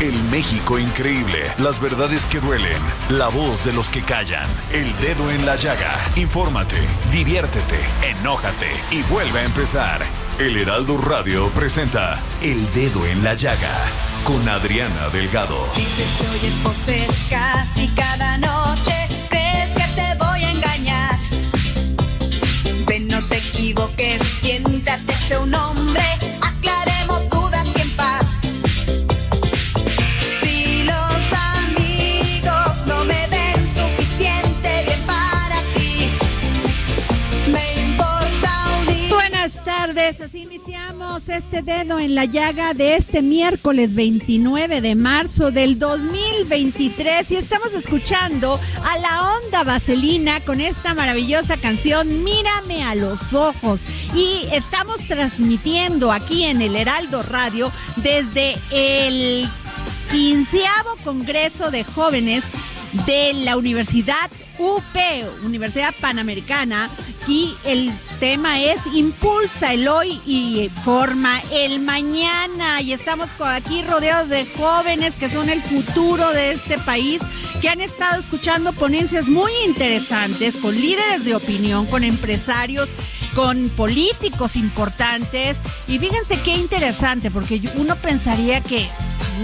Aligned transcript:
El 0.00 0.22
México 0.24 0.78
increíble, 0.78 1.52
las 1.58 1.80
verdades 1.80 2.26
que 2.26 2.40
duelen, 2.40 2.82
la 3.08 3.28
voz 3.28 3.64
de 3.64 3.72
los 3.72 3.88
que 3.88 4.02
callan, 4.02 4.48
el 4.72 4.94
dedo 4.98 5.30
en 5.30 5.46
la 5.46 5.56
llaga. 5.56 5.98
Infórmate, 6.16 6.76
diviértete, 7.10 7.80
enójate 8.02 8.70
y 8.90 9.02
vuelve 9.04 9.40
a 9.40 9.44
empezar. 9.44 10.02
El 10.38 10.58
Heraldo 10.58 10.98
Radio 10.98 11.48
presenta 11.50 12.22
El 12.42 12.70
Dedo 12.74 13.06
en 13.06 13.24
la 13.24 13.32
Llaga 13.32 13.74
con 14.22 14.46
Adriana 14.46 15.08
Delgado. 15.08 15.56
Dices 15.74 16.08
que 16.18 16.28
oyes 16.28 16.62
voces 16.62 17.08
casi 17.30 17.88
cada 17.94 18.36
noche. 18.36 19.08
Crees 19.30 19.70
que 19.70 19.88
te 19.94 20.14
voy 20.22 20.44
a 20.44 20.50
engañar. 20.50 21.18
Ven, 22.86 23.08
no 23.08 23.22
te 23.28 23.38
equivoques. 23.38 24.20
Siéntate, 24.42 25.14
sé 25.26 25.38
un 25.38 25.54
hombre. 25.54 26.04
Este 41.56 41.72
dedo 41.72 41.98
en 41.98 42.14
la 42.14 42.26
llaga 42.26 42.74
de 42.74 42.96
este 42.96 43.22
miércoles 43.22 43.94
29 43.94 44.82
de 44.82 44.94
marzo 44.94 45.50
del 45.50 45.78
2023 45.78 47.30
y 47.30 47.36
estamos 47.36 47.72
escuchando 47.72 48.60
a 48.84 48.98
la 48.98 49.32
onda 49.38 49.64
vaselina 49.64 50.40
con 50.40 50.60
esta 50.60 50.92
maravillosa 50.92 51.56
canción 51.56 52.24
Mírame 52.24 52.84
a 52.84 52.94
los 52.94 53.32
ojos. 53.32 53.84
Y 54.14 54.46
estamos 54.52 54.98
transmitiendo 55.08 56.12
aquí 56.12 56.44
en 56.44 56.60
el 56.60 56.76
Heraldo 56.76 57.22
Radio 57.22 57.72
desde 57.96 58.56
el 58.70 59.48
quinceavo 60.10 60.96
Congreso 61.04 61.70
de 61.70 61.84
Jóvenes 61.84 62.44
de 63.06 63.32
la 63.32 63.56
Universidad 63.56 64.30
UP, 64.58 64.82
Universidad 65.44 65.94
Panamericana, 66.00 66.90
y 67.26 67.54
el 67.64 67.92
tema 68.20 68.60
es 68.60 68.78
Impulsa 68.94 69.72
el 69.72 69.88
hoy 69.88 70.20
y 70.26 70.70
forma 70.84 71.40
el 71.52 71.80
mañana. 71.80 72.80
Y 72.80 72.92
estamos 72.92 73.28
aquí 73.40 73.82
rodeados 73.82 74.28
de 74.28 74.46
jóvenes 74.46 75.16
que 75.16 75.28
son 75.28 75.48
el 75.48 75.60
futuro 75.60 76.32
de 76.32 76.52
este 76.52 76.78
país, 76.78 77.20
que 77.60 77.68
han 77.68 77.80
estado 77.80 78.20
escuchando 78.20 78.72
ponencias 78.72 79.28
muy 79.28 79.52
interesantes 79.66 80.56
con 80.56 80.74
líderes 80.74 81.24
de 81.24 81.34
opinión, 81.34 81.86
con 81.86 82.04
empresarios 82.04 82.88
con 83.36 83.68
políticos 83.68 84.56
importantes. 84.56 85.60
Y 85.86 85.98
fíjense 85.98 86.40
qué 86.40 86.56
interesante, 86.56 87.30
porque 87.30 87.60
uno 87.76 87.94
pensaría 87.96 88.62
que 88.62 88.88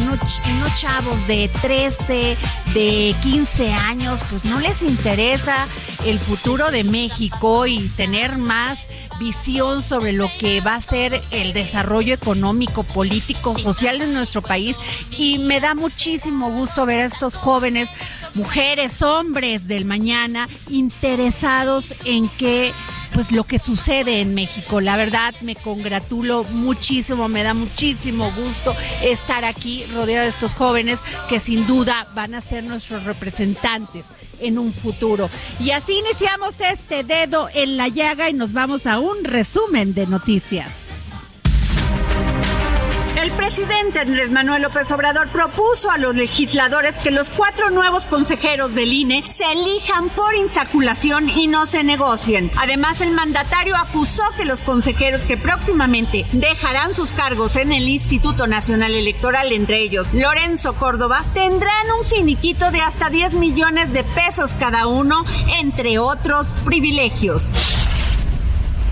unos 0.01 0.75
chavos 0.81 1.27
de 1.27 1.51
13, 1.61 2.37
de 2.73 3.15
15 3.23 3.73
años, 3.75 4.23
pues 4.31 4.47
no 4.47 4.59
les 4.61 4.81
interesa 4.81 5.67
el 6.07 6.19
futuro 6.19 6.71
de 6.71 6.83
México 6.83 7.67
y 7.67 7.87
tener 7.91 8.39
más 8.39 8.89
visión 9.21 9.83
sobre 9.83 10.13
lo 10.13 10.31
que 10.39 10.63
va 10.63 10.77
a 10.77 10.81
ser 10.81 11.21
el 11.31 11.53
desarrollo 11.53 12.15
económico, 12.15 12.85
político, 12.85 13.59
social 13.59 14.01
en 14.01 14.15
nuestro 14.15 14.41
país. 14.41 14.79
Y 15.19 15.39
me 15.39 15.61
da 15.61 15.75
muchísimo 15.75 16.51
gusto 16.51 16.87
ver 16.87 17.01
a 17.01 17.05
estos 17.05 17.37
jóvenes, 17.37 17.91
mujeres, 18.33 19.03
hombres 19.03 19.69
del 19.69 19.85
mañana, 19.85 20.49
interesados 20.71 21.95
en 22.07 22.31
que 22.31 22.73
pues 23.13 23.33
lo 23.33 23.45
que 23.45 23.59
sucede 23.59 24.21
en 24.21 24.35
México. 24.35 24.81
La 24.81 24.97
verdad 24.97 25.35
me 25.41 25.55
congratulo 25.55 26.45
muchísimo, 26.45 27.29
me 27.29 27.43
da 27.43 27.55
muchísimo 27.55 28.33
gusto 28.33 28.75
estar 29.03 29.45
aquí 29.45 29.85
rodeada 29.93 30.25
de 30.25 30.31
estos 30.31 30.55
jóvenes 30.55 31.01
que 31.29 31.41
sin 31.41 31.67
duda 31.67 32.09
van 32.15 32.35
a 32.35 32.41
ser 32.41 32.65
nuestros 32.65 33.05
representantes 33.05 34.07
en 34.41 34.59
un 34.59 34.73
futuro. 34.73 35.31
Y 35.61 35.71
así 35.71 35.99
iniciamos 35.99 36.61
este 36.61 37.05
dedo 37.05 37.49
en 37.55 37.77
la 37.77 37.89
llaga 37.89 38.31
y 38.31 38.35
nos 38.35 38.53
vamos 38.53 38.87
a 38.87 38.99
un 38.99 39.25
resumen 39.25 39.95
de 39.95 40.07
noticias. 40.07 40.92
El 43.23 43.31
presidente 43.31 44.01
Andrés 44.01 44.33
Manuel 44.33 44.63
López 44.63 44.91
Obrador 44.91 45.29
propuso 45.29 45.93
a 45.93 45.97
los 45.97 46.17
legisladores 46.17 46.99
que 46.99 47.13
los 47.13 47.31
cuatro 47.31 47.71
nuevos 47.71 48.09
consejeros 48.09 48.75
del 48.75 48.93
INE 48.93 49.23
se 49.33 49.45
elijan 49.45 50.09
por 50.09 50.35
insaculación 50.35 51.29
y 51.29 51.47
no 51.47 51.69
se 51.69 51.85
negocien. 51.85 52.51
Además, 52.57 53.01
el 53.01 53.13
mandatario 53.13 53.77
acusó 53.77 54.25
que 54.37 54.45
los 54.45 54.63
consejeros 54.63 55.25
que 55.25 55.37
próximamente 55.37 56.27
dejarán 56.33 56.95
sus 56.95 57.13
cargos 57.13 57.55
en 57.55 57.71
el 57.71 57.89
Instituto 57.89 58.49
Nacional 58.49 58.93
Electoral, 58.93 59.53
entre 59.53 59.83
ellos 59.83 60.09
Lorenzo 60.13 60.75
Córdoba, 60.75 61.25
tendrán 61.33 61.93
un 61.97 62.05
finiquito 62.05 62.73
de 62.73 62.81
hasta 62.81 63.09
10 63.09 63.35
millones 63.35 63.93
de 63.93 64.03
pesos 64.03 64.53
cada 64.55 64.89
uno, 64.89 65.25
entre 65.61 66.01
otros 66.01 66.57
privilegios. 66.65 67.55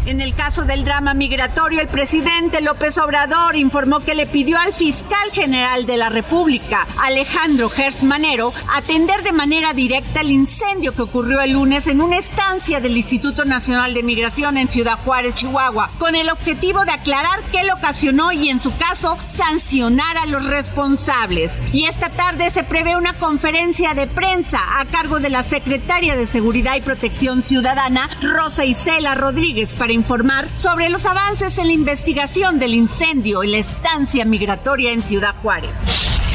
En 0.07 0.23
el 0.23 0.35
caso 0.35 0.65
del 0.65 0.85
drama 0.87 1.13
migratorio, 1.13 1.79
el 1.81 1.89
presidente 1.89 2.63
López 2.63 2.97
Obrador 2.97 3.55
informó 3.55 4.01
que 4.01 4.15
le 4.15 4.27
pidió 4.27 4.59
al 4.59 4.73
fiscal 4.73 5.31
general 5.33 5.85
de 5.85 5.99
la 5.99 6.09
República, 6.09 6.87
Alejandro 6.97 7.69
Gers 7.69 8.03
Manero, 8.03 8.55
atender 8.75 9.23
de 9.23 9.33
manera 9.33 9.75
directa 9.75 10.23
el 10.23 10.31
incendio 10.31 10.95
que 10.95 11.03
ocurrió 11.03 11.43
el 11.43 11.53
lunes 11.53 11.87
en 11.87 12.01
una 12.01 12.17
estancia 12.17 12.81
del 12.81 12.97
Instituto 12.97 13.45
Nacional 13.45 13.93
de 13.93 14.03
Migración 14.03 14.57
en 14.57 14.71
Ciudad 14.71 14.99
Juárez, 15.05 15.35
Chihuahua, 15.35 15.91
con 15.99 16.15
el 16.15 16.31
objetivo 16.31 16.87
de 16.87 16.93
aclarar 16.93 17.43
qué 17.53 17.65
lo 17.65 17.75
ocasionó 17.75 18.33
y, 18.33 18.49
en 18.49 18.59
su 18.59 18.75
caso, 18.79 19.19
sancionar 19.29 20.17
a 20.17 20.25
los 20.25 20.47
responsables. 20.47 21.61
Y 21.75 21.85
esta 21.85 22.09
tarde 22.09 22.51
se 22.51 22.65
prevé 22.65 22.97
una 22.97 23.19
conferencia 23.19 23.93
de 23.93 24.07
prensa 24.07 24.61
a 24.79 24.87
cargo 24.87 25.21
de 25.21 25.29
la 25.29 25.43
secretaria 25.43 26.17
de 26.17 26.27
Seguridad 26.27 26.77
y 26.77 26.81
Protección 26.81 27.43
Ciudadana, 27.43 28.09
Rosa 28.23 28.65
Isela 28.65 29.15
Rodríguez, 29.15 29.75
para 29.75 29.90
informar 29.93 30.49
sobre 30.61 30.89
los 30.89 31.07
avances 31.07 31.59
en 31.59 31.67
la 31.67 31.73
investigación 31.73 32.59
del 32.59 32.75
incendio 32.75 33.43
en 33.43 33.53
la 33.53 33.59
estancia 33.59 34.25
migratoria 34.25 34.93
en 34.93 35.03
Ciudad 35.03 35.35
Juárez. 35.43 36.30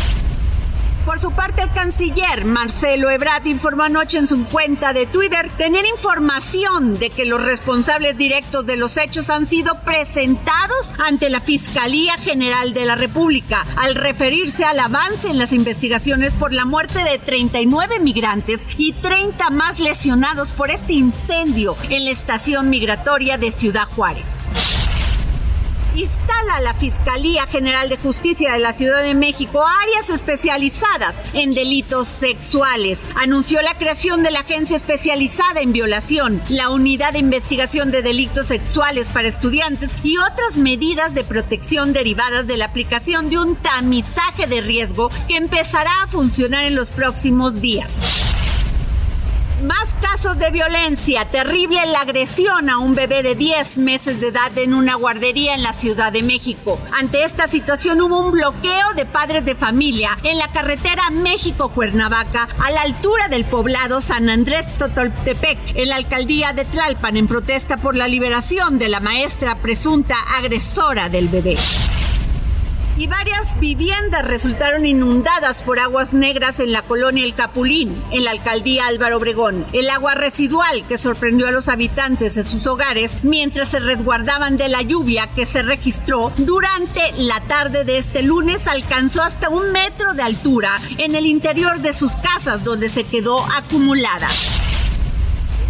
Por 1.06 1.20
su 1.20 1.32
parte, 1.32 1.62
el 1.62 1.72
canciller 1.72 2.46
Marcelo 2.46 3.12
Ebrard 3.12 3.46
informó 3.46 3.84
anoche 3.84 4.18
en 4.18 4.28
su 4.28 4.44
cuenta 4.46 4.92
de 4.92 5.06
Twitter 5.06 5.52
tener 5.56 5.86
información 5.86 6.98
de 6.98 7.12
que 7.12 7.26
los 7.26 7.44
responsables 7.44 8.18
directos 8.18 8.66
de 8.66 8.76
los 8.76 8.98
hechos 8.98 9.30
han 9.30 9.46
sido 9.46 9.80
presentados 9.82 10.94
ante 10.98 11.30
la 11.30 11.42
Fiscalía 11.42 12.18
General 12.18 12.74
de 12.74 12.86
la 12.86 12.96
República 12.96 13.68
al 13.76 13.94
referirse 13.94 14.66
al 14.66 14.80
avance 14.80 15.30
en 15.30 15.38
las 15.38 15.54
investigaciones 15.54 16.34
por 16.34 16.52
la 16.52 16.66
muerte 16.66 17.04
de 17.04 17.20
39 17.20 18.00
migrantes 18.00 18.66
y 18.78 18.94
30 18.94 19.52
más 19.52 19.80
lesionados 19.80 20.52
por 20.54 20.72
este 20.72 20.94
incendio 20.94 21.78
en 21.90 22.06
la 22.06 22.12
estación 22.12 22.72
migratoria 22.72 23.38
de 23.38 23.52
Ciudad 23.52 23.86
Juárez. 23.86 24.50
Instala 25.96 26.60
la 26.62 26.74
Fiscalía 26.74 27.48
General 27.48 27.88
de 27.88 27.98
Justicia 27.98 28.54
de 28.54 28.60
la 28.60 28.74
Ciudad 28.74 29.02
de 29.02 29.14
México 29.14 29.64
áreas 29.66 30.10
especializadas 30.10 31.24
en 31.34 31.54
delitos 31.54 32.08
sexuales. 32.08 33.08
Anunció 33.16 33.62
la 33.62 33.78
creación 33.78 34.22
de 34.22 34.32
la 34.32 34.42
Agencia 34.42 34.76
Especializada 34.76 35.62
en 35.62 35.72
Violación, 35.72 36.42
la 36.50 36.70
Unidad 36.70 37.14
de 37.14 37.20
Investigación 37.20 37.92
de 37.92 38.02
Delitos 38.02 38.48
Sexuales 38.48 39.08
para 39.10 39.30
Estudiantes 39.30 39.92
y 40.04 40.18
otras 40.18 40.58
medidas 40.58 41.14
de 41.14 41.24
protección 41.24 41.94
derivadas 41.94 42.46
de 42.46 42.58
la 42.58 42.66
aplicación 42.66 43.30
de 43.30 43.38
un 43.38 43.56
tamizaje 43.56 44.48
de 44.48 44.62
riesgo 44.62 45.10
que 45.28 45.38
empezará 45.38 46.04
a 46.04 46.08
funcionar 46.08 46.66
en 46.66 46.76
los 46.76 46.90
próximos 46.90 47.62
días. 47.62 48.35
Más 49.62 49.94
casos 50.02 50.38
de 50.38 50.52
violencia. 50.52 51.24
Terrible 51.26 51.86
la 51.86 52.02
agresión 52.02 52.70
a 52.70 52.78
un 52.78 52.94
bebé 52.94 53.24
de 53.24 53.36
10 53.36 53.78
meses 53.78 54.20
de 54.20 54.28
edad 54.28 54.56
en 54.58 54.74
una 54.74 54.96
guardería 54.96 55.56
en 55.56 55.64
la 55.64 55.72
Ciudad 55.72 56.12
de 56.12 56.24
México. 56.24 56.78
Ante 56.92 57.24
esta 57.24 57.48
situación 57.48 58.02
hubo 58.02 58.20
un 58.20 58.32
bloqueo 58.32 58.94
de 58.96 59.06
padres 59.06 59.46
de 59.46 59.56
familia 59.56 60.18
en 60.24 60.38
la 60.38 60.50
carretera 60.50 61.10
México-Cuernavaca 61.10 62.50
a 62.60 62.72
la 62.72 62.82
altura 62.82 63.30
del 63.30 63.46
poblado 63.46 64.02
San 64.02 64.30
Andrés 64.30 64.66
Totoltepec 64.78 65.58
en 65.76 65.88
la 65.88 65.96
alcaldía 65.96 66.52
de 66.52 66.66
Tlalpan 66.66 67.16
en 67.16 67.28
protesta 67.28 67.78
por 67.78 67.96
la 67.96 68.10
liberación 68.10 68.78
de 68.78 68.90
la 68.90 69.00
maestra 69.00 69.56
presunta 69.56 70.18
agresora 70.38 71.08
del 71.08 71.30
bebé 71.30 71.58
y 72.98 73.08
varias 73.08 73.60
viviendas 73.60 74.26
resultaron 74.26 74.86
inundadas 74.86 75.62
por 75.62 75.80
aguas 75.80 76.14
negras 76.14 76.60
en 76.60 76.72
la 76.72 76.82
colonia 76.82 77.26
El 77.26 77.36
Capulín, 77.36 78.02
en 78.12 78.24
la 78.24 78.32
alcaldía 78.32 78.88
Álvaro 78.88 79.18
Obregón. 79.18 79.66
El 79.74 79.90
agua 79.90 80.16
residual 80.16 80.86
que 80.88 80.98
sorprendió 80.98 81.48
a 81.48 81.52
los 81.52 81.68
habitantes 81.68 82.36
de 82.36 82.44
sus 82.44 82.66
hogares 82.68 83.20
mientras 83.24 83.70
se 83.70 83.80
resguardaban 83.80 84.58
de 84.58 84.70
la 84.70 84.82
lluvia 84.82 85.28
que 85.36 85.46
se 85.46 85.62
registró 85.62 86.32
durante 86.38 87.02
la 87.18 87.42
tarde 87.42 87.84
de 87.84 87.98
este 87.98 88.24
lunes 88.24 88.68
alcanzó 88.68 89.24
hasta 89.24 89.50
un 89.50 89.72
metro 89.72 90.14
de 90.14 90.24
altura 90.24 90.80
en 90.98 91.16
el 91.16 91.26
interior 91.26 91.80
de 91.80 91.94
sus 91.94 92.14
casas 92.14 92.64
donde 92.64 92.90
se 92.90 93.04
quedó 93.04 93.46
acumulada. 93.56 94.28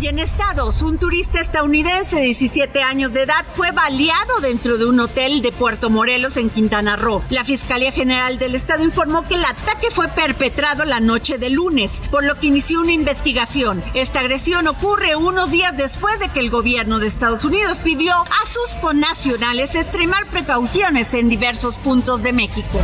Y 0.02 0.08
en 0.08 0.20
Estados, 0.20 0.82
un 0.82 0.98
turista 0.98 1.40
estadounidense 1.40 2.18
de 2.18 2.24
17 2.24 2.84
años 2.84 3.14
de 3.14 3.24
edad 3.24 3.46
fue 3.54 3.72
baleado 3.72 4.42
dentro 4.42 4.78
de 4.78 4.86
un 4.86 5.00
hotel 5.00 5.42
de 5.42 5.54
Puerto 5.54 5.90
Morelos 5.90 6.36
en 6.36 6.50
Quintana 6.50 6.98
Roo. 6.98 7.24
La 7.30 7.46
Fiscalía 7.46 7.94
General 7.94 8.38
del 8.38 8.56
Estado 8.56 8.84
informó 8.84 9.24
que 9.24 9.36
el 9.36 9.46
ataque 9.46 9.92
fue 9.92 10.10
perpetrado 10.10 10.84
la 10.84 11.00
noche 11.00 11.38
de 11.38 11.50
lunes, 11.50 12.02
por 12.12 12.26
lo 12.26 12.38
que 12.38 12.48
inició 12.48 12.82
una 12.82 12.92
investigación. 12.92 13.82
Esta 13.94 14.20
agresión 14.20 14.68
ocurre 14.68 15.16
unos 15.16 15.50
días 15.50 15.78
después 15.78 16.20
de 16.20 16.28
que 16.28 16.42
el 16.42 16.50
gobierno 16.50 17.00
de 17.00 17.08
Estados 17.08 17.46
Unidos 17.46 17.80
pidió 17.80 18.14
a 18.16 18.46
sus 18.46 18.76
connacionales 18.82 19.76
extremar 19.76 20.28
precauciones 20.28 21.14
en 21.14 21.30
diversos 21.30 21.78
puntos 21.78 22.22
de 22.22 22.34
México. 22.34 22.82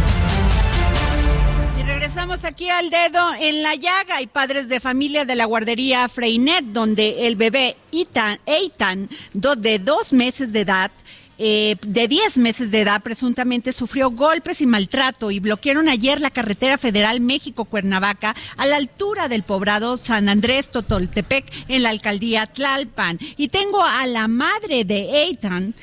Regresamos 2.13 2.43
aquí 2.43 2.67
al 2.67 2.89
dedo 2.89 3.21
en 3.39 3.63
la 3.63 3.75
llaga 3.75 4.21
y 4.21 4.27
padres 4.27 4.67
de 4.67 4.81
familia 4.81 5.23
de 5.23 5.33
la 5.33 5.45
guardería 5.45 6.09
Freinet, 6.09 6.65
donde 6.65 7.25
el 7.25 7.37
bebé 7.37 7.77
Ethan, 7.93 8.37
Eitan, 8.45 9.07
de 9.31 9.79
dos 9.79 10.11
meses 10.11 10.51
de 10.51 10.59
edad, 10.59 10.91
eh, 11.37 11.77
de 11.81 12.09
10 12.09 12.37
meses 12.39 12.69
de 12.69 12.81
edad 12.81 13.01
presuntamente 13.01 13.71
sufrió 13.71 14.11
golpes 14.11 14.59
y 14.59 14.65
maltrato 14.65 15.31
y 15.31 15.39
bloquearon 15.39 15.87
ayer 15.87 16.19
la 16.19 16.31
carretera 16.31 16.77
federal 16.77 17.21
México-Cuernavaca 17.21 18.35
a 18.57 18.65
la 18.65 18.75
altura 18.75 19.29
del 19.29 19.43
poblado 19.43 19.95
San 19.95 20.27
Andrés 20.27 20.69
Totoltepec 20.69 21.45
en 21.69 21.83
la 21.83 21.91
alcaldía 21.91 22.45
Tlalpan. 22.45 23.19
Y 23.37 23.47
tengo 23.47 23.81
a 23.85 24.05
la 24.05 24.27
madre 24.27 24.83
de 24.83 25.23
Eitan, 25.23 25.75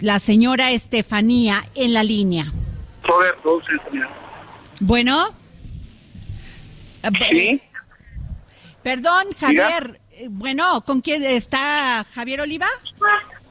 la 0.00 0.18
señora 0.18 0.72
Estefanía, 0.72 1.62
en 1.76 1.92
la 1.92 2.02
línea. 2.02 2.46
Bueno. 4.80 5.46
Sí. 7.30 7.62
Perdón, 8.82 9.26
Javier. 9.38 10.00
Bueno, 10.30 10.82
¿con 10.84 11.00
quién 11.00 11.22
está 11.22 12.04
Javier 12.14 12.40
Oliva? 12.40 12.66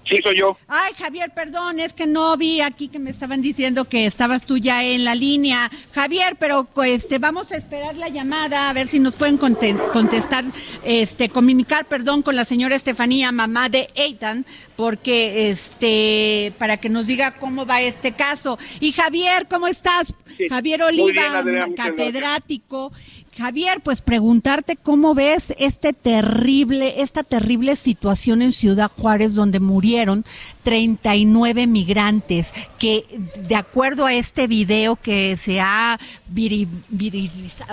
Sí, 0.10 0.16
soy 0.24 0.40
yo. 0.40 0.58
Ay, 0.70 0.94
Javier, 0.98 1.32
perdón, 1.36 1.82
es 1.82 1.94
que 1.94 2.08
no 2.08 2.38
vi 2.38 2.62
aquí 2.62 2.88
que 2.88 2.98
me 2.98 3.10
estaban 3.10 3.42
diciendo 3.42 3.86
que 3.86 4.06
estabas 4.06 4.46
tú 4.46 4.58
ya 4.58 4.82
en 4.82 5.04
la 5.04 5.16
línea. 5.16 5.70
Javier, 5.94 6.38
pero 6.40 6.66
este 6.86 7.20
vamos 7.20 7.52
a 7.52 7.58
esperar 7.58 7.96
la 7.98 8.08
llamada 8.08 8.70
a 8.70 8.74
ver 8.74 8.88
si 8.88 9.00
nos 9.00 9.16
pueden 9.16 9.38
contestar, 9.38 10.46
este 10.86 11.28
comunicar, 11.28 11.86
perdón, 11.88 12.22
con 12.22 12.38
la 12.38 12.46
señora 12.46 12.76
Estefanía, 12.76 13.34
mamá 13.34 13.68
de 13.68 13.90
Eitan, 13.96 14.46
porque 14.78 15.50
este 15.50 16.54
para 16.58 16.78
que 16.78 16.88
nos 16.88 17.06
diga 17.06 17.32
cómo 17.32 17.66
va 17.66 17.82
este 17.82 18.14
caso. 18.14 18.58
Y 18.80 18.94
Javier, 18.94 19.46
¿cómo 19.50 19.68
estás? 19.68 20.14
Javier 20.50 20.84
Oliva, 20.84 21.44
catedrático. 21.76 22.94
Javier, 23.38 23.82
pues 23.84 24.02
preguntarte 24.02 24.76
cómo 24.76 25.14
ves 25.14 25.54
este 25.60 25.94
terrible, 25.94 27.02
esta 27.02 27.24
terrible 27.24 27.76
situación 27.76 28.42
en 28.42 28.52
Ciudad 28.52 28.90
Juárez 28.90 29.36
donde 29.36 29.60
murieron 29.60 30.26
39 30.64 31.68
migrantes 31.68 32.54
que 32.80 33.06
de 33.48 33.56
acuerdo 33.56 34.08
a 34.08 34.14
este 34.14 34.48
video 34.48 34.96
que 34.96 35.38
se 35.38 35.62
ha 35.62 36.00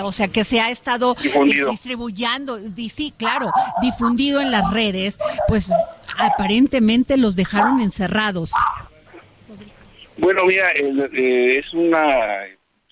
o 0.02 0.12
sea, 0.12 0.28
que 0.28 0.44
se 0.44 0.60
ha 0.60 0.70
estado 0.70 1.14
distribuyendo, 1.70 2.58
sí, 2.90 3.14
claro, 3.16 3.50
difundido 3.80 4.40
en 4.40 4.50
las 4.50 4.70
redes, 4.70 5.18
pues 5.48 5.70
aparentemente 6.18 7.16
los 7.16 7.36
dejaron 7.36 7.80
encerrados. 7.80 8.52
Bueno, 10.18 10.44
mira, 10.44 10.70
eh, 10.70 11.58
es 11.58 11.72
una 11.72 12.04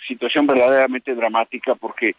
situación 0.08 0.46
verdaderamente 0.46 1.14
dramática 1.14 1.74
porque 1.74 2.14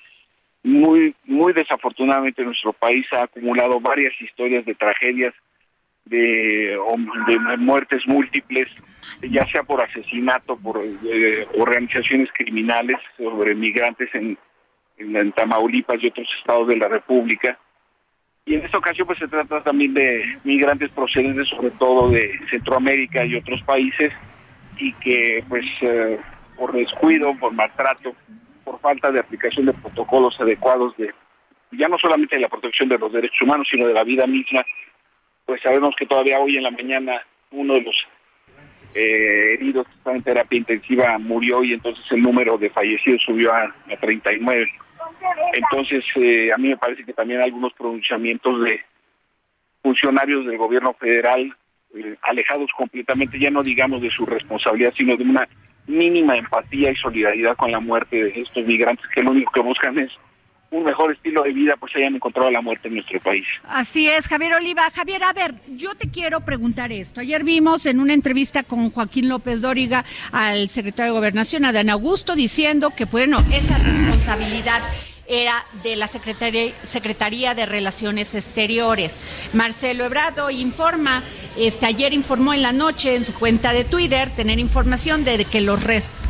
muy 0.63 1.13
muy 1.25 1.53
desafortunadamente 1.53 2.43
nuestro 2.43 2.73
país 2.73 3.05
ha 3.11 3.23
acumulado 3.23 3.79
varias 3.79 4.13
historias 4.21 4.65
de 4.65 4.75
tragedias 4.75 5.33
de, 6.05 6.77
de 7.27 7.57
muertes 7.57 8.01
múltiples 8.07 8.73
ya 9.21 9.45
sea 9.47 9.63
por 9.63 9.81
asesinato 9.81 10.57
por 10.57 10.81
eh, 10.83 11.47
organizaciones 11.57 12.29
criminales 12.33 12.97
sobre 13.17 13.55
migrantes 13.55 14.09
en, 14.13 14.37
Tamaulipas 15.35 16.01
y 16.01 16.07
otros 16.07 16.27
estados 16.39 16.67
de 16.67 16.77
la 16.77 16.87
República. 16.87 17.57
Y 18.45 18.55
en 18.55 18.63
esta 18.63 18.77
ocasión 18.77 19.07
pues 19.07 19.19
se 19.19 19.27
trata 19.27 19.61
también 19.61 19.93
de 19.93 20.23
migrantes 20.43 20.91
procedentes 20.91 21.49
sobre 21.49 21.71
todo 21.71 22.09
de 22.09 22.31
Centroamérica 22.49 23.25
y 23.25 23.35
otros 23.35 23.61
países 23.63 24.13
y 24.77 24.93
que 24.93 25.43
pues 25.49 25.65
eh, 25.81 26.17
por 26.55 26.71
descuido 26.71 27.35
por 27.37 27.53
maltrato 27.53 28.15
falta 28.83 29.11
de 29.11 29.21
aplicación 29.21 29.65
de 29.65 29.73
protocolos 29.73 30.39
adecuados 30.39 30.95
de 30.97 31.11
ya 31.71 31.87
no 31.87 31.97
solamente 31.97 32.35
de 32.35 32.41
la 32.41 32.49
protección 32.49 32.89
de 32.89 32.99
los 32.99 33.11
derechos 33.11 33.41
humanos, 33.41 33.67
sino 33.71 33.87
de 33.87 33.95
la 33.95 34.03
vida 34.03 34.27
misma, 34.27 34.63
pues 35.45 35.59
sabemos 35.63 35.95
que 35.97 36.05
todavía 36.05 36.39
hoy 36.39 36.57
en 36.57 36.63
la 36.63 36.69
mañana 36.69 37.19
uno 37.49 37.73
de 37.75 37.81
los 37.81 37.95
eh, 38.93 39.55
heridos 39.55 39.87
que 39.87 39.93
está 39.93 40.11
en 40.11 40.21
terapia 40.21 40.57
intensiva 40.57 41.17
murió 41.17 41.63
y 41.63 41.73
entonces 41.73 42.05
el 42.11 42.21
número 42.21 42.59
de 42.59 42.69
fallecidos 42.69 43.23
subió 43.25 43.51
a, 43.51 43.63
a 43.63 43.97
39. 43.99 44.67
Entonces, 45.53 46.03
eh, 46.15 46.49
a 46.53 46.57
mí 46.57 46.67
me 46.69 46.77
parece 46.77 47.03
que 47.03 47.13
también 47.13 47.41
algunos 47.41 47.73
pronunciamientos 47.73 48.63
de 48.63 48.81
funcionarios 49.81 50.45
del 50.45 50.57
gobierno 50.57 50.93
federal 50.93 51.55
eh, 51.95 52.15
alejados 52.21 52.69
completamente, 52.77 53.39
ya 53.39 53.49
no 53.49 53.63
digamos 53.63 54.01
de 54.01 54.11
su 54.11 54.25
responsabilidad, 54.25 54.93
sino 54.95 55.15
de 55.15 55.23
una 55.23 55.47
mínima 55.87 56.37
empatía 56.37 56.91
y 56.91 56.95
solidaridad 56.95 57.55
con 57.57 57.71
la 57.71 57.79
muerte 57.79 58.23
de 58.23 58.41
estos 58.41 58.65
migrantes 58.65 59.05
que 59.13 59.21
lo 59.21 59.31
único 59.31 59.51
que 59.51 59.61
buscan 59.61 59.99
es 59.99 60.11
un 60.73 60.83
mejor 60.83 61.13
estilo 61.13 61.43
de 61.43 61.53
vida, 61.53 61.75
pues 61.79 61.95
hayan 61.95 62.15
encontrado 62.15 62.49
la 62.49 62.61
muerte 62.61 62.87
en 62.87 62.95
nuestro 62.95 63.19
país. 63.19 63.45
Así 63.63 64.09
es, 64.09 64.27
Javier 64.27 64.53
Oliva. 64.53 64.89
Javier, 64.89 65.23
a 65.23 65.31
ver, 65.31 65.53
yo 65.67 65.93
te 65.93 66.09
quiero 66.09 66.41
preguntar 66.41 66.91
esto. 66.91 67.21
Ayer 67.21 67.43
vimos 67.43 67.85
en 67.85 67.99
una 67.99 68.13
entrevista 68.13 68.63
con 68.63 68.89
Joaquín 68.89 69.29
López 69.29 69.61
Dóriga 69.61 70.03
al 70.31 70.69
secretario 70.69 71.13
de 71.13 71.19
Gobernación, 71.19 71.65
Adán 71.65 71.89
Augusto, 71.89 72.35
diciendo 72.35 72.91
que, 72.95 73.05
bueno, 73.05 73.39
esa 73.51 73.77
responsabilidad 73.77 74.81
era 75.41 75.65
de 75.83 75.95
la 75.95 76.07
Secretaría, 76.07 76.73
Secretaría 76.83 77.55
de 77.55 77.65
Relaciones 77.65 78.35
Exteriores. 78.35 79.17
Marcelo 79.53 80.05
Ebrado 80.05 80.49
informa, 80.49 81.23
este, 81.57 81.85
ayer 81.85 82.13
informó 82.13 82.53
en 82.53 82.61
la 82.61 82.73
noche 82.73 83.15
en 83.15 83.25
su 83.25 83.33
cuenta 83.33 83.73
de 83.73 83.83
Twitter, 83.83 84.29
tener 84.35 84.59
información 84.59 85.23
de 85.23 85.45
que 85.45 85.61
los 85.61 85.81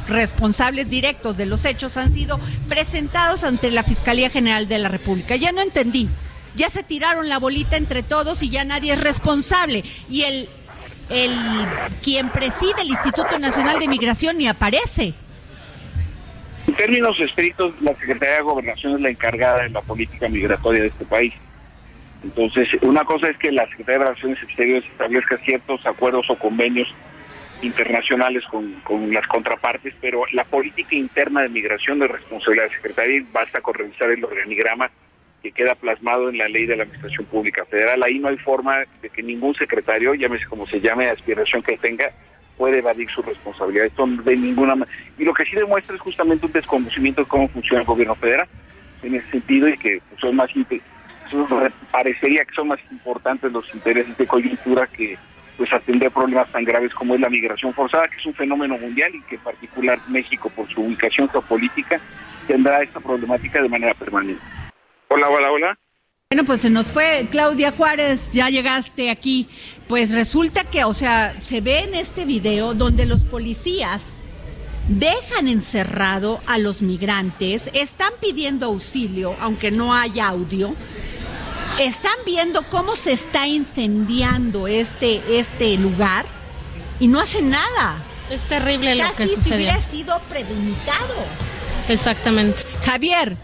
responsables 0.08 0.90
directos 0.90 1.38
de 1.38 1.46
los 1.46 1.66
hechos 1.66 1.98
han 1.98 2.14
sido 2.14 2.40
presentados 2.68 3.44
ante 3.44 3.72
la 3.72 3.84
Fiscalía 3.84 4.30
General 4.30 4.68
de 4.68 4.80
la 4.80 4.90
República. 4.90 5.36
Ya 5.36 5.52
no 5.52 5.62
entendí. 5.62 6.10
Ya 6.56 6.70
se 6.70 6.84
tiraron 6.84 7.30
la 7.30 7.40
bolita 7.40 7.78
entre 7.78 8.04
todos 8.04 8.44
y 8.44 8.50
ya 8.50 8.64
nadie 8.64 8.94
es 8.94 9.00
responsable. 9.00 9.84
Y 10.10 10.22
el, 10.22 10.50
el 11.10 11.36
quien 12.04 12.30
preside 12.30 12.82
el 12.82 12.90
Instituto 12.90 13.40
Nacional 13.40 13.80
de 13.80 13.88
Migración 13.88 14.38
ni 14.38 14.48
aparece. 14.48 15.16
En 16.74 16.78
términos 16.78 17.20
estrictos, 17.20 17.80
la 17.84 17.94
Secretaría 17.94 18.38
de 18.38 18.42
Gobernación 18.42 18.96
es 18.96 19.02
la 19.02 19.10
encargada 19.12 19.62
de 19.62 19.70
la 19.70 19.82
política 19.82 20.28
migratoria 20.28 20.82
de 20.82 20.88
este 20.88 21.06
país. 21.06 21.32
Entonces, 22.24 22.68
una 22.82 23.04
cosa 23.04 23.28
es 23.28 23.38
que 23.38 23.52
la 23.52 23.68
Secretaría 23.68 24.00
de 24.00 24.06
Relaciones 24.06 24.42
Exteriores 24.42 24.84
establezca 24.86 25.38
ciertos 25.46 25.86
acuerdos 25.86 26.28
o 26.32 26.36
convenios 26.36 26.88
internacionales 27.62 28.44
con, 28.50 29.14
las 29.14 29.28
contrapartes, 29.28 29.94
pero 30.02 30.24
la 30.32 30.46
política 30.46 30.96
interna 30.96 31.44
de 31.44 31.50
migración 31.50 32.00
de 32.00 32.08
responsabilidad 32.08 32.70
de 32.96 33.26
basta 33.32 33.62
con 33.62 33.76
revisar 33.76 34.10
el 34.10 34.26
organigrama 34.26 34.90
que 35.44 35.52
queda 35.52 35.76
plasmado 35.76 36.28
en 36.30 36.40
la 36.40 36.50
ley 36.50 36.66
de 36.66 36.76
la 36.76 36.84
Administración 36.84 37.28
Pública 37.28 37.66
Federal. 37.66 38.02
Ahí 38.02 38.18
no 38.18 38.30
hay 38.30 38.38
forma 38.38 38.80
de 39.00 39.12
que 39.12 39.22
ningún 39.22 39.54
secretario, 39.54 40.16
llámese 40.16 40.48
como 40.48 40.66
se 40.66 40.82
llame, 40.82 41.08
aspiración 41.08 41.62
que 41.62 41.78
tenga, 41.78 42.12
puede 42.58 42.80
evadir 42.80 43.10
su 43.10 43.22
responsabilidad. 43.22 43.86
Esto 43.86 44.06
de 44.06 44.36
ninguna 44.36 44.76
manera. 44.76 44.98
Y 45.18 45.24
lo 45.24 45.34
que 45.34 45.46
sí 45.46 45.56
demuestra 45.56 45.96
es 45.96 46.02
justamente 46.02 46.46
un 46.46 46.52
desconocimiento 46.52 47.22
de 47.22 47.28
cómo 47.28 47.48
funciona 47.50 47.82
el 47.82 47.88
gobierno 47.88 48.16
federal 48.16 48.48
en 49.02 49.16
ese 49.16 49.30
sentido 49.32 49.68
y 49.68 49.78
que 49.78 50.02
pues, 50.10 50.22
son 50.22 50.36
más 50.36 50.50
parecería 51.92 52.46
que 52.46 52.54
son 52.56 52.68
más 52.68 52.80
importantes 52.92 53.52
los 53.52 53.66
intereses 53.74 54.16
de 54.18 54.28
coyuntura 54.28 54.88
que 54.88 55.18
pues 55.58 55.72
atender 55.72 56.12
problemas 56.12 56.52
tan 56.52 56.64
graves 56.64 56.94
como 56.94 57.16
es 57.16 57.22
la 57.22 57.30
migración 57.30 57.74
forzada, 57.74 58.08
que 58.08 58.18
es 58.18 58.26
un 58.26 58.34
fenómeno 58.34 58.78
mundial 58.78 59.14
y 59.14 59.22
que 59.24 59.36
en 59.36 59.42
particular 59.42 60.00
México 60.08 60.50
por 60.50 60.68
su 60.74 60.82
ubicación 60.82 61.30
geopolítica 61.30 62.00
tendrá 62.48 62.82
esta 62.82 63.00
problemática 63.00 63.62
de 63.62 63.70
manera 63.70 63.94
permanente. 63.94 64.42
Hola, 65.10 65.30
hola, 65.30 65.52
hola. 65.52 65.78
Bueno, 66.34 66.48
pues 66.48 66.62
se 66.62 66.72
nos 66.72 66.88
fue 66.88 67.28
Claudia 67.30 67.72
Juárez, 67.72 68.32
ya 68.34 68.50
llegaste 68.50 69.12
aquí. 69.12 69.48
Pues 69.88 70.10
resulta 70.10 70.64
que, 70.64 70.84
o 70.84 70.96
sea, 70.96 71.36
se 71.44 71.62
ve 71.62 71.82
en 71.82 71.94
este 71.94 72.26
video 72.26 72.74
donde 72.74 73.06
los 73.06 73.24
policías 73.24 74.02
dejan 74.88 75.48
encerrado 75.48 76.42
a 76.48 76.58
los 76.58 76.82
migrantes, 76.82 77.70
están 77.74 78.12
pidiendo 78.20 78.66
auxilio, 78.66 79.36
aunque 79.40 79.70
no 79.70 79.94
haya 79.94 80.30
audio. 80.30 80.74
Están 81.80 82.18
viendo 82.26 82.68
cómo 82.68 82.96
se 82.96 83.12
está 83.12 83.46
incendiando 83.46 84.68
este, 84.68 85.22
este 85.38 85.78
lugar 85.78 86.26
y 87.00 87.10
no 87.10 87.20
hacen 87.20 87.52
nada. 87.52 88.02
Es 88.32 88.46
terrible 88.46 88.96
lo 88.96 89.04
que 89.14 89.28
sucedió. 89.28 89.36
Casi 89.36 89.50
si 89.50 89.54
hubiera 89.54 89.82
sido 89.84 90.20
predimitado. 90.30 91.14
Exactamente. 91.90 92.64
Javier, 92.84 93.38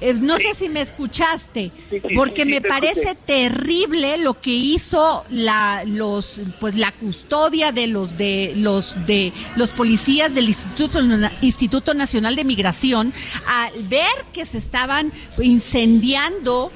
eh, 0.00 0.14
no 0.14 0.38
sé 0.38 0.54
si 0.54 0.68
me 0.68 0.80
escuchaste, 0.80 1.70
porque 2.14 2.44
me 2.44 2.60
parece 2.60 3.14
terrible 3.14 4.18
lo 4.18 4.40
que 4.40 4.50
hizo 4.50 5.24
la 5.30 5.84
los 5.86 6.40
pues 6.60 6.74
la 6.74 6.92
custodia 6.92 7.72
de 7.72 7.86
los 7.86 8.16
de 8.16 8.52
los 8.56 9.06
de 9.06 9.32
los 9.56 9.70
policías 9.70 10.34
del 10.34 10.48
Instituto 10.48 11.00
Instituto 11.42 11.94
Nacional 11.94 12.36
de 12.36 12.44
Migración 12.44 13.12
al 13.46 13.84
ver 13.84 14.24
que 14.32 14.44
se 14.46 14.58
estaban 14.58 15.12
incendiando 15.38 16.72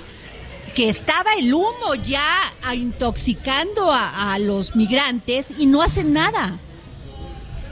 que 0.75 0.89
estaba 0.89 1.35
el 1.35 1.53
humo 1.53 1.95
ya 2.07 2.25
intoxicando 2.73 3.91
a, 3.91 4.35
a 4.35 4.39
los 4.39 4.77
migrantes 4.77 5.53
y 5.59 5.67
no 5.67 5.83
hacen 5.83 6.13
nada. 6.13 6.61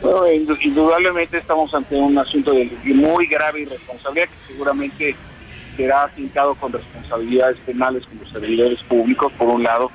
Bueno, 0.03 0.27
indudablemente 0.61 1.39
estamos 1.39 1.73
ante 1.73 1.97
un 1.97 2.19
asunto 2.19 2.53
de 2.53 2.71
muy 2.85 3.27
grave 3.27 3.61
irresponsabilidad 3.63 4.29
que 4.29 4.53
seguramente 4.53 5.17
será 5.77 6.05
afincado 6.05 6.55
con 6.55 6.73
responsabilidades 6.73 7.59
penales 7.67 8.05
con 8.07 8.19
los 8.19 8.31
servidores 8.31 8.83
públicos, 8.85 9.33
por 9.39 9.49
un 9.49 9.63
lado, 9.63 9.91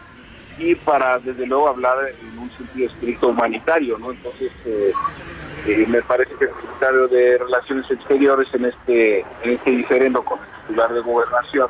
y 0.58 0.76
para, 0.76 1.18
desde 1.20 1.46
luego, 1.46 1.68
hablar 1.68 1.98
en 2.22 2.38
un 2.38 2.52
sentido 2.58 2.88
estricto 2.88 3.30
humanitario, 3.30 3.98
¿no? 3.98 4.12
Entonces, 4.12 4.52
eh, 4.66 4.94
eh, 5.66 5.86
me 5.88 6.02
parece 6.04 6.34
que 6.36 6.46
el 6.46 6.52
secretario 6.54 7.08
de 7.08 7.38
Relaciones 7.38 7.90
Exteriores 7.90 8.48
en 8.54 8.66
este, 8.66 9.20
en 9.20 9.52
este 9.52 9.72
diferendo 9.72 10.24
con 10.24 10.40
el 10.40 10.46
titular 10.62 10.94
de 10.94 11.00
Gobernación, 11.02 11.70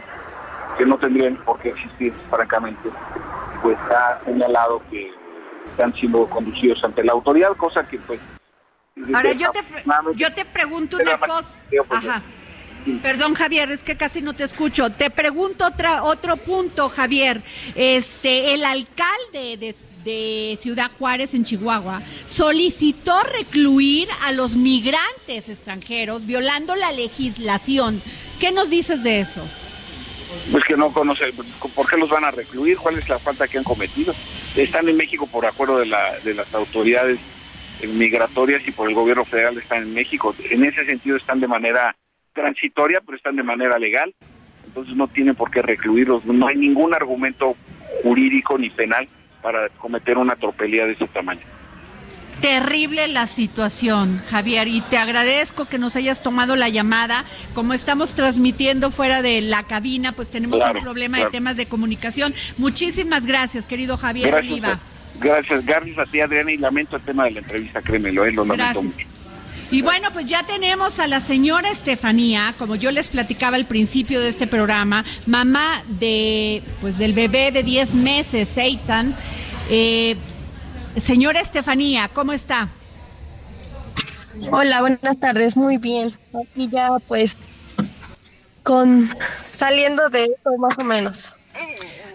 que 0.77 0.86
no 0.86 0.98
tendrían 0.98 1.38
por 1.38 1.60
qué 1.60 1.70
existir, 1.70 2.13
francamente, 2.30 2.89
pues 3.62 3.77
ha 3.89 4.20
señalado 4.25 4.82
que 4.89 5.12
están 5.72 5.94
siendo 5.94 6.25
conducidos 6.27 6.84
ante 6.84 7.03
la 7.03 7.13
autoridad, 7.13 7.56
cosa 7.56 7.88
que 7.88 7.98
pues... 8.00 8.20
Ahora 9.13 9.32
yo 9.32 9.51
te, 9.51 9.62
yo 10.15 10.34
te 10.34 10.44
pregunto 10.46 10.98
una 10.98 11.18
cosa. 11.18 11.58
Ajá. 11.89 12.22
Perdón, 13.02 13.36
Javier, 13.36 13.72
es 13.72 13.84
que 13.84 13.96
casi 13.96 14.22
no 14.22 14.34
te 14.34 14.44
escucho. 14.44 14.90
Te 14.90 15.10
pregunto 15.10 15.68
otra, 15.68 16.04
otro 16.04 16.38
punto, 16.38 16.90
Javier. 16.90 17.42
Este, 17.76 18.54
el 18.54 18.64
alcalde 18.64 19.58
de, 19.58 19.76
de 20.04 20.58
Ciudad 20.60 20.90
Juárez, 20.98 21.34
en 21.34 21.44
Chihuahua, 21.44 22.02
solicitó 22.28 23.14
recluir 23.38 24.08
a 24.26 24.32
los 24.32 24.56
migrantes 24.56 25.50
extranjeros 25.50 26.26
violando 26.26 26.76
la 26.76 26.92
legislación. 26.92 28.02
¿Qué 28.40 28.52
nos 28.52 28.70
dices 28.70 29.04
de 29.04 29.20
eso? 29.20 29.48
Pues 30.52 30.64
que 30.64 30.78
no 30.78 30.92
conoce, 30.92 31.26
¿por 31.76 31.90
qué 31.90 31.98
los 31.98 32.10
van 32.10 32.24
a 32.24 32.32
recluir? 32.32 32.78
¿Cuál 32.78 32.98
es 32.98 33.10
la 33.10 33.20
falta 33.20 33.48
que 33.48 33.58
han 33.58 33.64
cometido? 33.64 34.16
Están 34.56 34.88
en 34.88 34.98
México 34.98 35.28
por 35.28 35.46
acuerdo 35.46 35.78
de, 35.78 35.86
la, 35.86 36.18
de 36.20 36.34
las 36.34 36.52
autoridades 36.54 37.20
migratorias 37.86 38.62
y 38.66 38.72
por 38.72 38.88
el 38.88 38.96
gobierno 38.96 39.26
federal 39.26 39.58
están 39.58 39.84
en 39.84 39.94
México. 39.94 40.34
En 40.50 40.64
ese 40.64 40.86
sentido 40.86 41.18
están 41.18 41.40
de 41.42 41.48
manera 41.48 41.96
transitoria, 42.34 43.02
pero 43.06 43.18
están 43.18 43.36
de 43.36 43.44
manera 43.44 43.78
legal, 43.78 44.14
entonces 44.66 44.96
no 44.96 45.08
tienen 45.08 45.36
por 45.36 45.52
qué 45.52 45.62
recluirlos. 45.62 46.26
No 46.26 46.48
hay 46.48 46.56
ningún 46.56 46.94
argumento 46.94 47.56
jurídico 48.04 48.58
ni 48.58 48.70
penal 48.70 49.08
para 49.42 49.70
cometer 49.70 50.18
una 50.18 50.36
tropelía 50.36 50.86
de 50.86 50.94
ese 50.94 51.08
tamaño. 51.08 51.42
Terrible 52.42 53.08
la 53.08 53.28
situación, 53.28 54.20
Javier, 54.30 54.68
y 54.68 54.82
te 54.82 54.98
agradezco 54.98 55.66
que 55.66 55.78
nos 55.78 55.96
hayas 55.96 56.24
tomado 56.24 56.56
la 56.56 56.70
llamada. 56.70 57.24
Como 57.54 57.74
estamos 57.74 58.16
transmitiendo 58.16 58.90
fuera 58.90 59.22
de 59.22 59.42
la 59.42 59.64
cabina, 59.64 60.12
pues 60.14 60.32
tenemos 60.32 60.60
un 60.64 60.82
problema 60.82 61.20
de 61.20 61.26
temas 61.28 61.56
de 61.56 61.68
comunicación. 61.68 62.34
Muchísimas 62.58 63.28
gracias, 63.28 63.68
querido 63.68 63.96
Javier 63.96 64.34
Oliva. 64.34 64.80
Gracias, 65.20 65.64
gracias 65.64 66.00
a 66.00 66.06
ti, 66.06 66.20
Adriana, 66.20 66.52
y 66.52 66.58
lamento 66.58 66.96
el 66.96 67.04
tema 67.04 67.26
de 67.26 67.32
la 67.32 67.40
entrevista, 67.42 67.80
créemelo, 67.80 68.26
¿eh? 68.26 68.32
lo 68.32 68.44
lamento 68.44 68.82
mucho. 68.82 69.06
Y 69.72 69.82
bueno, 69.82 70.12
pues 70.12 70.25
ya 70.25 70.44
tenemos 70.44 71.00
a 71.00 71.08
la 71.08 71.22
señora 71.22 71.70
Estefanía, 71.70 72.54
como 72.60 72.75
yo 72.75 72.92
les 72.92 73.08
platicaba 73.08 73.56
al 73.56 73.66
principio 73.66 74.20
de 74.20 74.28
este 74.28 74.46
programa, 74.46 75.06
mamá 75.25 75.82
de 75.88 76.62
pues 76.82 76.98
del 76.98 77.13
bebé 77.13 77.51
de 77.51 77.63
10 77.63 77.96
meses, 77.96 78.50
Seitan. 78.50 79.16
Eh, 79.70 80.18
señora 80.98 81.40
Estefanía, 81.40 82.10
¿cómo 82.10 82.34
está? 82.34 82.68
Hola, 84.51 84.82
buenas 84.82 85.18
tardes, 85.22 85.56
muy 85.56 85.78
bien. 85.78 86.18
Aquí 86.34 86.68
ya 86.70 86.98
pues 87.08 87.38
con 88.63 89.10
saliendo 89.56 90.10
de 90.10 90.25
esto 90.25 90.58
más 90.58 90.78
o 90.78 90.84
menos. 90.84 91.30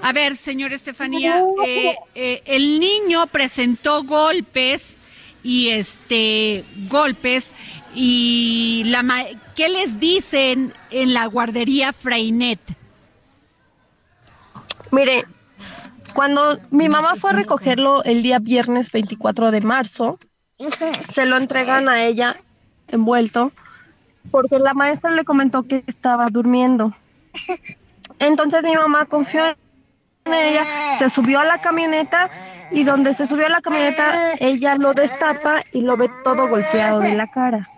A 0.02 0.12
ver, 0.12 0.36
señora 0.36 0.74
Estefanía, 0.74 1.42
eh, 1.66 1.96
eh, 2.14 2.42
el 2.44 2.78
niño 2.80 3.26
presentó 3.28 4.04
golpes 4.04 4.98
y 5.46 5.68
este 5.68 6.64
golpes 6.88 7.54
y 7.94 8.82
la 8.86 9.02
¿qué 9.54 9.68
les 9.68 10.00
dicen 10.00 10.72
en 10.90 11.14
la 11.14 11.26
guardería 11.26 11.92
Freinet? 11.92 12.58
Mire, 14.90 15.24
cuando 16.14 16.58
mi 16.70 16.88
mamá 16.88 17.14
fue 17.14 17.30
a 17.30 17.34
recogerlo 17.34 18.02
el 18.02 18.22
día 18.22 18.40
viernes 18.40 18.90
24 18.90 19.52
de 19.52 19.60
marzo, 19.60 20.18
se 21.08 21.26
lo 21.26 21.36
entregan 21.36 21.88
a 21.88 22.04
ella 22.04 22.36
envuelto 22.88 23.52
porque 24.32 24.58
la 24.58 24.74
maestra 24.74 25.12
le 25.12 25.24
comentó 25.24 25.62
que 25.62 25.84
estaba 25.86 26.26
durmiendo. 26.26 26.92
Entonces 28.18 28.64
mi 28.64 28.74
mamá 28.74 29.06
confió 29.06 29.46
en 30.24 30.34
ella, 30.34 30.98
se 30.98 31.08
subió 31.08 31.38
a 31.38 31.44
la 31.44 31.60
camioneta 31.60 32.30
y 32.70 32.84
donde 32.84 33.14
se 33.14 33.26
subió 33.26 33.46
a 33.46 33.50
la 33.50 33.60
camioneta, 33.60 34.32
ella 34.38 34.76
lo 34.76 34.94
destapa 34.94 35.62
y 35.72 35.82
lo 35.82 35.96
ve 35.96 36.10
todo 36.24 36.48
golpeado 36.48 37.00
de 37.00 37.14
la 37.14 37.26
cara. 37.28 37.68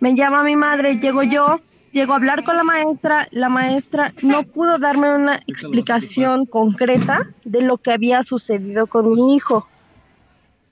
Me 0.00 0.14
llama 0.14 0.42
mi 0.42 0.56
madre, 0.56 0.98
llego 0.98 1.22
yo, 1.22 1.60
llego 1.92 2.14
a 2.14 2.16
hablar 2.16 2.44
con 2.44 2.56
la 2.56 2.64
maestra, 2.64 3.28
la 3.30 3.48
maestra 3.48 4.12
no 4.22 4.42
pudo 4.44 4.78
darme 4.78 5.14
una 5.14 5.40
explicación 5.46 6.46
concreta 6.46 7.28
de 7.44 7.62
lo 7.62 7.76
que 7.76 7.92
había 7.92 8.22
sucedido 8.22 8.86
con 8.86 9.12
mi 9.12 9.34
hijo. 9.34 9.68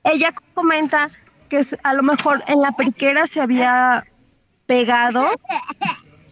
Ella 0.05 0.33
comenta 0.55 1.11
que 1.49 1.65
a 1.83 1.95
lo 1.95 2.03
mejor 2.03 2.43
en 2.47 2.61
la 2.61 2.73
periquera 2.73 3.27
se 3.27 3.41
había 3.41 4.05
pegado, 4.67 5.27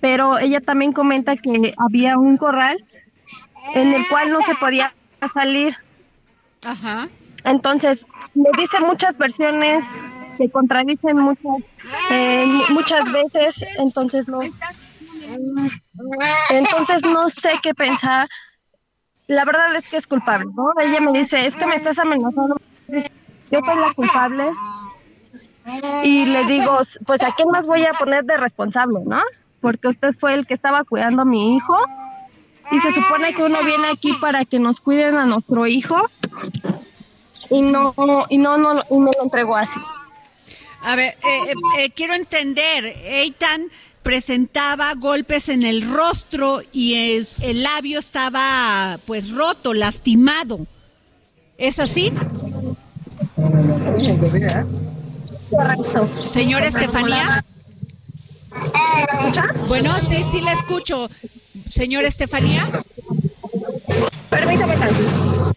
pero 0.00 0.38
ella 0.38 0.60
también 0.60 0.92
comenta 0.92 1.36
que 1.36 1.74
había 1.76 2.16
un 2.16 2.36
corral 2.36 2.82
en 3.74 3.92
el 3.92 4.06
cual 4.08 4.30
no 4.30 4.40
se 4.42 4.54
podía 4.54 4.94
salir 5.34 5.76
Ajá. 6.66 7.08
Entonces, 7.44 8.04
me 8.34 8.50
dice 8.58 8.80
muchas 8.80 9.16
versiones, 9.16 9.84
se 10.36 10.50
contradicen 10.50 11.16
muchas, 11.16 11.62
eh, 12.10 12.44
muchas 12.70 13.12
veces, 13.12 13.54
entonces 13.78 14.26
no. 14.26 14.40
Entonces 16.50 17.02
no 17.02 17.28
sé 17.28 17.52
qué 17.62 17.72
pensar. 17.72 18.28
La 19.28 19.44
verdad 19.44 19.76
es 19.76 19.88
que 19.88 19.96
es 19.96 20.06
culpable, 20.06 20.46
¿no? 20.56 20.72
Ella 20.80 21.00
me 21.00 21.16
dice, 21.16 21.46
es 21.46 21.54
que 21.54 21.66
me 21.66 21.76
estás 21.76 21.98
amenazando. 21.98 22.56
Yo 22.88 23.60
soy 23.64 23.80
la 23.80 23.92
culpable. 23.94 24.50
Y 26.04 26.26
le 26.26 26.44
digo, 26.44 26.78
pues 27.06 27.22
a 27.22 27.32
quién 27.34 27.48
más 27.48 27.66
voy 27.66 27.84
a 27.84 27.92
poner 27.92 28.24
de 28.24 28.36
responsable, 28.36 29.00
¿no? 29.04 29.20
Porque 29.60 29.88
usted 29.88 30.12
fue 30.18 30.34
el 30.34 30.46
que 30.46 30.54
estaba 30.54 30.84
cuidando 30.84 31.22
a 31.22 31.24
mi 31.24 31.56
hijo 31.56 31.76
y 32.70 32.80
se 32.80 32.92
supone 32.92 33.32
que 33.34 33.44
uno 33.44 33.62
viene 33.64 33.88
aquí 33.88 34.12
para 34.20 34.44
que 34.44 34.58
nos 34.58 34.80
cuiden 34.80 35.16
a 35.16 35.26
nuestro 35.26 35.66
hijo 35.66 35.96
y 37.50 37.62
no, 37.62 37.94
y 38.28 38.38
no, 38.38 38.56
no, 38.58 38.82
y 38.90 38.94
me 38.98 39.10
lo 39.16 39.22
entregó 39.24 39.56
así. 39.56 39.78
A 40.82 40.94
ver, 40.96 41.16
eh, 41.24 41.50
eh, 41.50 41.52
eh, 41.78 41.90
quiero 41.90 42.14
entender, 42.14 42.84
Eitan 43.04 43.68
presentaba 44.02 44.92
golpes 44.94 45.48
en 45.48 45.64
el 45.64 45.82
rostro 45.90 46.60
y 46.72 46.94
es- 47.16 47.34
el 47.40 47.64
labio 47.64 47.98
estaba 47.98 48.98
pues 49.04 49.30
roto, 49.32 49.74
lastimado. 49.74 50.66
¿Es 51.58 51.78
así? 51.80 52.12
Correcto. 55.50 56.26
Señor 56.28 56.62
Estefanía. 56.62 57.44
¿Sí 58.52 59.00
me 59.00 59.12
escucha? 59.12 59.46
Bueno, 59.68 59.92
sí, 60.00 60.24
sí 60.30 60.40
la 60.40 60.52
escucho. 60.52 61.08
Señor 61.68 62.04
Estefanía. 62.04 62.66
Permítame 64.30 64.76
tantito. 64.76 65.52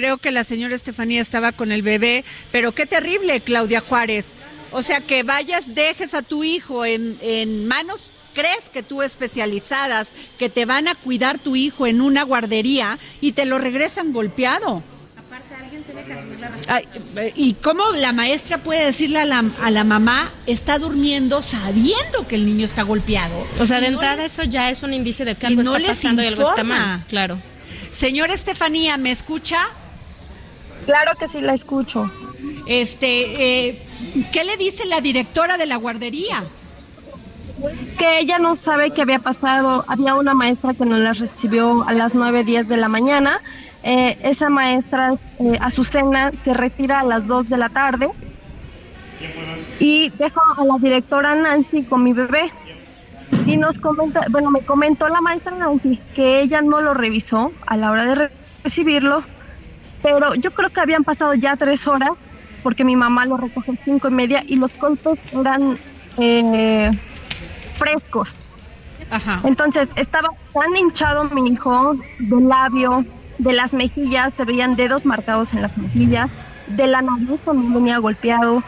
Creo 0.00 0.16
que 0.16 0.30
la 0.30 0.44
señora 0.44 0.74
Estefanía 0.74 1.20
estaba 1.20 1.52
con 1.52 1.72
el 1.72 1.82
bebé, 1.82 2.24
pero 2.50 2.72
qué 2.72 2.86
terrible, 2.86 3.38
Claudia 3.42 3.82
Juárez. 3.82 4.24
O 4.72 4.82
sea, 4.82 5.02
que 5.02 5.24
vayas, 5.24 5.74
dejes 5.74 6.14
a 6.14 6.22
tu 6.22 6.42
hijo 6.42 6.86
en, 6.86 7.18
en 7.20 7.68
manos, 7.68 8.10
crees 8.32 8.70
que 8.72 8.82
tú 8.82 9.02
especializadas, 9.02 10.14
que 10.38 10.48
te 10.48 10.64
van 10.64 10.88
a 10.88 10.94
cuidar 10.94 11.38
tu 11.38 11.54
hijo 11.54 11.86
en 11.86 12.00
una 12.00 12.22
guardería 12.22 12.98
y 13.20 13.32
te 13.32 13.44
lo 13.44 13.58
regresan 13.58 14.14
golpeado. 14.14 14.82
Ay, 16.66 16.84
eh, 17.16 17.32
¿Y 17.36 17.52
cómo 17.54 17.82
la 17.92 18.14
maestra 18.14 18.56
puede 18.62 18.86
decirle 18.86 19.18
a 19.18 19.26
la, 19.26 19.44
a 19.60 19.70
la 19.70 19.84
mamá, 19.84 20.32
está 20.46 20.78
durmiendo 20.78 21.42
sabiendo 21.42 22.26
que 22.26 22.36
el 22.36 22.46
niño 22.46 22.64
está 22.64 22.84
golpeado? 22.84 23.46
O 23.58 23.66
sea, 23.66 23.80
de 23.80 23.90
no 23.90 23.98
entrada 23.98 24.22
les- 24.22 24.32
eso 24.32 24.44
ya 24.44 24.70
es 24.70 24.82
un 24.82 24.94
indicio 24.94 25.26
de 25.26 25.34
que 25.34 25.44
y 25.46 25.50
algo 25.50 25.62
no 25.62 25.76
está 25.76 25.88
pasando 25.90 26.22
y 26.22 26.26
algo 26.26 26.48
está 26.48 26.64
mal. 26.64 27.04
Claro. 27.06 27.38
Señora 27.92 28.32
Estefanía, 28.32 28.96
¿me 28.98 29.10
escucha? 29.10 29.68
Claro 30.86 31.12
que 31.18 31.28
sí 31.28 31.40
la 31.40 31.54
escucho. 31.54 32.10
Este, 32.66 33.68
eh, 33.68 33.82
¿qué 34.32 34.44
le 34.44 34.56
dice 34.56 34.84
la 34.86 35.00
directora 35.00 35.56
de 35.56 35.66
la 35.66 35.76
guardería? 35.76 36.44
Que 37.98 38.20
ella 38.20 38.38
no 38.38 38.54
sabe 38.54 38.90
qué 38.90 39.02
había 39.02 39.18
pasado. 39.18 39.84
Había 39.86 40.14
una 40.14 40.34
maestra 40.34 40.72
que 40.74 40.84
nos 40.86 40.98
la 40.98 41.12
recibió 41.12 41.84
a 41.86 41.92
las 41.92 42.14
9, 42.14 42.44
10 42.44 42.68
de 42.68 42.76
la 42.76 42.88
mañana. 42.88 43.40
Eh, 43.82 44.18
esa 44.22 44.48
maestra, 44.50 45.14
eh, 45.38 45.58
Azucena, 45.60 46.32
se 46.44 46.54
retira 46.54 47.00
a 47.00 47.04
las 47.04 47.26
2 47.26 47.48
de 47.48 47.58
la 47.58 47.68
tarde. 47.68 48.08
Y 49.78 50.08
dejo 50.10 50.40
a 50.56 50.64
la 50.64 50.76
directora 50.80 51.34
Nancy 51.34 51.82
con 51.84 52.02
mi 52.02 52.12
bebé. 52.14 52.50
Y 53.46 53.56
nos 53.56 53.78
comenta, 53.78 54.24
bueno, 54.30 54.50
me 54.50 54.60
comentó 54.62 55.08
la 55.08 55.20
maestra 55.20 55.52
Nancy 55.54 56.00
que 56.14 56.40
ella 56.40 56.62
no 56.62 56.80
lo 56.80 56.94
revisó 56.94 57.52
a 57.66 57.76
la 57.76 57.90
hora 57.90 58.04
de 58.06 58.14
re- 58.14 58.30
recibirlo, 58.64 59.22
pero 60.02 60.34
yo 60.34 60.52
creo 60.52 60.70
que 60.70 60.80
habían 60.80 61.04
pasado 61.04 61.34
ya 61.34 61.56
tres 61.56 61.86
horas 61.86 62.12
porque 62.62 62.84
mi 62.84 62.96
mamá 62.96 63.26
lo 63.26 63.36
recogió 63.36 63.74
a 63.74 63.84
cinco 63.84 64.08
y 64.08 64.12
media 64.12 64.42
y 64.46 64.56
los 64.56 64.70
golpes 64.78 65.18
eran 65.32 65.78
eh, 66.18 66.90
frescos. 67.76 68.34
Ajá. 69.10 69.40
Entonces 69.44 69.88
estaba 69.96 70.30
tan 70.52 70.76
hinchado 70.76 71.24
mi 71.24 71.50
hijo 71.50 71.96
del 72.18 72.48
labio, 72.48 73.04
de 73.38 73.52
las 73.52 73.72
mejillas, 73.72 74.32
se 74.36 74.44
veían 74.44 74.76
dedos 74.76 75.04
marcados 75.04 75.52
en 75.54 75.62
las 75.62 75.76
mejillas, 75.76 76.30
de 76.68 76.86
la 76.86 77.02
nariz 77.02 77.40
también 77.44 77.74
venía 77.74 77.98
golpeado 77.98 78.62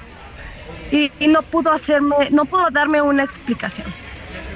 y, 0.91 1.13
y 1.21 1.29
no 1.29 1.43
pudo 1.43 1.73
hacerme, 1.73 2.31
no 2.31 2.45
pudo 2.45 2.71
darme 2.71 3.01
una 3.03 3.25
explicación. 3.25 3.87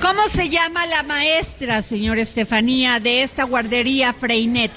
¿Cómo 0.00 0.28
se 0.28 0.48
llama 0.48 0.86
la 0.86 1.02
maestra, 1.04 1.82
señora 1.82 2.20
Estefanía, 2.20 3.00
de 3.00 3.22
esta 3.22 3.44
guardería 3.44 4.12
Freinet? 4.12 4.72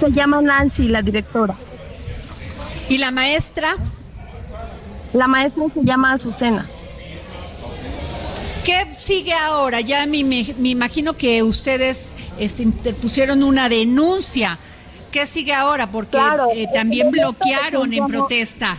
Se 0.00 0.10
llama 0.12 0.40
Nancy, 0.42 0.88
la 0.88 1.02
directora. 1.02 1.56
¿Y 2.88 2.98
la 2.98 3.10
maestra? 3.10 3.76
La 5.12 5.26
maestra 5.26 5.64
se 5.72 5.82
llama 5.82 6.12
Azucena. 6.12 6.66
¿Qué 8.64 8.86
sigue 8.98 9.32
ahora? 9.32 9.80
Ya 9.80 10.04
me, 10.06 10.24
me- 10.24 10.54
me 10.58 10.70
imagino 10.70 11.12
que 11.14 11.42
ustedes 11.42 12.14
este, 12.38 12.62
interpusieron 12.64 13.42
una 13.42 13.68
denuncia. 13.68 14.58
¿Qué 15.12 15.24
sigue 15.26 15.54
ahora? 15.54 15.86
Porque 15.90 16.18
Claro, 16.18 16.48
eh, 16.52 16.66
también 16.74 17.10
bloquearon 17.10 17.92
en 17.94 18.06
protesta 18.06 18.76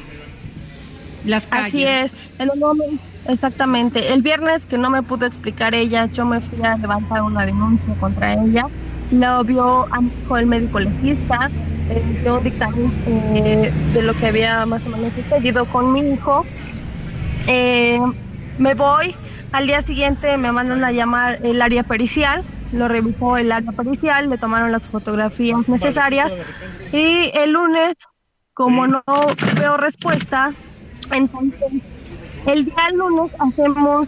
las 1.25 1.47
calles. 1.47 1.67
Así 1.67 1.83
es, 1.83 2.11
en 2.39 2.49
el 2.53 2.59
momento- 2.59 3.01
exactamente. 3.27 4.13
El 4.13 4.21
viernes 4.21 4.65
que 4.65 4.77
no 4.77 4.89
me 4.89 5.01
pudo 5.01 5.25
explicar 5.25 5.73
ella, 5.73 6.05
yo 6.11 6.25
me 6.25 6.41
fui 6.41 6.61
a 6.63 6.77
levantar 6.77 7.21
una 7.23 7.45
denuncia 7.45 7.93
contra 7.99 8.33
ella. 8.33 8.67
Lo 9.11 9.43
vio 9.43 9.87
a 9.93 10.01
mi 10.01 10.11
hijo 10.21 10.37
el 10.37 10.47
médico 10.47 10.79
legista, 10.79 11.49
eh, 11.89 12.21
yo 12.25 12.39
dictamen 12.39 12.91
eh, 13.05 13.71
de 13.93 14.01
lo 14.01 14.13
que 14.15 14.27
había 14.27 14.65
más 14.65 14.85
o 14.85 14.89
menos 14.89 15.13
sucedido 15.13 15.65
con 15.65 15.93
mi 15.93 16.01
hijo. 16.01 16.45
Eh, 17.47 17.99
me 18.57 18.73
voy, 18.73 19.15
al 19.53 19.67
día 19.67 19.81
siguiente 19.81 20.37
me 20.37 20.51
mandan 20.51 20.83
a 20.83 20.91
llamar 20.91 21.39
el 21.43 21.61
área 21.61 21.83
pericial, 21.83 22.43
lo 22.73 22.89
revisó 22.89 23.37
el 23.37 23.51
área 23.51 23.71
pericial, 23.71 24.29
le 24.29 24.37
tomaron 24.37 24.71
las 24.73 24.85
fotografías 24.87 25.67
necesarias 25.69 26.33
y 26.91 27.31
el 27.33 27.51
lunes, 27.51 27.95
como 28.53 28.87
no 28.87 29.03
veo 29.57 29.77
respuesta, 29.77 30.51
entonces 31.13 31.71
el 32.45 32.65
día 32.65 32.89
lunes 32.93 33.31
hacemos 33.39 34.07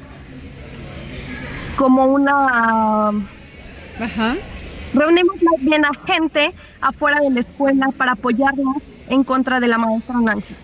como 1.77 2.05
una... 2.05 3.09
Ajá. 4.01 4.35
Reunimos 4.93 5.35
más 5.41 5.61
bien 5.61 5.85
a 5.85 5.91
gente 6.05 6.53
afuera 6.81 7.19
de 7.21 7.29
la 7.31 7.39
escuela 7.41 7.89
para 7.97 8.13
apoyarnos 8.13 8.77
en 9.09 9.23
contra 9.23 9.59
de 9.59 9.67
la 9.67 9.77
maestra 9.77 10.15
Nancy. 10.19 10.55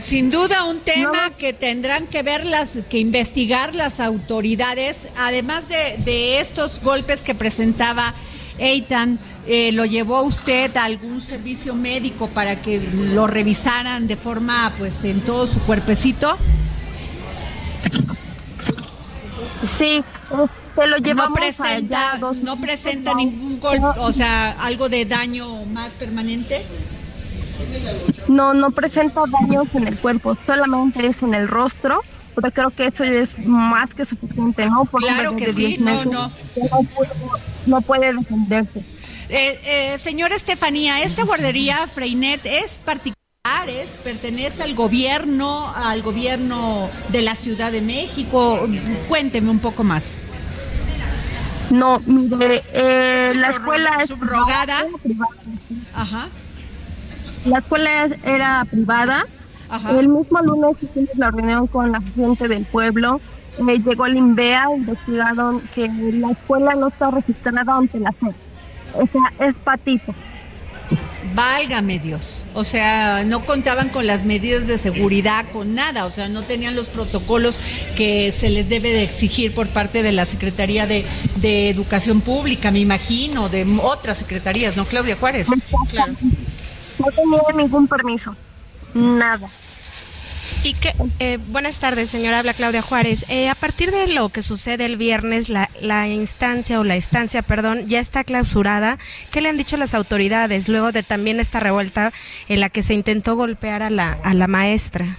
Sin 0.00 0.30
duda 0.30 0.64
un 0.64 0.80
tema 0.80 1.30
que 1.38 1.52
tendrán 1.54 2.06
que 2.06 2.22
ver 2.22 2.44
las, 2.44 2.82
que 2.90 2.98
investigar 2.98 3.74
las 3.74 4.00
autoridades, 4.00 5.08
además 5.16 5.68
de, 5.68 5.96
de 6.04 6.40
estos 6.40 6.80
golpes 6.82 7.22
que 7.22 7.34
presentaba 7.34 8.12
Eitan, 8.58 9.18
eh, 9.46 9.72
¿lo 9.72 9.84
llevó 9.84 10.22
usted 10.22 10.76
a 10.76 10.84
algún 10.84 11.20
servicio 11.20 11.74
médico 11.74 12.28
para 12.28 12.62
que 12.62 12.80
lo 12.80 13.26
revisaran 13.26 14.06
de 14.06 14.16
forma, 14.16 14.72
pues, 14.78 15.04
en 15.04 15.20
todo 15.22 15.46
su 15.46 15.58
cuerpecito? 15.60 16.36
Sí, 19.64 20.04
te 20.74 20.86
lo 20.86 20.96
llevamos 20.98 21.30
no 21.30 21.34
presenta, 21.34 22.10
allá 22.10 22.18
dos 22.18 22.40
no 22.40 22.56
presenta 22.60 23.14
ningún 23.14 23.60
golpe, 23.60 23.86
o 23.98 24.12
sea, 24.12 24.52
algo 24.60 24.88
de 24.88 25.04
daño 25.04 25.64
más 25.66 25.94
permanente. 25.94 26.64
No, 28.28 28.54
no 28.54 28.70
presenta 28.70 29.22
daños 29.26 29.68
en 29.74 29.88
el 29.88 29.98
cuerpo, 29.98 30.36
solamente 30.46 31.06
es 31.06 31.22
en 31.22 31.34
el 31.34 31.48
rostro, 31.48 32.02
pero 32.34 32.50
creo 32.50 32.70
que 32.70 32.86
eso 32.86 33.04
es 33.04 33.38
más 33.38 33.94
que 33.94 34.04
suficiente, 34.04 34.68
¿no? 34.68 34.84
Por 34.84 35.02
Claro 35.02 35.36
que 35.36 35.52
sí, 35.52 35.76
10 35.76 35.80
no, 35.80 35.84
meses, 35.84 36.06
no. 36.06 36.32
no 36.56 36.82
puede, 36.94 37.10
no 37.66 37.82
puede 37.82 38.12
defenderse. 38.12 38.84
Eh, 39.28 39.60
eh, 39.64 39.98
señora 39.98 40.36
Estefanía, 40.36 41.02
esta 41.02 41.24
guardería 41.24 41.86
Freinet 41.86 42.44
es 42.44 42.80
particular, 42.84 43.14
es, 43.68 43.90
pertenece 44.02 44.62
al 44.62 44.74
gobierno, 44.74 45.72
al 45.74 46.02
gobierno 46.02 46.88
de 47.08 47.22
la 47.22 47.34
Ciudad 47.34 47.72
de 47.72 47.80
México. 47.80 48.68
Cuénteme 49.08 49.50
un 49.50 49.60
poco 49.60 49.84
más. 49.84 50.18
No, 51.70 52.00
mire, 52.06 52.62
eh, 52.72 53.32
la 53.36 53.48
escuela 53.48 53.90
es 54.02 54.08
Subrogada. 54.10 54.84
privada. 55.02 55.32
Ajá. 55.94 56.28
La 57.46 57.58
escuela 57.58 58.04
es- 58.04 58.14
era 58.24 58.64
privada. 58.70 59.24
Ajá. 59.68 59.98
El 59.98 60.08
mismo 60.08 60.38
lunes 60.40 60.76
hicimos 60.82 61.10
la 61.16 61.30
reunión 61.30 61.66
con 61.66 61.90
la 61.92 62.00
gente 62.14 62.48
del 62.48 62.64
pueblo. 62.66 63.20
Eh, 63.68 63.78
llegó 63.84 64.06
el 64.06 64.16
INVEA, 64.16 64.64
investigaron 64.76 65.60
que 65.74 65.88
la 65.88 66.30
escuela 66.32 66.74
no 66.74 66.88
está 66.88 67.10
registrada 67.10 67.64
ante 67.76 67.98
la 68.00 68.10
SEP. 68.20 68.34
O 68.94 69.06
sea, 69.06 69.46
es 69.48 69.54
patito. 69.64 70.14
Válgame 71.34 71.98
Dios. 71.98 72.44
O 72.54 72.62
sea, 72.62 73.24
no 73.24 73.44
contaban 73.44 73.88
con 73.88 74.06
las 74.06 74.24
medidas 74.24 74.68
de 74.68 74.78
seguridad, 74.78 75.44
con 75.52 75.74
nada. 75.74 76.04
O 76.04 76.10
sea, 76.10 76.28
no 76.28 76.42
tenían 76.42 76.76
los 76.76 76.88
protocolos 76.88 77.58
que 77.96 78.30
se 78.30 78.50
les 78.50 78.68
debe 78.68 78.90
de 78.90 79.02
exigir 79.02 79.52
por 79.52 79.66
parte 79.68 80.04
de 80.04 80.12
la 80.12 80.26
Secretaría 80.26 80.86
de, 80.86 81.04
Educación 81.42 82.20
Pública, 82.20 82.70
me 82.70 82.78
imagino, 82.78 83.48
de 83.48 83.66
otras 83.82 84.18
secretarías, 84.18 84.76
¿no, 84.76 84.86
Claudia 84.86 85.16
Juárez? 85.16 85.48
No 85.48 87.06
tenía 87.10 87.42
ningún 87.54 87.86
permiso. 87.86 88.34
Nada. 88.94 89.50
Y 90.64 90.72
que, 90.72 90.94
eh, 91.18 91.38
buenas 91.48 91.78
tardes, 91.78 92.08
señora. 92.08 92.38
Habla 92.38 92.54
Claudia 92.54 92.80
Juárez. 92.80 93.26
Eh, 93.28 93.50
a 93.50 93.54
partir 93.54 93.90
de 93.90 94.06
lo 94.14 94.30
que 94.30 94.40
sucede 94.40 94.86
el 94.86 94.96
viernes, 94.96 95.50
la, 95.50 95.68
la 95.82 96.08
instancia 96.08 96.80
o 96.80 96.84
la 96.84 96.96
estancia, 96.96 97.42
perdón, 97.42 97.86
ya 97.86 98.00
está 98.00 98.24
clausurada. 98.24 98.96
¿Qué 99.30 99.42
le 99.42 99.50
han 99.50 99.58
dicho 99.58 99.76
las 99.76 99.92
autoridades 99.92 100.70
luego 100.70 100.90
de 100.90 101.02
también 101.02 101.38
esta 101.38 101.60
revuelta 101.60 102.14
en 102.48 102.60
la 102.60 102.70
que 102.70 102.80
se 102.80 102.94
intentó 102.94 103.36
golpear 103.36 103.82
a 103.82 103.90
la, 103.90 104.46
maestra? 104.48 105.18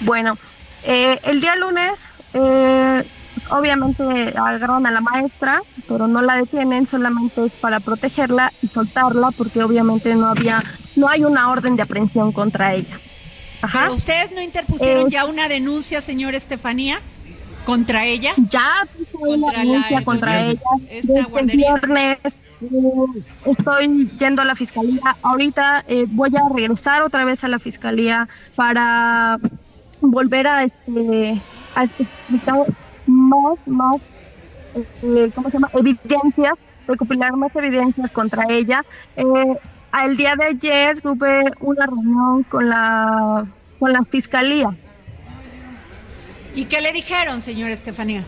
Bueno, 0.00 0.36
eh, 0.84 1.18
el 1.24 1.40
día 1.40 1.56
lunes 1.56 1.98
eh, 2.34 3.02
obviamente 3.48 4.34
agarran 4.36 4.84
a 4.84 4.90
la 4.90 5.00
maestra, 5.00 5.62
pero 5.88 6.06
no 6.06 6.20
la 6.20 6.36
detienen, 6.36 6.86
solamente 6.86 7.46
es 7.46 7.52
para 7.52 7.80
protegerla 7.80 8.52
y 8.60 8.68
soltarla 8.68 9.30
porque 9.30 9.62
obviamente 9.62 10.14
no 10.14 10.26
había, 10.26 10.62
no 10.94 11.08
hay 11.08 11.24
una 11.24 11.50
orden 11.50 11.74
de 11.74 11.82
aprehensión 11.84 12.32
contra 12.32 12.74
ella. 12.74 12.98
Ajá. 13.62 13.80
¿Pero 13.82 13.94
ustedes 13.94 14.32
no 14.32 14.40
interpusieron 14.40 15.10
ya 15.10 15.24
una 15.24 15.48
denuncia, 15.48 16.00
señor 16.00 16.34
Estefanía, 16.34 16.98
contra 17.64 18.06
ella? 18.06 18.32
Ya 18.48 18.86
puse 18.96 19.16
una 19.16 19.52
denuncia 19.52 20.04
contra 20.04 20.46
ella. 20.46 20.60
El 20.90 21.46
viernes 21.46 22.18
eh, 22.24 23.22
estoy 23.46 24.10
yendo 24.18 24.42
a 24.42 24.44
la 24.44 24.54
fiscalía. 24.54 25.16
Ahorita 25.22 25.84
eh, 25.88 26.06
voy 26.08 26.30
a 26.36 26.54
regresar 26.54 27.02
otra 27.02 27.24
vez 27.24 27.44
a 27.44 27.48
la 27.48 27.58
fiscalía 27.58 28.28
para 28.54 29.38
volver 30.00 30.46
a, 30.46 30.64
este, 30.64 31.42
a 31.74 31.84
explicar 31.84 32.66
más, 33.06 33.58
más, 33.66 33.96
eh, 35.02 35.30
¿cómo 35.34 35.48
se 35.48 35.54
llama? 35.54 35.70
Evidencias, 35.74 36.54
recopilar 36.86 37.32
más 37.32 37.54
evidencias 37.56 38.10
contra 38.10 38.44
ella. 38.48 38.84
Eh, 39.16 39.56
el 40.04 40.16
día 40.16 40.34
de 40.36 40.44
ayer 40.44 41.00
tuve 41.00 41.44
una 41.60 41.86
reunión 41.86 42.42
con 42.44 42.68
la, 42.68 43.46
con 43.78 43.92
la 43.92 44.02
fiscalía. 44.04 44.74
¿Y 46.54 46.64
qué 46.66 46.80
le 46.80 46.92
dijeron, 46.92 47.42
señora 47.42 47.72
Estefanía? 47.72 48.24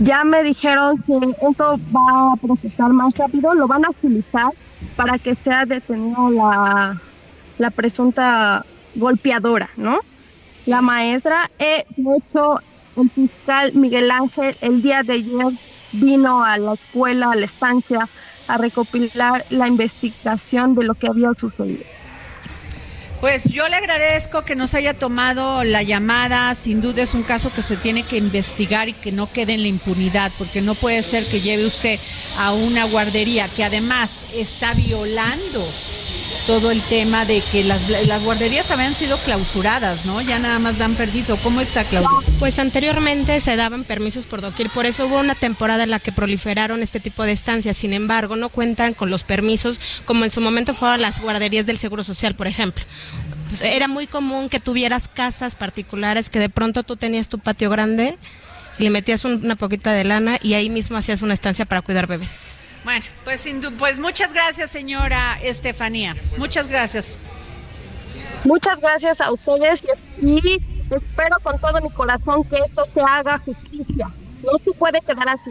Ya 0.00 0.24
me 0.24 0.42
dijeron 0.42 1.02
que 1.02 1.14
esto 1.48 1.78
va 1.94 2.32
a 2.32 2.36
procesar 2.36 2.92
más 2.92 3.16
rápido, 3.16 3.54
lo 3.54 3.66
van 3.66 3.84
a 3.84 3.90
utilizar 3.90 4.50
para 4.96 5.18
que 5.18 5.34
sea 5.36 5.64
detenida 5.64 6.30
la, 6.30 7.00
la 7.58 7.70
presunta 7.70 8.64
golpeadora, 8.94 9.70
¿no? 9.76 10.00
La 10.66 10.80
maestra, 10.80 11.50
eh, 11.58 11.84
de 11.96 12.16
hecho, 12.16 12.60
el 12.96 13.10
fiscal 13.10 13.72
Miguel 13.74 14.10
Ángel 14.10 14.56
el 14.60 14.82
día 14.82 15.02
de 15.02 15.14
ayer 15.14 15.52
vino 15.92 16.44
a 16.44 16.58
la 16.58 16.74
escuela, 16.74 17.32
a 17.32 17.36
la 17.36 17.44
estancia, 17.44 18.08
a 18.48 18.56
recopilar 18.58 19.44
la 19.50 19.68
investigación 19.68 20.74
de 20.74 20.84
lo 20.84 20.94
que 20.94 21.08
había 21.08 21.32
sucedido. 21.34 21.84
Pues 23.20 23.44
yo 23.44 23.66
le 23.68 23.76
agradezco 23.76 24.44
que 24.44 24.54
nos 24.54 24.74
haya 24.74 24.92
tomado 24.92 25.64
la 25.64 25.82
llamada. 25.82 26.54
Sin 26.54 26.82
duda 26.82 27.02
es 27.02 27.14
un 27.14 27.22
caso 27.22 27.50
que 27.50 27.62
se 27.62 27.78
tiene 27.78 28.02
que 28.02 28.18
investigar 28.18 28.90
y 28.90 28.92
que 28.92 29.12
no 29.12 29.32
quede 29.32 29.54
en 29.54 29.62
la 29.62 29.68
impunidad, 29.68 30.30
porque 30.36 30.60
no 30.60 30.74
puede 30.74 31.02
ser 31.02 31.24
que 31.24 31.40
lleve 31.40 31.64
usted 31.64 31.98
a 32.38 32.52
una 32.52 32.84
guardería 32.84 33.48
que 33.48 33.64
además 33.64 34.10
está 34.34 34.74
violando 34.74 35.66
todo 36.46 36.70
el 36.70 36.80
tema 36.82 37.24
de 37.24 37.40
que 37.40 37.64
las, 37.64 37.88
las, 37.88 38.22
guarderías 38.22 38.70
habían 38.70 38.94
sido 38.94 39.16
clausuradas, 39.18 40.04
¿no? 40.04 40.20
Ya 40.20 40.38
nada 40.38 40.58
más 40.58 40.78
dan 40.78 40.94
permiso. 40.94 41.36
¿Cómo 41.42 41.60
está, 41.60 41.84
Claudia? 41.84 42.08
Pues 42.38 42.58
anteriormente 42.58 43.40
se 43.40 43.56
daban 43.56 43.84
permisos 43.84 44.26
por 44.26 44.40
doquier, 44.40 44.70
por 44.70 44.86
eso 44.86 45.06
hubo 45.06 45.18
una 45.18 45.34
temporada 45.34 45.84
en 45.84 45.90
la 45.90 46.00
que 46.00 46.12
proliferaron 46.12 46.82
este 46.82 47.00
tipo 47.00 47.22
de 47.22 47.32
estancias. 47.32 47.76
Sin 47.76 47.92
embargo, 47.92 48.36
no 48.36 48.48
cuentan 48.48 48.94
con 48.94 49.10
los 49.10 49.22
permisos 49.22 49.80
como 50.04 50.24
en 50.24 50.30
su 50.30 50.40
momento 50.40 50.74
fueron 50.74 51.00
las 51.00 51.20
guarderías 51.20 51.66
del 51.66 51.78
Seguro 51.78 52.04
Social, 52.04 52.34
por 52.34 52.46
ejemplo. 52.46 52.84
Pues 53.48 53.62
Era 53.62 53.88
muy 53.88 54.06
común 54.06 54.48
que 54.48 54.60
tuvieras 54.60 55.08
casas 55.08 55.54
particulares 55.54 56.30
que 56.30 56.38
de 56.38 56.48
pronto 56.48 56.82
tú 56.82 56.96
tenías 56.96 57.28
tu 57.28 57.38
patio 57.38 57.70
grande 57.70 58.16
y 58.78 58.84
le 58.84 58.90
metías 58.90 59.24
una 59.24 59.56
poquita 59.56 59.92
de 59.92 60.04
lana 60.04 60.38
y 60.42 60.54
ahí 60.54 60.70
mismo 60.70 60.96
hacías 60.96 61.22
una 61.22 61.34
estancia 61.34 61.64
para 61.64 61.82
cuidar 61.82 62.06
bebés. 62.06 62.54
Bueno, 62.84 63.04
pues, 63.24 63.48
pues 63.78 63.98
muchas 63.98 64.34
gracias, 64.34 64.70
señora 64.70 65.38
Estefanía. 65.42 66.14
Muchas 66.36 66.68
gracias. 66.68 67.16
Muchas 68.44 68.78
gracias 68.78 69.20
a 69.22 69.32
ustedes 69.32 69.82
y 70.20 70.38
espero 70.90 71.36
con 71.42 71.58
todo 71.60 71.80
mi 71.80 71.90
corazón 71.90 72.44
que 72.44 72.56
esto 72.56 72.86
se 72.92 73.00
haga 73.00 73.38
justicia. 73.38 74.10
No 74.42 74.58
se 74.62 74.78
puede 74.78 75.00
quedar 75.00 75.30
así. 75.30 75.50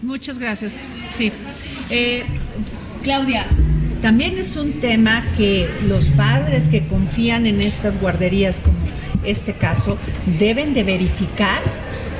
Muchas 0.00 0.38
gracias. 0.38 0.72
Sí. 1.14 1.30
Eh, 1.90 2.24
Claudia, 3.02 3.46
también 4.00 4.38
es 4.38 4.56
un 4.56 4.80
tema 4.80 5.22
que 5.36 5.68
los 5.82 6.06
padres 6.10 6.68
que 6.68 6.86
confían 6.88 7.46
en 7.46 7.60
estas 7.60 8.00
guarderías, 8.00 8.60
como 8.60 8.78
este 9.22 9.52
caso, 9.52 9.98
deben 10.38 10.72
de 10.72 10.82
verificar 10.82 11.60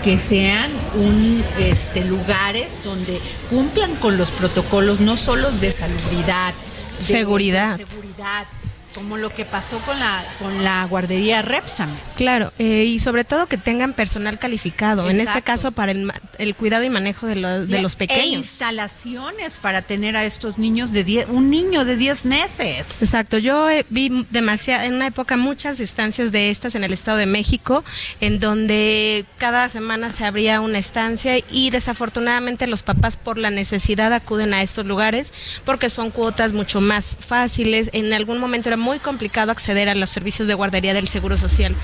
que 0.05 0.19
sean 0.19 0.71
un 0.97 1.43
este 1.59 2.05
lugares 2.05 2.69
donde 2.85 3.19
cumplan 3.49 3.97
con 3.97 4.19
los 4.19 4.31
protocolos 4.31 5.01
no 5.01 5.17
solo 5.17 5.51
de 5.51 5.71
salubridad, 5.71 6.53
seguridad, 6.99 7.79
seguridad 7.79 8.47
como 8.95 9.17
lo 9.17 9.31
que 9.31 9.45
pasó 9.45 9.79
con 9.81 9.99
la 9.99 10.25
con 10.39 10.63
la 10.63 10.85
guardería 10.85 11.43
Repsam. 11.43 11.91
Claro, 12.17 12.53
eh, 12.59 12.85
y 12.85 12.99
sobre 12.99 13.25
todo 13.25 13.47
que 13.47 13.59
tengan 13.59 13.93
personal 13.93 14.39
calificado, 14.39 15.11
en 15.11 15.21
este 15.21 15.43
caso 15.43 15.73
para 15.73 15.93
el, 15.93 16.11
el 16.39 16.55
cuidado 16.55 16.85
y 16.85 16.91
manejo 16.91 17.27
de, 17.27 17.37
los 17.37 17.69
de 17.69 17.83
los 17.83 17.97
pequeños. 17.97 18.25
E 18.25 18.29
instalaciones 18.29 19.55
para 19.61 19.83
tener 19.83 20.17
a 20.17 20.25
estos 20.25 20.59
niños 20.59 20.93
de 20.93 21.05
diez, 21.05 21.27
un 21.29 21.51
niño 21.51 21.85
de 21.85 21.97
10 21.97 22.27
meses. 22.27 23.03
Exacto, 23.03 23.39
yo 23.39 23.69
eh, 23.71 23.85
vi 23.91 24.27
demasiado, 24.31 24.85
en 24.85 24.95
una 24.95 25.07
época 25.09 25.37
muchas 25.37 25.81
estancias 25.81 26.33
de 26.33 26.51
estas 26.51 26.75
en 26.75 26.85
el 26.85 26.93
Estado 26.93 27.19
de 27.19 27.27
México, 27.27 27.85
en 28.21 28.41
donde 28.41 29.25
cada 29.39 29.69
semana 29.69 30.11
se 30.11 30.25
abría 30.25 30.61
una 30.61 30.79
estancia 30.79 31.39
y 31.51 31.71
desafortunadamente 31.71 32.67
los 32.67 32.83
papás 32.83 33.17
por 33.17 33.39
la 33.39 33.51
necesidad 33.51 34.13
acuden 34.13 34.55
a 34.55 34.63
estos 34.63 34.87
lugares 34.87 35.33
porque 35.65 35.91
son 35.91 36.11
cuotas 36.11 36.53
mucho 36.53 36.81
más 36.81 37.19
fáciles. 37.21 37.91
En 37.93 38.13
algún 38.13 38.39
momento 38.39 38.69
era 38.69 38.77
muy 38.85 39.01
complicado 39.01 39.51
acceder 39.51 39.89
a 39.89 39.95
los 39.95 40.11
servicios 40.11 40.47
de 40.47 40.55
guardería 40.55 40.95
del 40.95 41.09
Seguro 41.09 41.37
Social. 41.37 41.75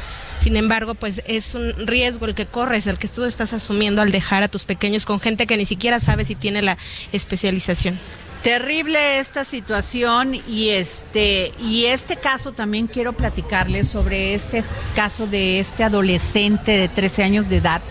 Sin 0.41 0.57
embargo, 0.57 0.95
pues 0.95 1.23
es 1.27 1.55
un 1.55 1.75
riesgo 1.87 2.27
el 2.27 2.35
que 2.35 2.47
corres, 2.47 2.87
el 2.87 2.99
que 2.99 3.09
tú 3.09 3.25
estás 3.25 3.53
asumiendo 3.53 4.03
al 4.03 4.13
dejar 4.13 4.43
a 4.43 4.49
tus 4.49 4.65
pequeños 4.65 5.07
con 5.07 5.19
gente 5.19 5.47
que 5.47 5.57
ni 5.57 5.67
siquiera 5.67 5.99
sabe 5.99 6.25
si 6.25 6.35
tiene 6.35 6.63
la 6.63 6.77
especialización. 7.13 7.99
Terrible 8.43 9.19
esta 9.19 9.45
situación 9.45 10.35
y 10.35 10.71
este 10.71 11.53
y 11.61 11.85
este 11.85 12.17
caso 12.17 12.53
también 12.53 12.87
quiero 12.87 13.13
platicarles 13.13 13.89
sobre 13.89 14.33
este 14.33 14.65
caso 14.97 15.27
de 15.27 15.61
este 15.61 15.85
adolescente 15.85 16.73
de 16.73 16.89
13 16.89 17.23
años 17.23 17.51
de 17.51 17.57
edad 17.59 17.83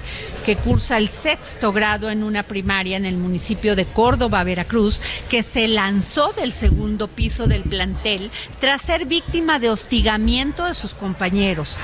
que 0.49 0.55
cursa 0.55 0.97
el 0.97 1.09
sexto 1.09 1.71
grado 1.71 2.09
en 2.09 2.23
una 2.23 2.41
primaria 2.41 2.97
en 2.97 3.05
el 3.05 3.17
municipio 3.17 3.75
de 3.75 3.85
Córdoba, 3.85 4.43
Veracruz, 4.43 4.99
que 5.29 5.43
se 5.43 5.67
lanzó 5.67 6.33
del 6.33 6.53
segundo 6.53 7.07
piso 7.07 7.45
del 7.45 7.61
plantel 7.61 8.31
tras 8.59 8.81
ser 8.81 9.05
víctima 9.05 9.59
de 9.59 9.69
hostigamiento 9.69 10.65
de 10.65 10.73
sus 10.73 10.95
compañeros. 10.95 11.77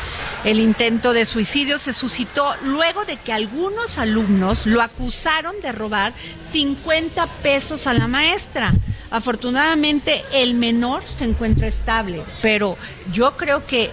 El 0.43 0.59
intento 0.59 1.13
de 1.13 1.27
suicidio 1.27 1.77
se 1.77 1.93
suscitó 1.93 2.55
luego 2.63 3.05
de 3.05 3.17
que 3.17 3.33
algunos 3.33 3.99
alumnos 3.99 4.65
lo 4.65 4.81
acusaron 4.81 5.53
de 5.61 5.71
robar 5.71 6.11
50 6.51 7.27
pesos 7.43 7.85
a 7.85 7.93
la 7.93 8.07
maestra. 8.07 8.73
Afortunadamente 9.11 10.25
el 10.33 10.55
menor 10.55 11.03
se 11.05 11.25
encuentra 11.25 11.67
estable, 11.67 12.23
pero 12.41 12.79
yo 13.13 13.37
creo 13.37 13.63
que 13.67 13.91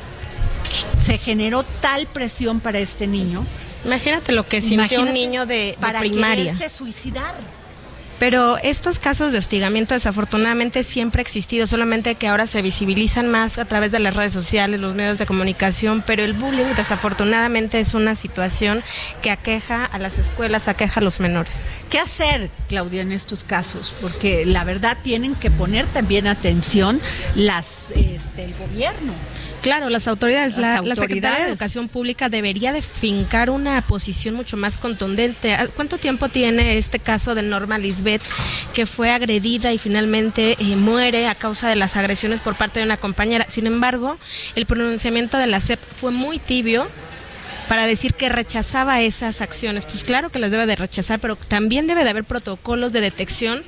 se 0.98 1.18
generó 1.18 1.62
tal 1.82 2.06
presión 2.06 2.60
para 2.60 2.78
este 2.78 3.06
niño 3.06 3.44
Imagínate 3.84 4.32
lo 4.32 4.46
que 4.46 4.60
sintió 4.60 5.02
un 5.02 5.12
niño 5.12 5.46
de, 5.46 5.76
para 5.80 6.00
primaria. 6.00 6.54
suicidar. 6.68 7.34
Pero 8.22 8.56
estos 8.58 9.00
casos 9.00 9.32
de 9.32 9.38
hostigamiento 9.38 9.94
desafortunadamente 9.94 10.84
siempre 10.84 11.18
ha 11.18 11.22
existido, 11.22 11.66
solamente 11.66 12.14
que 12.14 12.28
ahora 12.28 12.46
se 12.46 12.62
visibilizan 12.62 13.28
más 13.28 13.58
a 13.58 13.64
través 13.64 13.90
de 13.90 13.98
las 13.98 14.14
redes 14.14 14.32
sociales, 14.32 14.78
los 14.78 14.94
medios 14.94 15.18
de 15.18 15.26
comunicación, 15.26 16.04
pero 16.06 16.22
el 16.22 16.32
bullying 16.32 16.76
desafortunadamente 16.76 17.80
es 17.80 17.94
una 17.94 18.14
situación 18.14 18.84
que 19.22 19.32
aqueja 19.32 19.84
a 19.86 19.98
las 19.98 20.18
escuelas, 20.18 20.68
aqueja 20.68 21.00
a 21.00 21.02
los 21.02 21.18
menores. 21.18 21.72
¿Qué 21.90 21.98
hacer, 21.98 22.48
Claudia, 22.68 23.02
en 23.02 23.10
estos 23.10 23.42
casos? 23.42 23.92
Porque 24.00 24.46
la 24.46 24.62
verdad 24.62 24.96
tienen 25.02 25.34
que 25.34 25.50
poner 25.50 25.86
también 25.86 26.28
atención 26.28 27.00
las 27.34 27.90
este, 27.96 28.44
el 28.44 28.54
gobierno. 28.54 29.14
Claro, 29.62 29.88
las 29.90 30.08
autoridades, 30.08 30.58
la, 30.58 30.82
Secretaría 30.96 31.44
de 31.44 31.50
Educación 31.52 31.88
Pública 31.88 32.28
debería 32.28 32.72
de 32.72 32.82
fincar 32.82 33.48
una 33.48 33.80
posición 33.82 34.34
mucho 34.34 34.56
más 34.56 34.76
contundente. 34.76 35.56
¿Cuánto 35.76 35.98
tiempo 35.98 36.28
tiene 36.28 36.78
este 36.78 36.98
caso 36.98 37.36
de 37.36 37.42
Norma 37.42 37.78
Lisbeth 37.78 38.22
que 38.74 38.86
fue 38.86 39.12
agredida 39.12 39.72
y 39.72 39.78
finalmente 39.78 40.56
eh, 40.58 40.74
muere 40.74 41.28
a 41.28 41.36
causa 41.36 41.68
de 41.68 41.76
las 41.76 41.96
agresiones 41.96 42.40
por 42.40 42.56
parte 42.56 42.80
de 42.80 42.86
una 42.86 42.96
compañera? 42.96 43.46
Sin 43.48 43.68
embargo, 43.68 44.18
el 44.56 44.66
pronunciamiento 44.66 45.38
de 45.38 45.46
la 45.46 45.60
CEP 45.60 45.78
fue 45.78 46.10
muy 46.10 46.40
tibio 46.40 46.88
para 47.68 47.86
decir 47.86 48.14
que 48.14 48.28
rechazaba 48.28 49.00
esas 49.00 49.40
acciones. 49.40 49.84
Pues 49.84 50.02
claro 50.02 50.30
que 50.30 50.40
las 50.40 50.50
debe 50.50 50.66
de 50.66 50.74
rechazar, 50.74 51.20
pero 51.20 51.36
también 51.36 51.86
debe 51.86 52.02
de 52.02 52.10
haber 52.10 52.24
protocolos 52.24 52.92
de 52.92 53.00
detección 53.00 53.62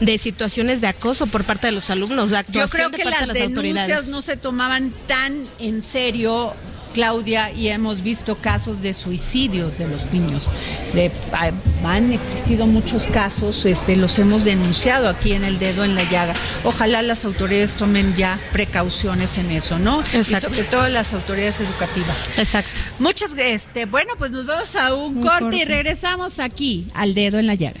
de 0.00 0.18
situaciones 0.18 0.80
de 0.80 0.88
acoso 0.88 1.26
por 1.26 1.44
parte 1.44 1.68
de 1.68 1.72
los 1.72 1.90
alumnos, 1.90 2.30
de 2.30 2.38
actuación 2.38 2.90
Yo 2.90 2.96
creo 2.96 3.04
que 3.04 3.04
las, 3.04 3.32
denuncias 3.32 4.08
no 4.08 4.22
se 4.22 4.36
tomaban 4.36 4.92
tan 5.06 5.46
en 5.58 5.82
serio 5.82 6.54
Claudia, 6.92 7.50
y 7.50 7.68
hemos 7.68 8.02
visto 8.02 8.36
casos 8.36 8.82
de 8.82 8.94
suicidios 8.94 9.76
de 9.78 9.88
los 9.88 10.04
niños. 10.12 10.50
De, 10.94 11.10
ah, 11.32 11.50
han 11.84 12.12
existido 12.12 12.66
muchos 12.66 13.06
casos, 13.06 13.64
este, 13.64 13.96
los 13.96 14.18
hemos 14.18 14.44
denunciado 14.44 15.08
aquí 15.08 15.32
en 15.32 15.44
el 15.44 15.58
dedo 15.58 15.84
en 15.84 15.94
la 15.94 16.04
llaga. 16.04 16.34
Ojalá 16.64 17.02
las 17.02 17.24
autoridades 17.24 17.74
tomen 17.74 18.14
ya 18.14 18.38
precauciones 18.52 19.38
en 19.38 19.50
eso, 19.50 19.78
¿no? 19.78 20.00
Exacto. 20.12 20.50
Y 20.50 20.54
sobre 20.54 20.68
todo 20.68 20.88
las 20.88 21.12
autoridades 21.12 21.60
educativas. 21.60 22.28
Exacto. 22.36 22.80
Muchas 22.98 23.32
este, 23.36 23.86
bueno, 23.86 24.14
pues 24.18 24.30
nos 24.30 24.46
vamos 24.46 24.76
a 24.76 24.94
un, 24.94 25.18
Un 25.18 25.22
corte, 25.22 25.40
corte. 25.40 25.56
y 25.56 25.64
regresamos 25.64 26.38
aquí 26.38 26.86
al 26.94 27.14
dedo 27.14 27.38
en 27.38 27.46
la 27.46 27.54
llaga. 27.54 27.80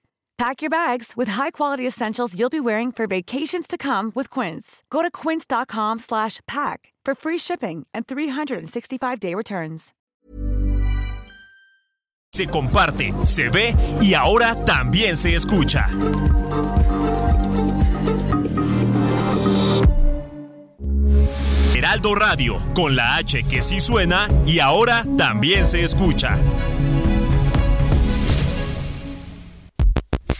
Pack 0.41 0.63
your 0.63 0.71
bags 0.71 1.13
with 1.15 1.29
high-quality 1.29 1.85
essentials 1.85 2.35
you'll 2.35 2.49
be 2.49 2.59
wearing 2.59 2.91
for 2.91 3.05
vacations 3.05 3.67
to 3.67 3.77
come 3.77 4.11
with 4.15 4.27
Quince. 4.31 4.81
Go 4.89 5.03
to 5.03 5.11
quince.com 5.11 5.99
slash 5.99 6.39
pack 6.47 6.93
for 7.05 7.13
free 7.13 7.37
shipping 7.37 7.85
and 7.93 8.07
365-day 8.07 9.35
returns. 9.35 9.93
Se 12.33 12.47
comparte, 12.47 13.13
se 13.23 13.49
ve 13.49 13.75
y 14.01 14.15
ahora 14.15 14.55
también 14.55 15.15
se 15.15 15.35
escucha. 15.35 15.85
Heraldo 21.75 22.15
Radio, 22.15 22.57
con 22.73 22.95
la 22.95 23.17
H 23.17 23.43
que 23.43 23.61
sí 23.61 23.79
suena 23.79 24.27
y 24.47 24.57
ahora 24.57 25.03
también 25.15 25.67
se 25.67 25.83
escucha. 25.83 26.35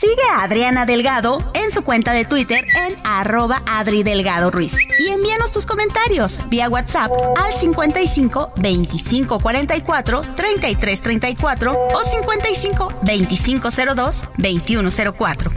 Sigue 0.01 0.23
a 0.31 0.41
Adriana 0.41 0.87
Delgado 0.87 1.51
en 1.53 1.71
su 1.71 1.83
cuenta 1.83 2.11
de 2.11 2.25
Twitter 2.25 2.65
en 2.75 2.95
arroba 3.03 3.61
Adri 3.67 4.01
Delgado 4.01 4.49
Ruiz. 4.49 4.75
Y 4.97 5.09
envíanos 5.09 5.51
tus 5.51 5.67
comentarios 5.67 6.39
vía 6.49 6.69
WhatsApp 6.69 7.11
al 7.37 7.53
55 7.53 8.53
25 8.55 9.39
44 9.39 10.21
33 10.35 11.01
34 11.01 11.87
o 11.93 12.03
55 12.03 12.93
25 13.03 13.69
02 13.95 14.25
21 14.39 14.89
04. 15.15 15.51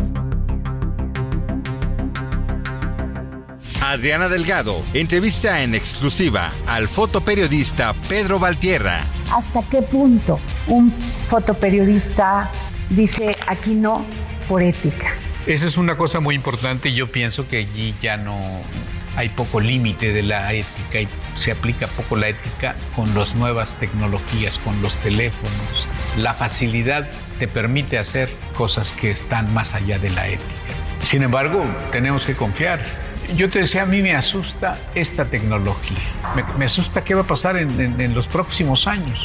Adriana 3.81 4.29
Delgado 4.29 4.83
entrevista 4.93 5.63
en 5.63 5.75
exclusiva 5.75 6.53
al 6.67 6.87
fotoperiodista 6.87 7.95
Pedro 8.11 8.39
Valtierra. 8.39 9.07
¿Hasta 9.35 9.63
qué 9.71 9.81
punto 9.81 10.39
un 10.67 10.93
fotoperiodista 11.31 12.51
dice 12.91 13.35
aquí 13.47 13.73
no 13.73 14.05
por 14.49 14.63
ética? 14.63 15.13
Esa 15.47 15.67
es 15.67 15.77
una 15.77 15.97
cosa 15.97 16.21
muy 16.21 16.35
importante 16.35 16.89
y 16.89 16.95
yo 16.95 17.13
pienso 17.13 17.47
que 17.47 17.59
allí 17.59 17.95
ya 18.01 18.17
no 18.17 18.41
hay 19.17 19.29
poco 19.29 19.61
límite 19.61 20.13
de 20.13 20.23
la 20.23 20.53
ética 20.53 21.01
y 21.01 21.09
se 21.37 21.53
aplica 21.53 21.87
poco 21.87 22.17
la 22.17 22.29
ética 22.29 22.75
con 22.97 23.15
las 23.15 23.35
nuevas 23.35 23.79
tecnologías, 23.79 24.59
con 24.59 24.81
los 24.83 24.97
teléfonos. 24.97 25.89
La 26.19 26.35
facilidad 26.35 27.09
te 27.39 27.47
permite 27.47 27.99
hacer 27.99 28.29
cosas 28.55 28.93
que 28.93 29.11
están 29.11 29.53
más 29.53 29.75
allá 29.75 29.99
de 29.99 30.11
la 30.11 30.29
ética. 30.29 30.45
Sin 31.03 31.23
embargo, 31.23 31.63
tenemos 31.93 32.25
que 32.25 32.35
confiar. 32.35 32.83
Yo 33.37 33.49
te 33.49 33.61
decía, 33.61 33.83
a 33.83 33.87
mí 33.87 34.03
me 34.03 34.15
asusta 34.15 34.79
esta 34.95 35.25
tecnología. 35.25 35.97
Me, 36.59 36.65
asusta 36.67 37.05
qué 37.05 37.15
va 37.15 37.23
a 37.23 37.27
pasar 37.27 37.57
en, 37.57 38.15
los 38.15 38.27
próximos 38.27 38.87
años. 38.87 39.19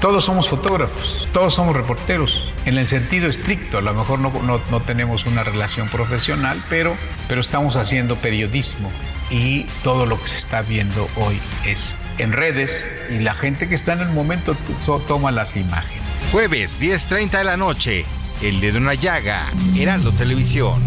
Todos 0.00 0.24
somos 0.24 0.48
fotógrafos, 0.48 1.28
todos 1.32 1.54
somos 1.54 1.76
reporteros, 1.76 2.52
en 2.66 2.76
el 2.78 2.88
sentido 2.88 3.28
estricto. 3.28 3.78
A 3.78 3.82
lo 3.82 3.94
mejor 3.94 4.18
no, 4.18 4.32
no- 4.42 4.60
no 4.70 4.80
tenemos 4.80 5.26
una 5.26 5.44
relación 5.44 5.88
profesional, 5.88 6.60
pero, 6.68 6.96
pero 7.28 7.40
estamos 7.40 7.76
haciendo 7.76 8.16
periodismo 8.16 8.90
y 9.30 9.62
todo 9.84 10.04
lo 10.06 10.20
que 10.20 10.28
se 10.28 10.38
está 10.38 10.62
viendo 10.62 11.08
hoy 11.16 11.38
es 11.64 11.94
en 12.18 12.32
redes 12.32 12.84
y 13.10 13.20
la 13.20 13.34
gente 13.34 13.68
que 13.68 13.76
está 13.76 13.92
en 13.92 14.00
el 14.00 14.08
momento 14.10 14.56
to- 14.84 14.98
toma 15.06 15.30
las 15.30 15.56
imágenes. 15.56 16.02
Jueves 16.32 16.80
10.30 16.80 17.38
de 17.38 17.44
la 17.44 17.56
noche. 17.56 18.04
El 18.42 18.60
dedo 18.60 18.78
en 18.78 18.86
la 18.86 18.94
llaga. 18.94 19.46
Heraldo 19.76 20.10
Televisión. 20.10 20.82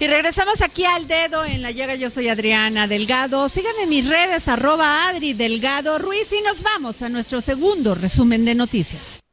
Y 0.00 0.06
regresamos 0.06 0.60
aquí 0.60 0.84
al 0.84 1.06
dedo 1.06 1.44
en 1.44 1.62
la 1.62 1.70
llaga. 1.70 1.94
Yo 1.94 2.10
soy 2.10 2.28
Adriana 2.28 2.88
Delgado. 2.88 3.48
Síganme 3.48 3.84
en 3.84 3.88
mis 3.88 4.08
redes, 4.08 4.48
arroba 4.48 5.08
Adri 5.08 5.32
Delgado 5.34 5.98
Ruiz. 5.98 6.32
Y 6.32 6.42
nos 6.42 6.62
vamos 6.62 7.00
a 7.02 7.08
nuestro 7.08 7.40
segundo 7.40 7.94
resumen 7.94 8.44
de 8.44 8.54
noticias. 8.54 9.23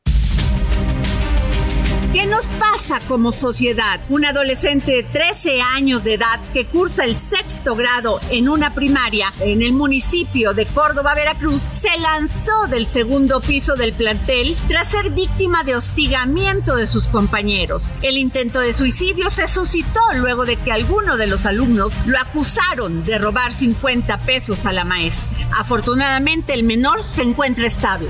¿Qué 2.13 2.25
nos 2.25 2.45
pasa 2.47 2.99
como 3.07 3.31
sociedad? 3.31 4.01
Un 4.09 4.25
adolescente 4.25 4.91
de 4.91 5.03
13 5.03 5.61
años 5.61 6.03
de 6.03 6.15
edad 6.15 6.41
que 6.51 6.65
cursa 6.65 7.05
el 7.05 7.15
sexto 7.15 7.73
grado 7.77 8.19
en 8.29 8.49
una 8.49 8.73
primaria 8.73 9.33
en 9.39 9.61
el 9.61 9.71
municipio 9.71 10.53
de 10.53 10.65
Córdoba, 10.65 11.15
Veracruz, 11.15 11.63
se 11.79 11.97
lanzó 11.99 12.67
del 12.67 12.85
segundo 12.85 13.39
piso 13.39 13.77
del 13.77 13.93
plantel 13.93 14.57
tras 14.67 14.91
ser 14.91 15.11
víctima 15.11 15.63
de 15.63 15.77
hostigamiento 15.77 16.75
de 16.75 16.85
sus 16.85 17.07
compañeros. 17.07 17.85
El 18.01 18.17
intento 18.17 18.59
de 18.59 18.73
suicidio 18.73 19.29
se 19.29 19.47
suscitó 19.47 20.01
luego 20.15 20.45
de 20.45 20.57
que 20.57 20.73
algunos 20.73 21.17
de 21.17 21.27
los 21.27 21.45
alumnos 21.45 21.93
lo 22.05 22.19
acusaron 22.19 23.05
de 23.05 23.19
robar 23.19 23.53
50 23.53 24.17
pesos 24.25 24.65
a 24.65 24.73
la 24.73 24.83
maestra. 24.83 25.25
Afortunadamente 25.57 26.53
el 26.53 26.63
menor 26.63 27.05
se 27.05 27.21
encuentra 27.21 27.67
estable. 27.67 28.09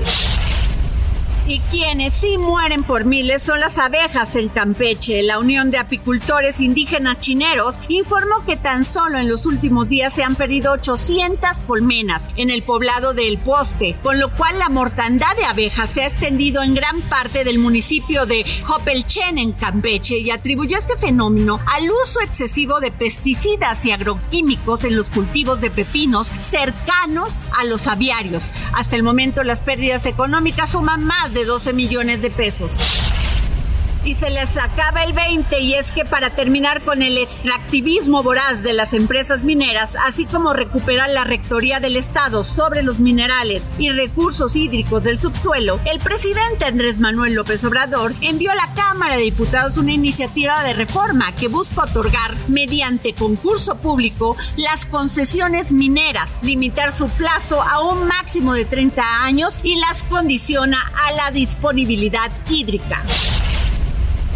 Quienes 1.70 2.14
sí 2.14 2.38
mueren 2.38 2.82
por 2.84 3.04
miles 3.04 3.42
son 3.42 3.60
las 3.60 3.78
abejas 3.78 4.36
en 4.36 4.48
Campeche. 4.48 5.22
La 5.22 5.38
Unión 5.38 5.70
de 5.70 5.78
Apicultores 5.78 6.60
Indígenas 6.60 7.20
Chineros 7.20 7.76
informó 7.88 8.44
que 8.46 8.56
tan 8.56 8.84
solo 8.84 9.18
en 9.18 9.28
los 9.28 9.44
últimos 9.44 9.88
días 9.88 10.14
se 10.14 10.22
han 10.22 10.36
perdido 10.36 10.72
800 10.72 11.62
colmenas 11.66 12.30
en 12.36 12.50
el 12.50 12.62
poblado 12.62 13.12
de 13.12 13.28
El 13.28 13.38
Poste, 13.38 13.96
con 14.02 14.20
lo 14.20 14.34
cual 14.34 14.58
la 14.58 14.68
mortandad 14.68 15.36
de 15.36 15.44
abejas 15.44 15.90
se 15.90 16.02
ha 16.02 16.06
extendido 16.06 16.62
en 16.62 16.74
gran 16.74 17.00
parte 17.02 17.44
del 17.44 17.58
municipio 17.58 18.24
de 18.26 18.44
Jopelchen 18.62 19.38
en 19.38 19.52
Campeche 19.52 20.18
y 20.18 20.30
atribuyó 20.30 20.78
este 20.78 20.96
fenómeno 20.96 21.60
al 21.66 21.90
uso 21.90 22.20
excesivo 22.20 22.80
de 22.80 22.92
pesticidas 22.92 23.84
y 23.84 23.90
agroquímicos 23.90 24.84
en 24.84 24.96
los 24.96 25.10
cultivos 25.10 25.60
de 25.60 25.70
pepinos 25.70 26.30
cercanos 26.48 27.34
a 27.58 27.64
los 27.64 27.86
aviarios. 27.86 28.50
Hasta 28.72 28.96
el 28.96 29.02
momento 29.02 29.42
las 29.42 29.62
pérdidas 29.62 30.06
económicas 30.06 30.72
suman 30.72 31.04
más 31.04 31.34
de 31.34 31.41
12 31.44 31.72
millones 31.72 32.22
de 32.22 32.30
pesos. 32.30 32.78
Y 34.04 34.16
se 34.16 34.30
les 34.30 34.56
acaba 34.56 35.04
el 35.04 35.12
20 35.12 35.60
y 35.60 35.74
es 35.74 35.92
que 35.92 36.04
para 36.04 36.30
terminar 36.30 36.84
con 36.84 37.02
el 37.02 37.18
extractivismo 37.18 38.22
voraz 38.22 38.62
de 38.62 38.72
las 38.72 38.94
empresas 38.94 39.44
mineras, 39.44 39.96
así 40.04 40.24
como 40.24 40.52
recuperar 40.52 41.08
la 41.10 41.22
rectoría 41.22 41.78
del 41.78 41.96
Estado 41.96 42.42
sobre 42.42 42.82
los 42.82 42.98
minerales 42.98 43.62
y 43.78 43.90
recursos 43.90 44.56
hídricos 44.56 45.04
del 45.04 45.20
subsuelo, 45.20 45.78
el 45.84 46.00
presidente 46.00 46.64
Andrés 46.64 46.98
Manuel 46.98 47.34
López 47.34 47.62
Obrador 47.64 48.12
envió 48.20 48.50
a 48.50 48.56
la 48.56 48.74
Cámara 48.74 49.16
de 49.16 49.22
Diputados 49.22 49.76
una 49.76 49.92
iniciativa 49.92 50.64
de 50.64 50.74
reforma 50.74 51.32
que 51.36 51.46
busca 51.46 51.84
otorgar 51.84 52.36
mediante 52.48 53.14
concurso 53.14 53.76
público 53.76 54.36
las 54.56 54.84
concesiones 54.84 55.70
mineras, 55.70 56.30
limitar 56.42 56.92
su 56.92 57.08
plazo 57.08 57.62
a 57.62 57.80
un 57.80 58.08
máximo 58.08 58.54
de 58.54 58.64
30 58.64 59.24
años 59.24 59.60
y 59.62 59.76
las 59.76 60.02
condiciona 60.02 60.78
a 61.06 61.12
la 61.12 61.30
disponibilidad 61.30 62.30
hídrica. 62.50 63.02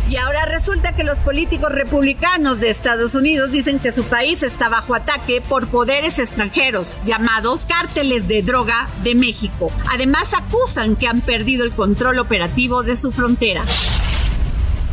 Y 0.09 0.16
ahora 0.16 0.45
resulta 0.45 0.95
que 0.95 1.03
los 1.03 1.19
políticos 1.19 1.73
republicanos 1.73 2.61
de 2.61 2.71
Estados 2.71 3.16
Unidos 3.16 3.51
dicen 3.51 3.81
que 3.81 3.90
su 3.90 4.05
país 4.05 4.45
está 4.45 4.69
bajo 4.69 4.95
ataque 4.95 5.40
por 5.40 5.66
poderes 5.66 6.21
extranjeros, 6.21 6.99
llamados 7.05 7.66
cárteles 7.66 8.29
de 8.29 8.42
droga 8.42 8.88
de 9.03 9.16
México. 9.16 9.73
Además 9.90 10.33
acusan 10.33 10.95
que 10.95 11.09
han 11.09 11.23
perdido 11.23 11.64
el 11.64 11.75
control 11.75 12.21
operativo 12.21 12.85
de 12.85 12.97
su 12.97 13.11
frontera. 13.11 13.64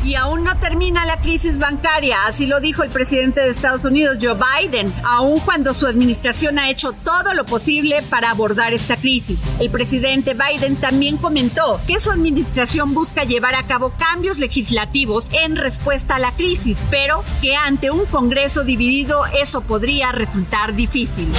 Y 0.04 0.16
aún 0.16 0.44
no 0.44 0.58
termina 0.58 1.06
la 1.06 1.22
crisis 1.22 1.60
bancaria, 1.60 2.26
así 2.26 2.46
lo 2.46 2.60
dijo 2.60 2.84
el 2.84 2.90
presidente 2.90 3.40
de 3.40 3.50
Estados 3.50 3.86
Unidos, 3.86 4.18
Joe 4.22 4.36
Biden, 4.36 4.94
aun 5.06 5.40
cuando 5.40 5.74
su 5.74 5.88
administración 5.88 6.60
ha 6.60 6.70
hecho 6.70 6.92
todo 6.92 7.34
lo 7.34 7.46
posible 7.46 8.02
para 8.10 8.30
abordar 8.30 8.74
esta 8.74 8.98
crisis. 8.98 9.40
El 9.60 9.70
presidente 9.70 10.36
Biden 10.36 10.76
también 10.76 11.16
comentó 11.16 11.80
que 11.88 12.02
su 12.02 12.12
administración 12.12 12.94
busca 12.94 13.24
llevar 13.24 13.56
a 13.56 13.64
cabo 13.64 13.94
cambios 13.98 14.40
legislativos 14.40 15.30
en 15.32 15.56
respuesta 15.56 16.16
a 16.16 16.20
la 16.20 16.34
crisis, 16.34 16.80
pero 16.92 17.24
que 17.42 17.56
ante 17.56 17.90
un 17.90 18.06
Congreso 18.06 18.66
dividido 18.66 19.26
eso 19.42 19.62
podría 19.62 20.12
resultar 20.12 20.76
difícil. 20.76 21.30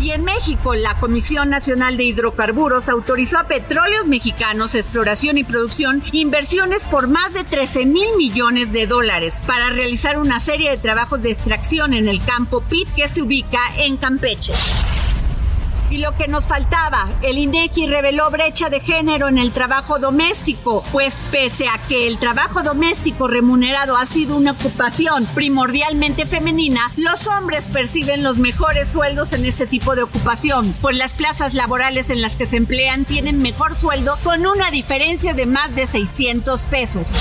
Y 0.00 0.10
en 0.10 0.24
México, 0.24 0.74
la 0.74 0.94
Comisión 0.94 1.48
Nacional 1.48 1.96
de 1.96 2.04
Hidrocarburos 2.04 2.88
autorizó 2.88 3.38
a 3.38 3.44
Petróleos 3.44 4.06
Mexicanos 4.06 4.74
Exploración 4.74 5.38
y 5.38 5.44
Producción 5.44 6.02
inversiones 6.12 6.84
por 6.84 7.08
más 7.08 7.32
de 7.32 7.44
13 7.44 7.86
mil 7.86 8.16
millones 8.16 8.72
de 8.72 8.86
dólares 8.86 9.40
para 9.46 9.70
realizar 9.70 10.18
una 10.18 10.40
serie 10.40 10.70
de 10.70 10.76
trabajos 10.76 11.22
de 11.22 11.30
extracción 11.30 11.94
en 11.94 12.08
el 12.08 12.22
campo 12.22 12.60
PIT 12.60 12.88
que 12.94 13.08
se 13.08 13.22
ubica 13.22 13.60
en 13.78 13.96
Campeche. 13.96 14.52
Y 15.90 15.98
lo 15.98 16.16
que 16.16 16.26
nos 16.26 16.44
faltaba, 16.44 17.08
el 17.22 17.38
INEGI 17.38 17.86
reveló 17.86 18.30
brecha 18.30 18.70
de 18.70 18.80
género 18.80 19.28
en 19.28 19.38
el 19.38 19.52
trabajo 19.52 19.98
doméstico, 19.98 20.82
pues 20.90 21.20
pese 21.30 21.68
a 21.68 21.78
que 21.86 22.08
el 22.08 22.18
trabajo 22.18 22.62
doméstico 22.62 23.28
remunerado 23.28 23.96
ha 23.96 24.04
sido 24.06 24.36
una 24.36 24.52
ocupación 24.52 25.26
primordialmente 25.34 26.26
femenina, 26.26 26.90
los 26.96 27.26
hombres 27.28 27.68
perciben 27.68 28.22
los 28.22 28.38
mejores 28.38 28.88
sueldos 28.88 29.32
en 29.32 29.44
este 29.44 29.66
tipo 29.66 29.94
de 29.94 30.02
ocupación, 30.02 30.74
pues 30.82 30.96
las 30.96 31.12
plazas 31.12 31.54
laborales 31.54 32.10
en 32.10 32.20
las 32.20 32.36
que 32.36 32.46
se 32.46 32.56
emplean 32.56 33.04
tienen 33.04 33.40
mejor 33.40 33.76
sueldo 33.76 34.18
con 34.24 34.46
una 34.46 34.70
diferencia 34.70 35.34
de 35.34 35.46
más 35.46 35.74
de 35.74 35.86
600 35.86 36.64
pesos. 36.64 37.14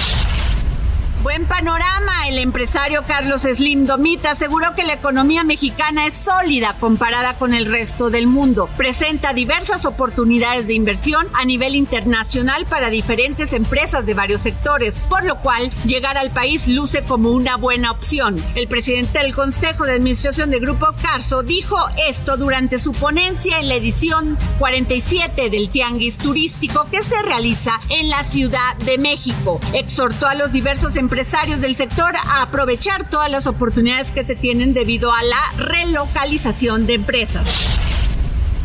Buen 1.25 1.47
panorama. 1.47 2.27
El 2.27 2.37
empresario 2.37 3.03
Carlos 3.07 3.41
Slim 3.41 3.87
Domita 3.87 4.31
aseguró 4.31 4.75
que 4.75 4.83
la 4.83 4.93
economía 4.93 5.43
mexicana 5.43 6.05
es 6.05 6.13
sólida 6.13 6.75
comparada 6.79 7.33
con 7.33 7.55
el 7.55 7.65
resto 7.65 8.11
del 8.11 8.27
mundo. 8.27 8.69
Presenta 8.77 9.33
diversas 9.33 9.85
oportunidades 9.85 10.67
de 10.67 10.75
inversión 10.75 11.25
a 11.33 11.43
nivel 11.43 11.75
internacional 11.75 12.67
para 12.67 12.91
diferentes 12.91 13.53
empresas 13.53 14.05
de 14.05 14.13
varios 14.13 14.43
sectores, 14.43 14.99
por 14.99 15.25
lo 15.25 15.41
cual 15.41 15.71
llegar 15.83 16.15
al 16.15 16.29
país 16.29 16.67
luce 16.67 17.01
como 17.01 17.31
una 17.31 17.57
buena 17.57 17.89
opción. 17.89 18.39
El 18.53 18.67
presidente 18.67 19.17
del 19.17 19.33
Consejo 19.33 19.85
de 19.85 19.93
Administración 19.93 20.51
de 20.51 20.59
Grupo 20.59 20.93
Carso 21.01 21.41
dijo 21.41 21.77
esto 22.07 22.37
durante 22.37 22.77
su 22.77 22.91
ponencia 22.91 23.59
en 23.59 23.69
la 23.69 23.75
edición 23.75 24.37
47 24.59 25.49
del 25.49 25.69
Tianguis 25.69 26.19
Turístico 26.19 26.85
que 26.91 27.01
se 27.01 27.19
realiza 27.23 27.81
en 27.89 28.09
la 28.09 28.23
Ciudad 28.23 28.75
de 28.85 28.99
México. 28.99 29.59
Exhortó 29.73 30.27
a 30.27 30.35
los 30.35 30.51
diversos 30.51 30.95
empresarios 30.95 31.14
empresarios 31.15 31.61
del 31.61 31.77
sector 31.77 32.13
a 32.17 32.41
aprovechar 32.41 33.09
todas 33.09 33.31
las 33.31 33.47
oportunidades 33.47 34.11
que 34.11 34.25
se 34.25 34.35
tienen 34.35 34.73
debido 34.73 35.13
a 35.13 35.23
la 35.23 35.65
relocalización 35.65 36.87
de 36.87 36.95
empresas. 36.95 37.47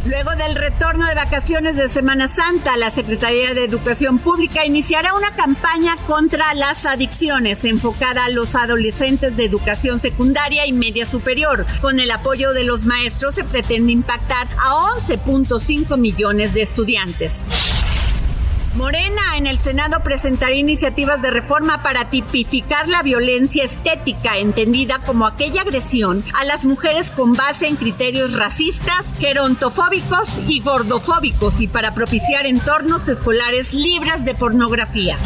Luego 0.05 0.33
del 0.35 0.57
retorno 0.57 1.07
de 1.07 1.15
vacaciones 1.15 1.77
de 1.77 1.89
Semana 1.89 2.27
Santa, 2.27 2.77
la 2.77 2.91
Secretaría 2.91 3.55
de 3.55 3.63
Educación 3.63 4.19
Pública 4.19 4.65
iniciará 4.67 5.15
una 5.15 5.31
campaña 5.37 5.97
contra 6.09 6.53
las 6.55 6.87
adicciones 6.87 7.65
enfocada 7.65 8.25
a 8.25 8.31
los 8.31 8.57
adolescentes 8.57 9.37
de 9.37 9.45
educación 9.45 10.01
secundaria 10.01 10.67
y 10.67 10.73
media 10.73 11.07
superior. 11.07 11.67
Con 11.81 12.01
el 12.01 12.11
apoyo 12.11 12.53
de 12.53 12.65
los 12.65 12.85
maestros 12.85 13.37
se 13.37 13.45
pretende 13.45 13.93
impactar 13.93 14.49
a 14.59 14.91
11.5 14.97 15.97
millones 15.97 16.55
de 16.55 16.63
estudiantes. 16.63 17.45
Morena 18.75 19.37
en 19.37 19.49
el 19.49 19.59
Senado 19.59 20.01
presentará 20.05 20.55
iniciativas 20.55 21.21
de 21.21 21.31
reforma 21.31 21.83
para 21.83 22.09
tipificar 22.09 22.89
la 22.89 23.03
violencia 23.03 23.65
estética, 23.65 24.39
entendida 24.39 25.01
como 25.01 25.27
aquella 25.27 25.63
agresión 25.63 26.23
a 26.35 26.45
las 26.45 26.65
mujeres 26.65 27.11
con 27.11 27.33
base 27.33 27.67
en 27.67 27.75
criterios 27.75 28.35
racistas, 28.35 29.13
gerontofóbicos 29.19 30.39
y 30.47 30.61
gordofóbicos 30.61 31.61
y 31.61 31.67
para 31.67 31.95
propiciar 31.95 32.47
entornos 32.47 33.09
escolares 33.09 33.75
libres 33.75 34.25
de 34.25 34.35
pornografía. 34.35 35.17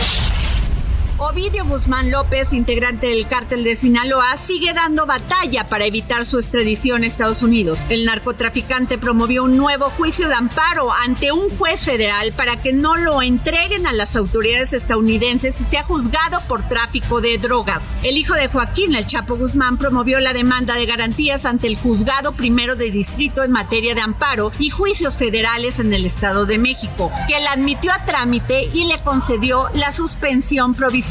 Ovidio 1.19 1.65
Guzmán 1.65 2.11
López, 2.11 2.53
integrante 2.53 3.07
del 3.07 3.29
cártel 3.29 3.63
de 3.63 3.77
Sinaloa, 3.77 4.37
sigue 4.37 4.73
dando 4.73 5.07
batalla 5.07 5.69
para 5.69 5.85
evitar 5.85 6.27
su 6.27 6.39
extradición 6.39 7.05
a 7.05 7.07
Estados 7.07 7.45
Unidos. 7.45 7.79
El 7.89 8.05
narcotraficante 8.05 8.99
promovió 8.99 9.45
un 9.45 9.57
nuevo 9.57 9.91
juicio 9.91 10.27
de 10.27 10.35
amparo 10.35 10.93
ante 10.93 11.31
un 11.31 11.57
juez 11.57 11.83
federal 11.83 12.33
para 12.33 12.61
que 12.61 12.73
no 12.73 12.97
lo 12.97 13.23
entreguen 13.23 13.87
a 13.87 13.93
las 13.93 14.17
autoridades 14.17 14.73
estadounidenses 14.73 15.61
y 15.61 15.65
sea 15.65 15.85
juzgado 15.85 16.41
por 16.49 16.69
tráfico 16.69 17.21
de 17.21 17.39
drogas. 17.39 17.95
El 18.03 18.17
hijo 18.17 18.35
de 18.35 18.49
Joaquín, 18.49 18.97
el 18.97 19.07
Chapo 19.07 19.37
Guzmán, 19.37 19.79
promovió 19.79 20.19
la 20.19 20.33
demanda 20.33 20.75
de 20.75 20.87
garantías 20.87 21.45
ante 21.45 21.69
el 21.69 21.77
juzgado 21.77 22.33
primero 22.33 22.75
de 22.75 22.91
distrito 22.91 23.45
en 23.45 23.53
materia 23.53 23.95
de 23.95 24.01
amparo 24.01 24.51
y 24.59 24.71
juicios 24.71 25.15
federales 25.15 25.79
en 25.79 25.95
el 25.95 26.07
Estado 26.07 26.45
de 26.45 26.59
México, 26.59 27.13
que 27.29 27.41
la 27.41 27.53
admitió 27.53 27.93
a 27.93 28.05
trámite 28.05 28.69
y 28.75 28.89
le 28.89 29.01
concedió 29.03 29.69
la 29.75 29.93
suspensión 29.93 30.75
provisional 30.75 31.04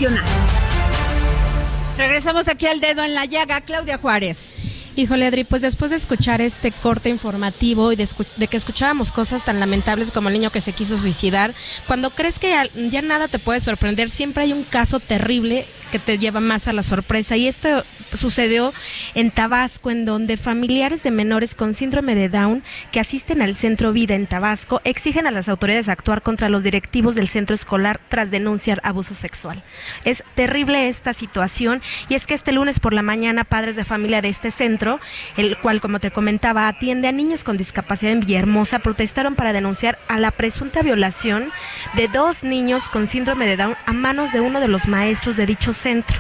Regresamos 1.98 2.48
aquí 2.48 2.66
al 2.66 2.80
dedo 2.80 3.04
en 3.04 3.14
la 3.14 3.26
llaga, 3.26 3.62
Claudia 3.62 4.00
Juárez. 4.00 4.56
Híjole, 4.96 5.28
Adri, 5.28 5.44
pues 5.44 5.62
después 5.62 5.92
de 5.92 5.98
escuchar 5.98 6.42
este 6.42 6.72
corte 6.72 7.10
informativo 7.10 7.92
y 7.92 7.96
de, 7.96 8.08
que 8.48 8.58
escuchábamos 8.58 9.12
cosas 9.12 9.44
tan 9.46 9.60
lamentables 9.60 10.12
como 10.12 10.30
el 10.30 10.34
niño 10.34 10.52
que 10.52 10.62
se 10.62 10.74
quiso 10.74 10.98
suicidar, 10.98 11.54
cuando 11.88 12.10
crees 12.10 12.40
que 12.40 12.56
ya 12.90 13.02
nada 13.02 13.28
te 13.28 13.40
puede 13.40 13.60
sorprender, 13.60 14.10
siempre 14.10 14.44
hay 14.44 14.54
un 14.54 14.64
caso 14.64 15.00
terrible 15.00 15.66
que 15.94 16.00
te 16.00 16.18
lleva 16.18 16.40
más 16.40 16.68
a 16.68 16.74
la 16.74 16.82
sorpresa. 16.82 17.38
Y 17.38 17.48
esto 17.48 17.86
sucedió 18.16 18.74
en 19.14 19.30
Tabasco, 19.30 19.92
en 19.92 20.06
donde 20.06 20.38
familiares 20.38 21.04
de 21.04 21.12
menores 21.12 21.54
con 21.54 21.76
síndrome 21.76 22.16
de 22.16 22.30
Down 22.30 22.64
que 22.92 23.00
asisten 23.00 23.44
al 23.44 23.54
centro 23.54 23.94
Vida 23.94 24.16
en 24.16 24.26
Tabasco 24.26 24.82
exigen 24.86 25.28
a 25.28 25.32
las 25.32 25.50
autoridades 25.50 25.90
actuar 25.90 26.24
contra 26.24 26.50
los 26.50 26.64
directivos 26.64 27.14
del 27.14 27.28
centro 27.28 27.54
escolar 27.54 28.02
tras 28.10 28.32
denunciar 28.32 28.82
abuso 28.84 29.14
sexual. 29.14 29.62
Es 30.04 30.24
terrible 30.34 30.88
esta 30.88 31.14
situación 31.14 31.80
y 32.10 32.16
es 32.16 32.26
que 32.26 32.34
este 32.34 32.54
lunes 32.54 32.80
por 32.80 32.96
la 32.96 33.04
mañana 33.04 33.44
padres 33.44 33.76
de 33.76 33.86
familia 33.86 34.24
de 34.24 34.30
este 34.30 34.50
centro, 34.50 35.00
el 35.38 35.60
cual 35.60 35.80
como 35.80 36.00
te 36.00 36.10
comentaba 36.10 36.68
atiende 36.68 37.08
a 37.08 37.12
niños 37.12 37.44
con 37.44 37.56
discapacidad 37.56 38.14
en 38.14 38.22
Villahermosa, 38.22 38.80
protestaron 38.80 39.36
para 39.36 39.54
denunciar 39.54 40.00
a 40.08 40.18
la 40.18 40.32
presunta 40.32 40.82
violación 40.82 41.52
de 41.96 42.08
dos 42.08 42.44
niños 42.44 42.90
con 42.90 43.06
síndrome 43.06 43.46
de 43.46 43.58
Down 43.58 43.76
a 43.86 43.94
manos 43.94 44.32
de 44.32 44.42
uno 44.42 44.60
de 44.60 44.70
los 44.70 44.88
maestros 44.88 45.38
de 45.38 45.46
dichos 45.46 45.83
centro. 45.84 46.18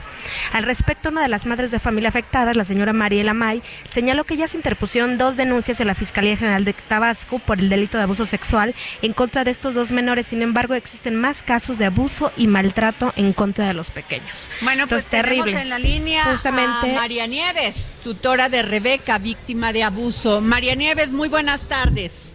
Al 0.51 0.63
respecto, 0.63 1.09
una 1.09 1.21
de 1.21 1.27
las 1.27 1.45
madres 1.45 1.71
de 1.71 1.79
familia 1.79 2.09
afectadas, 2.09 2.55
la 2.55 2.65
señora 2.65 2.93
Mariela 2.93 3.33
May, 3.33 3.61
señaló 3.89 4.23
que 4.25 4.37
ya 4.37 4.47
se 4.47 4.57
interpusieron 4.57 5.17
dos 5.17 5.37
denuncias 5.37 5.79
en 5.79 5.87
la 5.87 5.95
Fiscalía 5.95 6.37
General 6.37 6.65
de 6.65 6.73
Tabasco 6.73 7.39
por 7.39 7.59
el 7.59 7.69
delito 7.69 7.97
de 7.97 8.03
abuso 8.03 8.25
sexual 8.25 8.75
en 9.01 9.13
contra 9.13 9.43
de 9.43 9.51
estos 9.51 9.73
dos 9.73 9.91
menores. 9.91 10.27
Sin 10.27 10.41
embargo, 10.41 10.73
existen 10.73 11.15
más 11.15 11.43
casos 11.43 11.77
de 11.77 11.85
abuso 11.85 12.31
y 12.37 12.47
maltrato 12.47 13.13
en 13.15 13.33
contra 13.33 13.67
de 13.67 13.73
los 13.73 13.89
pequeños. 13.89 14.49
Bueno, 14.61 14.87
pues 14.87 15.07
terrible. 15.07 15.59
en 15.59 15.69
la 15.69 15.79
línea 15.79 16.25
Justamente, 16.25 16.95
a 16.95 16.99
María 16.99 17.27
Nieves, 17.27 17.95
tutora 18.03 18.49
de 18.49 18.63
Rebeca, 18.63 19.17
víctima 19.17 19.73
de 19.73 19.83
abuso. 19.83 20.41
María 20.41 20.75
Nieves, 20.75 21.11
muy 21.11 21.29
buenas 21.29 21.67
tardes. 21.67 22.33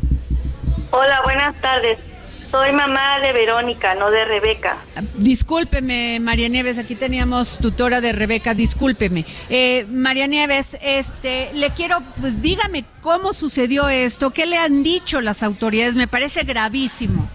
Hola, 0.90 1.20
buenas 1.24 1.54
tardes. 1.60 1.98
Soy 2.50 2.72
mamá 2.72 3.20
de 3.20 3.32
Verónica, 3.32 3.94
no 3.94 4.10
de 4.10 4.24
Rebeca. 4.24 4.78
Discúlpeme, 5.14 6.18
María 6.20 6.48
Nieves, 6.48 6.78
aquí 6.78 6.94
teníamos 6.94 7.58
tutora 7.58 8.00
de 8.00 8.12
Rebeca, 8.12 8.54
discúlpeme. 8.54 9.24
Eh, 9.50 9.84
María 9.88 10.26
Nieves, 10.26 10.78
este, 10.80 11.50
le 11.52 11.70
quiero, 11.70 11.98
pues 12.20 12.40
dígame 12.40 12.84
cómo 13.02 13.34
sucedió 13.34 13.88
esto, 13.88 14.30
qué 14.30 14.46
le 14.46 14.56
han 14.56 14.82
dicho 14.82 15.20
las 15.20 15.42
autoridades, 15.42 15.94
me 15.94 16.08
parece 16.08 16.44
gravísimo. 16.44 17.28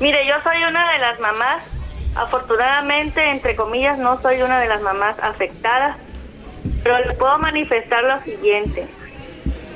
Mire, 0.00 0.26
yo 0.26 0.34
soy 0.44 0.62
una 0.64 0.92
de 0.92 0.98
las 0.98 1.20
mamás 1.20 1.62
Afortunadamente, 2.14 3.30
entre 3.30 3.56
comillas, 3.56 3.98
no 3.98 4.20
soy 4.20 4.42
una 4.42 4.60
de 4.60 4.68
las 4.68 4.82
mamás 4.82 5.16
afectadas, 5.20 5.96
pero 6.82 6.98
les 7.06 7.16
puedo 7.16 7.38
manifestar 7.38 8.04
lo 8.04 8.22
siguiente. 8.22 8.86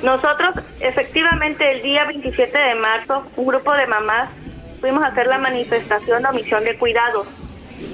Nosotros, 0.03 0.55
efectivamente, 0.79 1.71
el 1.71 1.81
día 1.81 2.05
27 2.05 2.57
de 2.57 2.75
marzo, 2.75 3.25
un 3.35 3.47
grupo 3.47 3.73
de 3.73 3.87
mamás 3.87 4.29
fuimos 4.79 5.03
a 5.03 5.07
hacer 5.07 5.27
la 5.27 5.39
manifestación 5.39 6.21
de 6.21 6.29
omisión 6.29 6.63
de 6.63 6.77
cuidados, 6.77 7.27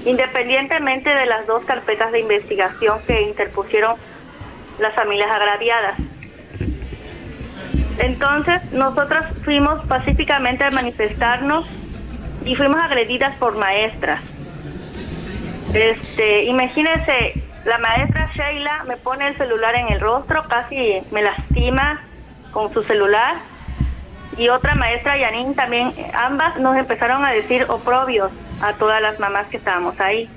independientemente 0.05 1.09
de 1.09 1.25
las 1.25 1.47
dos 1.47 1.63
carpetas 1.63 2.11
de 2.11 2.19
investigación 2.19 2.99
que 3.07 3.21
interpusieron 3.21 3.95
las 4.79 4.93
familias 4.95 5.31
agraviadas. 5.31 5.97
Entonces, 7.99 8.71
nosotros 8.71 9.23
fuimos 9.45 9.85
pacíficamente 9.87 10.63
a 10.65 10.71
manifestarnos 10.71 11.65
y 12.43 12.55
fuimos 12.55 12.81
agredidas 12.81 13.37
por 13.37 13.55
maestras. 13.55 14.21
Este, 15.73 16.43
imagínense, 16.43 17.42
la 17.65 17.77
maestra 17.77 18.29
Sheila 18.35 18.83
me 18.85 18.97
pone 18.97 19.27
el 19.27 19.37
celular 19.37 19.75
en 19.75 19.89
el 19.89 19.99
rostro, 19.99 20.43
casi 20.49 21.01
me 21.11 21.21
lastima 21.21 22.01
con 22.51 22.73
su 22.73 22.83
celular. 22.83 23.37
Y 24.37 24.49
otra 24.49 24.75
maestra, 24.75 25.17
Yanin, 25.17 25.55
también, 25.55 25.93
ambas 26.13 26.57
nos 26.57 26.75
empezaron 26.75 27.23
a 27.23 27.31
decir 27.31 27.65
oprobios 27.69 28.31
a 28.61 28.73
todas 28.73 29.01
las 29.01 29.19
mamás 29.19 29.47
que 29.47 29.57
estábamos 29.57 29.99
ahí. 29.99 30.29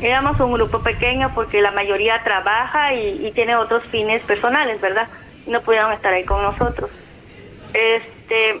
Éramos 0.00 0.38
un 0.40 0.52
grupo 0.52 0.82
pequeño 0.82 1.32
porque 1.34 1.62
la 1.62 1.70
mayoría 1.70 2.22
trabaja 2.24 2.92
y, 2.92 3.26
y 3.26 3.32
tiene 3.32 3.56
otros 3.56 3.84
fines 3.90 4.22
personales, 4.24 4.80
¿verdad? 4.80 5.08
No 5.46 5.60
pudieron 5.62 5.92
estar 5.92 6.12
ahí 6.12 6.24
con 6.24 6.42
nosotros. 6.42 6.90
Este, 7.72 8.60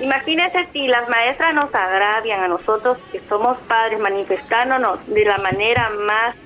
imagínense 0.00 0.68
si 0.72 0.88
las 0.88 1.08
maestras 1.08 1.54
nos 1.54 1.74
agravian 1.74 2.42
a 2.42 2.48
nosotros, 2.48 2.98
que 3.12 3.20
somos 3.28 3.56
padres, 3.68 4.00
manifestándonos 4.00 5.06
de 5.06 5.24
la 5.24 5.38
manera 5.38 5.90
más 6.06 6.36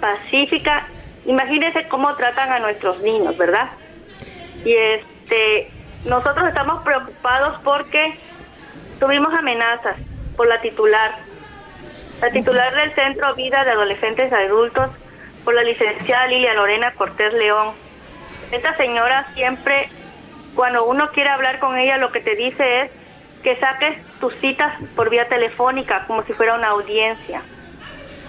pacífica. 0.00 0.86
Imagínense 1.24 1.88
cómo 1.88 2.14
tratan 2.16 2.52
a 2.52 2.58
nuestros 2.58 3.00
niños, 3.02 3.36
¿verdad? 3.36 3.70
Y 4.64 4.72
este, 4.74 5.70
nosotros 6.04 6.48
estamos 6.48 6.82
preocupados 6.84 7.60
porque 7.64 8.18
tuvimos 9.00 9.32
amenazas 9.34 9.96
por 10.36 10.48
la 10.48 10.60
titular, 10.60 11.16
la 12.20 12.30
titular 12.30 12.74
del 12.74 12.94
Centro 12.94 13.34
Vida 13.34 13.64
de 13.64 13.72
Adolescentes 13.72 14.30
y 14.30 14.34
Adultos, 14.34 14.90
por 15.44 15.54
la 15.54 15.62
licenciada 15.62 16.26
Lilia 16.26 16.54
Lorena 16.54 16.92
Cortés 16.94 17.32
León. 17.34 17.74
Esta 18.50 18.76
señora 18.76 19.28
siempre, 19.34 19.88
cuando 20.54 20.84
uno 20.84 21.10
quiere 21.12 21.30
hablar 21.30 21.58
con 21.58 21.78
ella, 21.78 21.98
lo 21.98 22.12
que 22.12 22.20
te 22.20 22.34
dice 22.34 22.82
es 22.82 22.90
que 23.42 23.56
saques 23.56 23.96
tus 24.18 24.34
citas 24.40 24.72
por 24.96 25.10
vía 25.10 25.28
telefónica, 25.28 26.04
como 26.06 26.24
si 26.24 26.32
fuera 26.32 26.54
una 26.54 26.68
audiencia. 26.68 27.42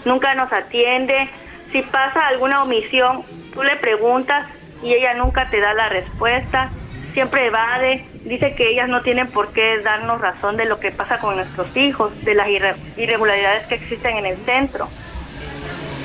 Nunca 0.06 0.36
nos 0.36 0.52
atiende, 0.54 1.30
si 1.72 1.82
pasa 1.84 2.28
alguna 2.28 2.64
omisión, 2.64 3.24
tú 3.54 3.64
le 3.64 3.76
preguntas 3.78 4.48
y 4.82 4.94
ella 4.94 5.14
nunca 5.16 5.50
te 5.50 5.60
da 5.60 5.74
la 5.74 5.90
respuesta, 5.90 6.72
siempre 7.14 7.48
evade, 7.48 8.06
dice 8.26 8.54
que 8.56 8.70
ellas 8.70 8.88
no 8.88 9.02
tienen 9.02 9.32
por 9.32 9.52
qué 9.54 9.80
darnos 9.84 10.22
razón 10.22 10.58
de 10.58 10.66
lo 10.66 10.80
que 10.80 10.92
pasa 10.92 11.20
con 11.20 11.36
nuestros 11.36 11.76
hijos, 11.76 12.14
de 12.24 12.36
las 12.36 12.48
irregularidades 12.96 13.68
que 13.68 13.76
existen 13.76 14.18
en 14.18 14.26
el 14.28 14.38
centro. 14.46 14.88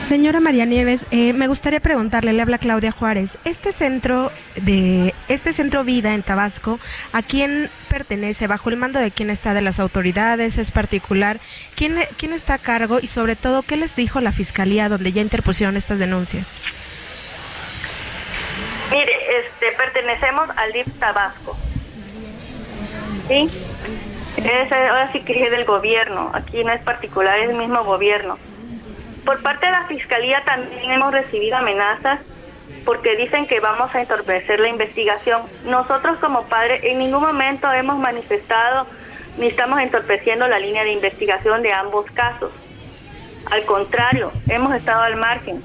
Señora 0.03 0.41
María 0.41 0.65
Nieves, 0.65 1.07
eh, 1.11 1.33
me 1.33 1.47
gustaría 1.47 1.79
preguntarle, 1.81 2.33
le 2.33 2.43
habla 2.43 2.59
Claudia 2.59 2.91
Juárez, 2.91 3.39
este 3.45 3.73
centro 3.73 4.33
de 4.57 5.15
este 5.29 5.53
centro 5.53 5.85
Vida 5.85 6.15
en 6.15 6.23
Tabasco, 6.23 6.81
¿a 7.13 7.23
quién 7.23 7.71
pertenece? 7.89 8.49
¿Bajo 8.49 8.69
el 8.69 8.77
mando 8.77 8.99
de 8.99 9.13
quién 9.13 9.31
está? 9.31 9.55
¿De 9.55 9.63
las 9.63 9.79
autoridades? 9.79 10.59
¿Es 10.59 10.73
particular? 10.73 11.39
¿Quién, 11.77 11.97
quién 12.19 12.33
está 12.33 12.55
a 12.55 12.59
cargo? 12.59 12.99
Y 13.01 13.07
sobre 13.07 13.37
todo, 13.37 13.63
¿qué 13.63 13.77
les 13.77 13.95
dijo 13.95 14.21
la 14.21 14.33
fiscalía 14.33 14.89
donde 14.89 15.13
ya 15.13 15.23
interpusieron 15.23 15.77
estas 15.77 15.99
denuncias? 15.99 16.61
Mire, 18.91 19.13
este, 19.39 19.73
pertenecemos 19.77 20.51
al 20.57 20.73
DIF 20.73 20.89
Tabasco. 20.99 21.57
¿Sí? 23.29 23.49
Es, 24.37 24.73
ahora 24.73 25.11
sí 25.13 25.21
que 25.21 25.45
es 25.45 25.51
del 25.51 25.65
gobierno, 25.65 26.31
aquí 26.35 26.65
no 26.65 26.73
es 26.73 26.81
particular, 26.81 27.39
es 27.39 27.51
el 27.51 27.57
mismo 27.57 27.85
gobierno. 27.85 28.37
Por 29.25 29.43
parte 29.43 29.67
de 29.67 29.73
la 29.73 29.87
Fiscalía 29.87 30.43
también 30.45 30.91
hemos 30.91 31.13
recibido 31.13 31.57
amenazas 31.57 32.21
porque 32.85 33.17
dicen 33.17 33.47
que 33.47 33.61
vamos 33.61 33.95
a 33.95 34.01
entorpecer 34.01 34.59
la 34.59 34.69
investigación. 34.69 35.43
Nosotros 35.65 36.19
como 36.19 36.45
padres 36.45 36.83
en 36.85 36.99
ningún 36.99 37.23
momento 37.23 37.71
hemos 37.73 37.99
manifestado 37.99 38.87
ni 39.39 39.47
estamos 39.47 39.81
entorpeciendo 39.81 40.47
la 40.49 40.59
línea 40.59 40.83
de 40.85 40.93
investigación 40.93 41.63
de 41.63 41.73
ambos 41.73 42.07
casos. 42.11 42.51
Al 43.51 43.65
contrario, 43.65 44.33
hemos 44.49 44.75
estado 44.75 45.03
al 45.03 45.17
margen. 45.17 45.63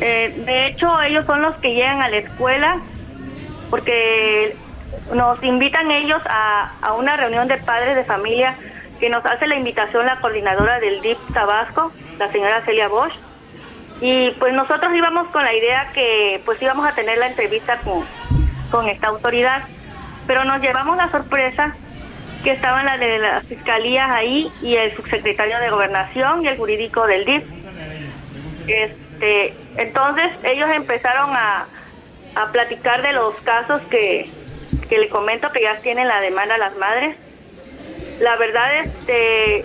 Eh, 0.00 0.42
de 0.44 0.66
hecho, 0.66 1.00
ellos 1.02 1.26
son 1.26 1.42
los 1.42 1.56
que 1.56 1.74
llegan 1.74 2.02
a 2.02 2.08
la 2.08 2.18
escuela 2.18 2.80
porque 3.70 4.56
nos 5.14 5.42
invitan 5.42 5.90
ellos 5.90 6.20
a, 6.28 6.72
a 6.80 6.92
una 6.94 7.16
reunión 7.16 7.48
de 7.48 7.58
padres 7.58 7.96
de 7.96 8.04
familia 8.04 8.54
que 8.98 9.08
nos 9.08 9.24
hace 9.24 9.46
la 9.46 9.56
invitación 9.56 10.06
la 10.06 10.20
coordinadora 10.20 10.80
del 10.80 11.00
DIP 11.00 11.18
Tabasco, 11.32 11.92
la 12.18 12.30
señora 12.32 12.62
Celia 12.64 12.88
Bosch. 12.88 13.12
Y 14.00 14.30
pues 14.32 14.54
nosotros 14.54 14.92
íbamos 14.94 15.28
con 15.28 15.44
la 15.44 15.54
idea 15.54 15.90
que 15.92 16.40
pues 16.44 16.60
íbamos 16.62 16.86
a 16.86 16.94
tener 16.94 17.18
la 17.18 17.26
entrevista 17.26 17.78
con, 17.78 18.04
con 18.70 18.88
esta 18.88 19.08
autoridad, 19.08 19.64
pero 20.26 20.44
nos 20.44 20.60
llevamos 20.60 20.96
la 20.96 21.10
sorpresa 21.10 21.74
que 22.44 22.52
estaban 22.52 22.86
las 22.86 23.00
de 23.00 23.18
las 23.18 23.44
fiscalías 23.46 24.08
ahí 24.14 24.52
y 24.62 24.76
el 24.76 24.94
subsecretario 24.94 25.58
de 25.58 25.70
gobernación 25.70 26.44
y 26.44 26.48
el 26.48 26.56
jurídico 26.56 27.06
del 27.06 27.24
DIP. 27.24 27.44
Este, 28.68 29.54
entonces 29.76 30.26
ellos 30.44 30.68
empezaron 30.70 31.34
a, 31.34 31.66
a 32.36 32.52
platicar 32.52 33.02
de 33.02 33.12
los 33.12 33.34
casos 33.36 33.80
que, 33.90 34.30
que 34.88 34.98
le 34.98 35.08
comento 35.08 35.50
que 35.50 35.62
ya 35.62 35.80
tienen 35.80 36.06
la 36.06 36.20
demanda 36.20 36.54
a 36.54 36.58
las 36.58 36.76
madres 36.76 37.16
la 38.20 38.36
verdad, 38.36 38.84
este, 38.84 39.64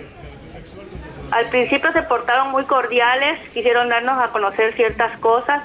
al 1.34 1.48
principio 1.48 1.92
se 1.92 2.02
portaron 2.02 2.52
muy 2.52 2.64
cordiales, 2.64 3.40
quisieron 3.52 3.88
darnos 3.88 4.22
a 4.22 4.28
conocer 4.28 4.72
ciertas 4.76 5.18
cosas, 5.18 5.64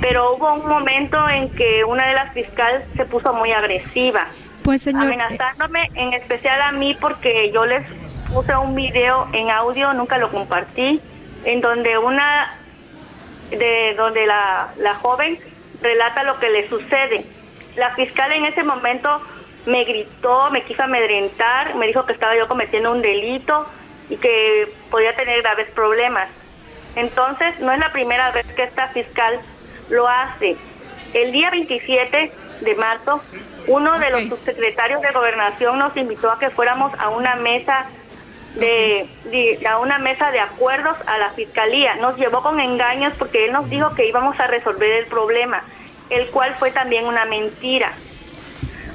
pero 0.00 0.34
hubo 0.34 0.52
un 0.54 0.68
momento 0.68 1.28
en 1.28 1.50
que 1.50 1.84
una 1.84 2.08
de 2.08 2.14
las 2.14 2.34
fiscales 2.34 2.82
se 2.96 3.06
puso 3.06 3.32
muy 3.32 3.52
agresiva, 3.52 4.26
pues 4.64 4.82
señor, 4.82 5.04
amenazándome 5.04 5.88
en 5.94 6.14
especial 6.14 6.60
a 6.60 6.72
mí 6.72 6.96
porque 7.00 7.52
yo 7.52 7.64
les 7.64 7.86
puse 8.32 8.56
un 8.56 8.74
video 8.74 9.28
en 9.32 9.50
audio, 9.50 9.94
nunca 9.94 10.18
lo 10.18 10.32
compartí, 10.32 11.00
en 11.44 11.60
donde 11.60 11.96
una 11.98 12.58
de 13.50 13.94
donde 13.96 14.26
la, 14.26 14.70
la 14.78 14.96
joven 14.96 15.38
relata 15.80 16.24
lo 16.24 16.40
que 16.40 16.48
le 16.48 16.68
sucede. 16.68 17.24
La 17.76 17.94
fiscal 17.94 18.32
en 18.32 18.46
ese 18.46 18.64
momento 18.64 19.20
me 19.66 19.84
gritó, 19.84 20.50
me 20.50 20.62
quiso 20.62 20.82
amedrentar, 20.82 21.76
me 21.76 21.86
dijo 21.86 22.04
que 22.04 22.14
estaba 22.14 22.36
yo 22.36 22.48
cometiendo 22.48 22.90
un 22.90 23.00
delito 23.00 23.68
y 24.08 24.16
que 24.16 24.72
podía 24.90 25.14
tener 25.16 25.42
graves 25.42 25.68
problemas. 25.70 26.28
Entonces, 26.96 27.58
no 27.60 27.72
es 27.72 27.78
la 27.78 27.90
primera 27.90 28.30
vez 28.32 28.46
que 28.54 28.64
esta 28.64 28.88
fiscal 28.88 29.40
lo 29.88 30.08
hace. 30.08 30.56
El 31.14 31.32
día 31.32 31.50
27 31.50 32.32
de 32.60 32.74
marzo, 32.74 33.22
uno 33.66 33.98
de 33.98 34.10
los 34.10 34.22
subsecretarios 34.22 35.00
de 35.02 35.10
gobernación 35.12 35.78
nos 35.78 35.96
invitó 35.96 36.30
a 36.30 36.38
que 36.38 36.50
fuéramos 36.50 36.92
a 36.98 37.08
una 37.08 37.36
mesa 37.36 37.86
de, 38.54 39.08
de, 39.24 39.66
a 39.66 39.78
una 39.78 39.98
mesa 39.98 40.30
de 40.30 40.40
acuerdos 40.40 40.96
a 41.06 41.18
la 41.18 41.30
fiscalía. 41.30 41.96
Nos 41.96 42.16
llevó 42.16 42.42
con 42.42 42.60
engaños 42.60 43.12
porque 43.18 43.46
él 43.46 43.52
nos 43.52 43.68
dijo 43.68 43.94
que 43.94 44.06
íbamos 44.06 44.38
a 44.38 44.46
resolver 44.46 44.90
el 44.90 45.06
problema, 45.06 45.62
el 46.10 46.28
cual 46.30 46.54
fue 46.58 46.70
también 46.70 47.06
una 47.06 47.24
mentira. 47.24 47.92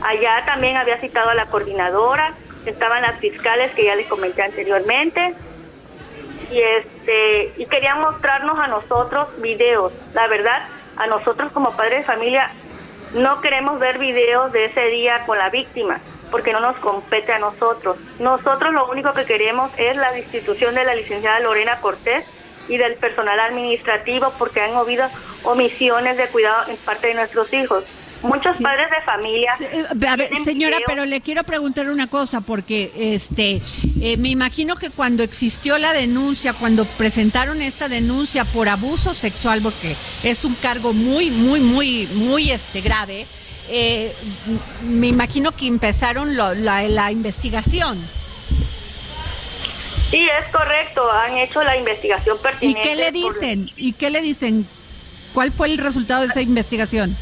Allá 0.02 0.44
también 0.46 0.78
había 0.78 1.00
citado 1.00 1.30
a 1.30 1.36
la 1.36 1.48
coordinadora, 1.48 2.34
estaban 2.70 3.02
las 3.02 3.20
fiscales 3.20 3.72
que 3.74 3.86
ya 3.86 3.96
les 3.96 4.08
comenté 4.08 4.44
anteriormente 4.44 5.34
y 6.52 6.60
este 6.60 7.54
y 7.58 7.66
querían 7.66 8.00
mostrarnos 8.02 8.58
a 8.60 8.68
nosotros 8.68 9.30
videos. 9.42 9.94
La 10.14 10.28
verdad, 10.28 10.68
a 10.96 11.08
nosotros 11.08 11.52
como 11.52 11.76
padres 11.76 12.00
de 12.00 12.04
familia 12.04 12.52
no 13.14 13.42
queremos 13.42 13.80
ver 13.80 13.98
videos 13.98 14.52
de 14.52 14.66
ese 14.66 14.88
día 14.88 15.24
con 15.26 15.38
la 15.38 15.50
víctima 15.50 16.00
porque 16.32 16.52
no 16.52 16.60
nos 16.60 16.76
compete 16.78 17.32
a 17.32 17.40
nosotros. 17.40 17.98
Nosotros 18.20 18.74
lo 18.74 18.90
único 18.90 19.14
que 19.14 19.26
queremos 19.26 19.72
es 19.78 19.96
la 19.96 20.12
destitución 20.12 20.76
de 20.76 20.84
la 20.84 20.96
licenciada 20.96 21.40
Lorena 21.40 21.80
Cortés 21.80 22.26
y 22.68 22.78
del 22.78 22.96
personal 22.96 23.40
administrativo 23.40 24.34
porque 24.38 24.62
han 24.62 24.76
habido 24.76 25.08
omisiones 25.44 26.18
de 26.18 26.28
cuidado 26.28 26.70
en 26.70 26.78
parte 26.78 27.08
de 27.08 27.14
nuestros 27.14 27.54
hijos. 27.54 27.86
Muchos 28.24 28.60
padres 28.60 28.88
de 28.90 29.02
familia. 29.06 29.52
Eh, 29.60 29.86
a 30.08 30.16
ver, 30.16 30.30
señora, 30.44 30.78
pero 30.88 31.06
le 31.06 31.22
quiero 31.22 31.44
preguntar 31.44 31.88
una 31.90 32.08
cosa, 32.08 32.42
porque 32.42 32.92
este, 32.96 33.62
eh, 34.02 34.18
me 34.18 34.30
imagino 34.30 34.76
que 34.76 34.90
cuando 34.90 35.24
existió 35.24 35.78
la 35.78 35.94
denuncia, 35.94 36.54
cuando 36.54 36.86
presentaron 36.86 37.62
esta 37.62 37.88
denuncia 37.88 38.44
por 38.46 38.70
abuso 38.70 39.14
sexual, 39.14 39.62
porque 39.62 39.96
es 40.24 40.44
un 40.46 40.56
cargo 40.56 40.94
muy, 40.94 41.30
muy, 41.30 41.60
muy, 41.60 42.08
muy 42.14 42.52
este 42.52 42.82
grave, 42.82 43.28
eh, 43.70 44.14
me 44.84 45.08
imagino 45.08 45.52
que 45.52 45.68
empezaron 45.68 46.36
la, 46.36 46.54
la 46.56 47.12
investigación. 47.12 48.00
Sí, 50.10 50.26
es 50.26 50.52
correcto, 50.54 51.12
han 51.12 51.38
hecho 51.38 51.62
la 51.64 51.76
investigación 51.78 52.38
¿Y 52.40 52.44
pertinente. 52.44 52.82
qué 52.82 52.96
le 52.96 53.12
por- 53.12 53.34
dicen? 53.34 53.70
¿Y 53.76 53.94
qué 53.94 54.10
le 54.10 54.22
dicen? 54.22 54.66
¿Cuál 55.34 55.52
fue 55.52 55.68
el 55.68 55.78
resultado 55.78 56.22
de 56.22 56.28
esa 56.28 56.42
investigación? 56.42 57.16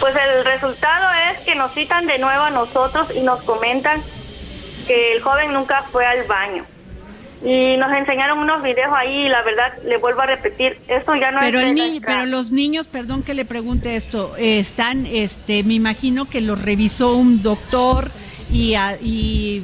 Pues 0.00 0.14
el 0.16 0.44
resultado 0.44 1.06
es 1.32 1.40
que 1.40 1.54
nos 1.54 1.72
citan 1.74 2.06
de 2.06 2.18
nuevo 2.18 2.42
a 2.44 2.50
nosotros 2.50 3.08
y 3.14 3.20
nos 3.20 3.42
comentan 3.42 4.00
que 4.86 5.14
el 5.16 5.22
joven 5.22 5.52
nunca 5.52 5.82
fue 5.90 6.06
al 6.06 6.24
baño. 6.26 6.64
Y 7.44 7.76
nos 7.76 7.96
enseñaron 7.96 8.38
unos 8.40 8.62
videos 8.62 8.92
ahí 8.96 9.26
y 9.26 9.28
la 9.28 9.42
verdad, 9.42 9.72
le 9.84 9.96
vuelvo 9.98 10.22
a 10.22 10.26
repetir, 10.26 10.80
esto 10.88 11.14
ya 11.14 11.30
no 11.30 11.38
Pero 11.40 11.60
es... 11.60 11.66
el 11.66 11.74
niño, 11.74 12.00
pero 12.04 12.26
los 12.26 12.50
niños, 12.50 12.88
perdón 12.88 13.22
que 13.22 13.32
le 13.34 13.44
pregunte 13.44 13.94
esto, 13.94 14.34
eh, 14.36 14.58
están, 14.58 15.06
este, 15.06 15.62
me 15.62 15.74
imagino 15.74 16.28
que 16.28 16.40
los 16.40 16.60
revisó 16.60 17.14
un 17.14 17.42
doctor 17.42 18.10
y, 18.50 18.74
a- 18.74 18.96
y 19.00 19.62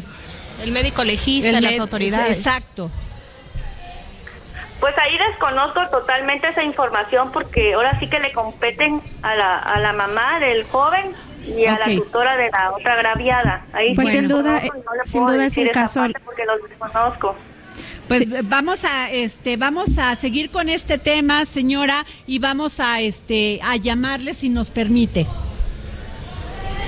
El 0.62 0.70
médico 0.70 1.02
legista, 1.02 1.50
el 1.50 1.64
las 1.64 1.78
autoridades. 1.80 2.38
Exacto. 2.38 2.90
Pues 4.84 4.94
ahí 4.98 5.16
desconozco 5.16 5.80
totalmente 5.88 6.46
esa 6.46 6.62
información 6.62 7.32
porque 7.32 7.72
ahora 7.72 7.98
sí 7.98 8.06
que 8.06 8.20
le 8.20 8.34
competen 8.34 9.00
a 9.22 9.34
la, 9.34 9.52
a 9.58 9.80
la 9.80 9.94
mamá 9.94 10.38
del 10.40 10.64
joven 10.64 11.10
y 11.42 11.64
a 11.64 11.78
la 11.78 11.86
tutora 11.86 12.36
de 12.36 12.50
la 12.50 12.70
otra 12.72 12.92
agraviada. 12.92 13.64
Ahí 13.72 13.94
Pues 13.94 14.08
sí 14.10 14.18
sin 14.18 14.28
duda, 14.28 14.60
no 14.60 14.94
le 14.94 15.06
sin 15.06 15.24
duda 15.24 15.46
es 15.46 15.56
un 15.56 15.68
caso- 15.68 16.04
Porque 16.26 16.44
los 16.44 16.68
desconozco. 16.68 17.34
Pues 18.08 18.26
vamos 18.46 18.84
a 18.84 19.10
este 19.10 19.56
vamos 19.56 19.96
a 19.96 20.16
seguir 20.16 20.50
con 20.50 20.68
este 20.68 20.98
tema, 20.98 21.46
señora, 21.46 22.04
y 22.26 22.38
vamos 22.38 22.78
a 22.78 23.00
este 23.00 23.60
a 23.64 23.76
llamarle 23.76 24.34
si 24.34 24.50
nos 24.50 24.70
permite. 24.70 25.26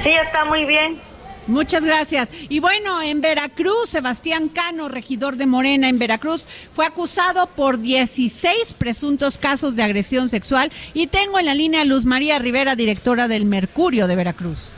Sí, 0.03 0.11
está 0.11 0.45
muy 0.45 0.67
bien. 0.67 1.01
Muchas 1.47 1.85
gracias. 1.85 2.31
Y 2.49 2.61
bueno, 2.61 3.01
en 3.03 3.21
Veracruz, 3.21 3.89
Sebastián 3.89 4.49
Cano, 4.49 4.89
regidor 4.89 5.37
de 5.37 5.47
Morena 5.47 5.89
en 5.89 5.99
Veracruz, 5.99 6.47
fue 6.73 6.87
acusado 6.87 7.47
por 7.47 7.79
16 7.79 8.73
presuntos 8.73 9.39
casos 9.39 9.77
de 9.77 9.83
agresión 9.83 10.29
sexual 10.29 10.71
y 10.93 11.07
tengo 11.07 11.39
en 11.39 11.47
la 11.47 11.55
línea 11.55 11.83
a 11.83 11.85
Luz 11.85 12.05
María 12.05 12.39
Rivera, 12.39 12.75
directora 12.75 13.29
del 13.29 13.45
Mercurio 13.45 14.07
de 14.07 14.17
Veracruz. 14.17 14.73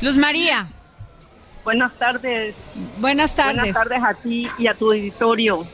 Luz 0.00 0.16
María. 0.16 0.68
Buenas 1.64 1.92
tardes. 1.98 2.54
Buenas 2.98 3.34
tardes. 3.34 3.56
Buenas 3.56 3.74
tardes 3.74 4.02
a 4.04 4.14
ti 4.14 4.48
y 4.58 4.68
a 4.68 4.74
tu 4.74 4.92
auditorio. 4.92 5.66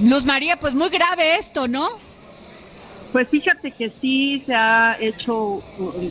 Luz 0.00 0.24
María, 0.24 0.56
pues 0.56 0.74
muy 0.74 0.88
grave 0.88 1.36
esto, 1.36 1.66
¿no? 1.66 1.88
Pues 3.10 3.28
fíjate 3.28 3.72
que 3.72 3.92
sí 4.00 4.44
se 4.46 4.54
ha 4.54 4.96
hecho 5.00 5.60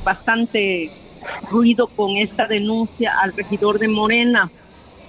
bastante 0.04 0.92
ruido 1.50 1.88
con 1.88 2.18
esta 2.18 2.48
denuncia 2.48 3.14
al 3.22 3.34
regidor 3.34 3.80
de 3.80 3.88
Morena. 3.88 4.50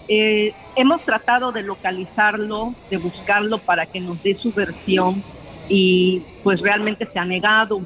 Eh, 0.08 0.52
hemos 0.76 1.02
tratado 1.02 1.52
de 1.52 1.62
localizarlo, 1.62 2.74
de 2.90 2.96
buscarlo 2.96 3.58
para 3.58 3.86
que 3.86 4.00
nos 4.00 4.22
dé 4.22 4.34
su 4.34 4.52
versión 4.52 5.22
y 5.68 6.22
pues 6.42 6.60
realmente 6.60 7.06
se 7.06 7.18
ha 7.18 7.24
negado. 7.24 7.80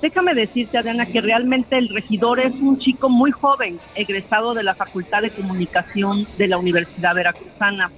Déjame 0.00 0.34
decirte, 0.34 0.76
Adriana, 0.76 1.06
que 1.06 1.20
realmente 1.20 1.78
el 1.78 1.88
regidor 1.88 2.40
es 2.40 2.52
un 2.54 2.80
chico 2.80 3.08
muy 3.08 3.30
joven, 3.30 3.78
egresado 3.94 4.52
de 4.52 4.64
la 4.64 4.74
Facultad 4.74 5.22
de 5.22 5.30
Comunicación 5.30 6.26
de 6.36 6.48
la 6.48 6.58
Universidad 6.58 7.14
Veracruzana. 7.14 7.92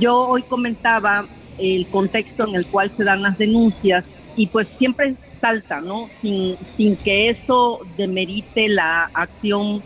Yo 0.00 0.18
hoy 0.18 0.42
comentaba 0.42 1.26
el 1.58 1.86
contexto 1.86 2.48
en 2.48 2.56
el 2.56 2.66
cual 2.66 2.90
se 2.96 3.04
dan 3.04 3.22
las 3.22 3.38
denuncias 3.38 4.04
y 4.34 4.48
pues 4.48 4.66
siempre 4.78 5.14
salta, 5.40 5.80
¿no? 5.80 6.08
Sin, 6.20 6.56
sin 6.76 6.96
que 6.96 7.30
eso 7.30 7.80
demerite 7.96 8.68
la 8.68 9.10
acción 9.14 9.82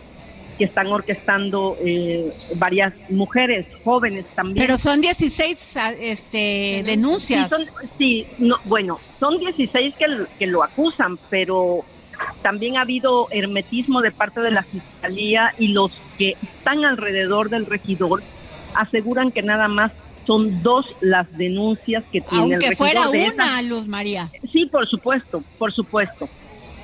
que 0.58 0.64
están 0.64 0.86
orquestando 0.86 1.76
eh, 1.84 2.30
varias 2.56 2.92
mujeres 3.08 3.66
jóvenes 3.82 4.26
también. 4.36 4.64
Pero 4.66 4.78
son 4.78 5.00
16 5.00 5.76
a- 5.76 5.92
este, 5.92 6.82
denuncias. 6.86 7.50
Sí, 7.50 7.56
son- 7.56 7.88
sí, 7.98 8.26
no, 8.38 8.56
bueno, 8.64 8.98
son 9.18 9.38
16 9.38 9.94
que, 9.96 10.04
l- 10.04 10.26
que 10.38 10.46
lo 10.46 10.62
acusan, 10.62 11.18
pero 11.28 11.84
también 12.42 12.76
ha 12.76 12.82
habido 12.82 13.26
hermetismo 13.32 14.00
de 14.00 14.12
parte 14.12 14.40
de 14.40 14.52
la 14.52 14.62
fiscalía 14.62 15.52
y 15.58 15.68
los 15.68 15.90
que 16.18 16.36
están 16.40 16.84
alrededor 16.84 17.50
del 17.50 17.66
regidor 17.66 18.22
aseguran 18.74 19.32
que 19.32 19.42
nada 19.42 19.66
más 19.66 19.90
son 20.26 20.62
dos 20.62 20.86
las 21.00 21.30
denuncias 21.36 22.04
que 22.12 22.20
tiene 22.20 22.46
el 22.46 22.52
Aunque 22.52 22.70
regidor 22.70 22.76
fuera 22.76 23.08
de 23.08 23.30
una. 23.30 23.62
Luz 23.62 23.86
María. 23.86 24.30
Sí, 24.52 24.66
por 24.66 24.88
supuesto, 24.88 25.42
por 25.58 25.72
supuesto. 25.72 26.28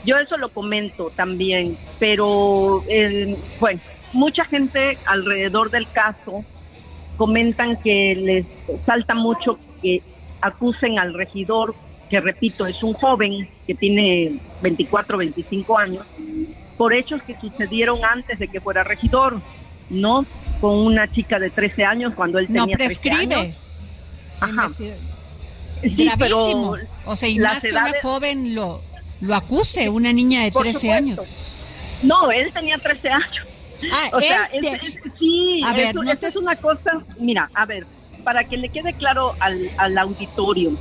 Yo 0.04 0.16
eso 0.16 0.36
lo 0.36 0.48
comento 0.48 1.12
también, 1.14 1.76
pero 1.98 2.82
eh, 2.88 3.36
bueno, 3.58 3.80
mucha 4.12 4.44
gente 4.44 4.98
alrededor 5.04 5.70
del 5.70 5.90
caso 5.90 6.44
comentan 7.16 7.76
que 7.82 8.14
les 8.16 8.46
salta 8.86 9.14
mucho 9.14 9.58
que 9.82 10.02
acusen 10.40 10.98
al 10.98 11.12
regidor, 11.12 11.74
que 12.08 12.18
repito, 12.18 12.66
es 12.66 12.82
un 12.82 12.94
joven 12.94 13.48
que 13.66 13.74
tiene 13.74 14.32
24, 14.62 15.18
25 15.18 15.78
años, 15.78 16.06
por 16.78 16.94
hechos 16.94 17.22
que 17.24 17.38
sucedieron 17.38 17.98
antes 18.10 18.38
de 18.38 18.48
que 18.48 18.60
fuera 18.60 18.82
regidor, 18.84 19.40
¿no? 19.90 20.24
Con 20.60 20.78
una 20.78 21.10
chica 21.12 21.38
de 21.38 21.50
13 21.50 21.84
años 21.84 22.12
cuando 22.14 22.38
él 22.38 22.46
No 22.48 22.62
tenía 22.64 22.76
13 22.76 23.00
prescribe. 23.00 23.34
años. 23.34 23.56
Ajá. 24.40 24.68
Sí, 24.70 24.90
Gravísimo. 25.82 26.16
pero 26.18 26.74
o 27.06 27.16
sea, 27.16 27.28
y 27.28 27.38
más 27.38 27.60
que 27.60 27.68
una 27.70 27.92
joven 28.02 28.54
lo, 28.54 28.82
lo 29.20 29.34
acuse, 29.34 29.88
una 29.88 30.12
niña 30.12 30.42
de 30.44 30.52
Por 30.52 30.62
13 30.64 30.78
supuesto. 30.80 30.96
años. 30.96 31.20
No, 32.02 32.30
él 32.30 32.50
tenía 32.52 32.78
13 32.78 33.08
años. 33.10 33.46
Ah, 33.92 34.10
o 34.12 34.20
sea, 34.20 34.44
él 34.52 34.64
es- 34.64 34.80
te- 34.80 34.86
es- 34.86 34.94
sí, 35.18 35.60
A 35.66 35.72
ver, 35.72 35.86
eso- 35.88 36.02
no 36.02 36.10
eso 36.12 36.26
es 36.26 36.36
una 36.36 36.54
cosa, 36.56 37.02
mira, 37.18 37.50
a 37.54 37.64
ver, 37.64 37.86
para 38.20 38.44
que 38.44 38.56
le 38.56 38.68
quede 38.68 38.92
claro 38.92 39.34
al, 39.40 39.70
al 39.76 39.98
auditorio, 39.98 40.72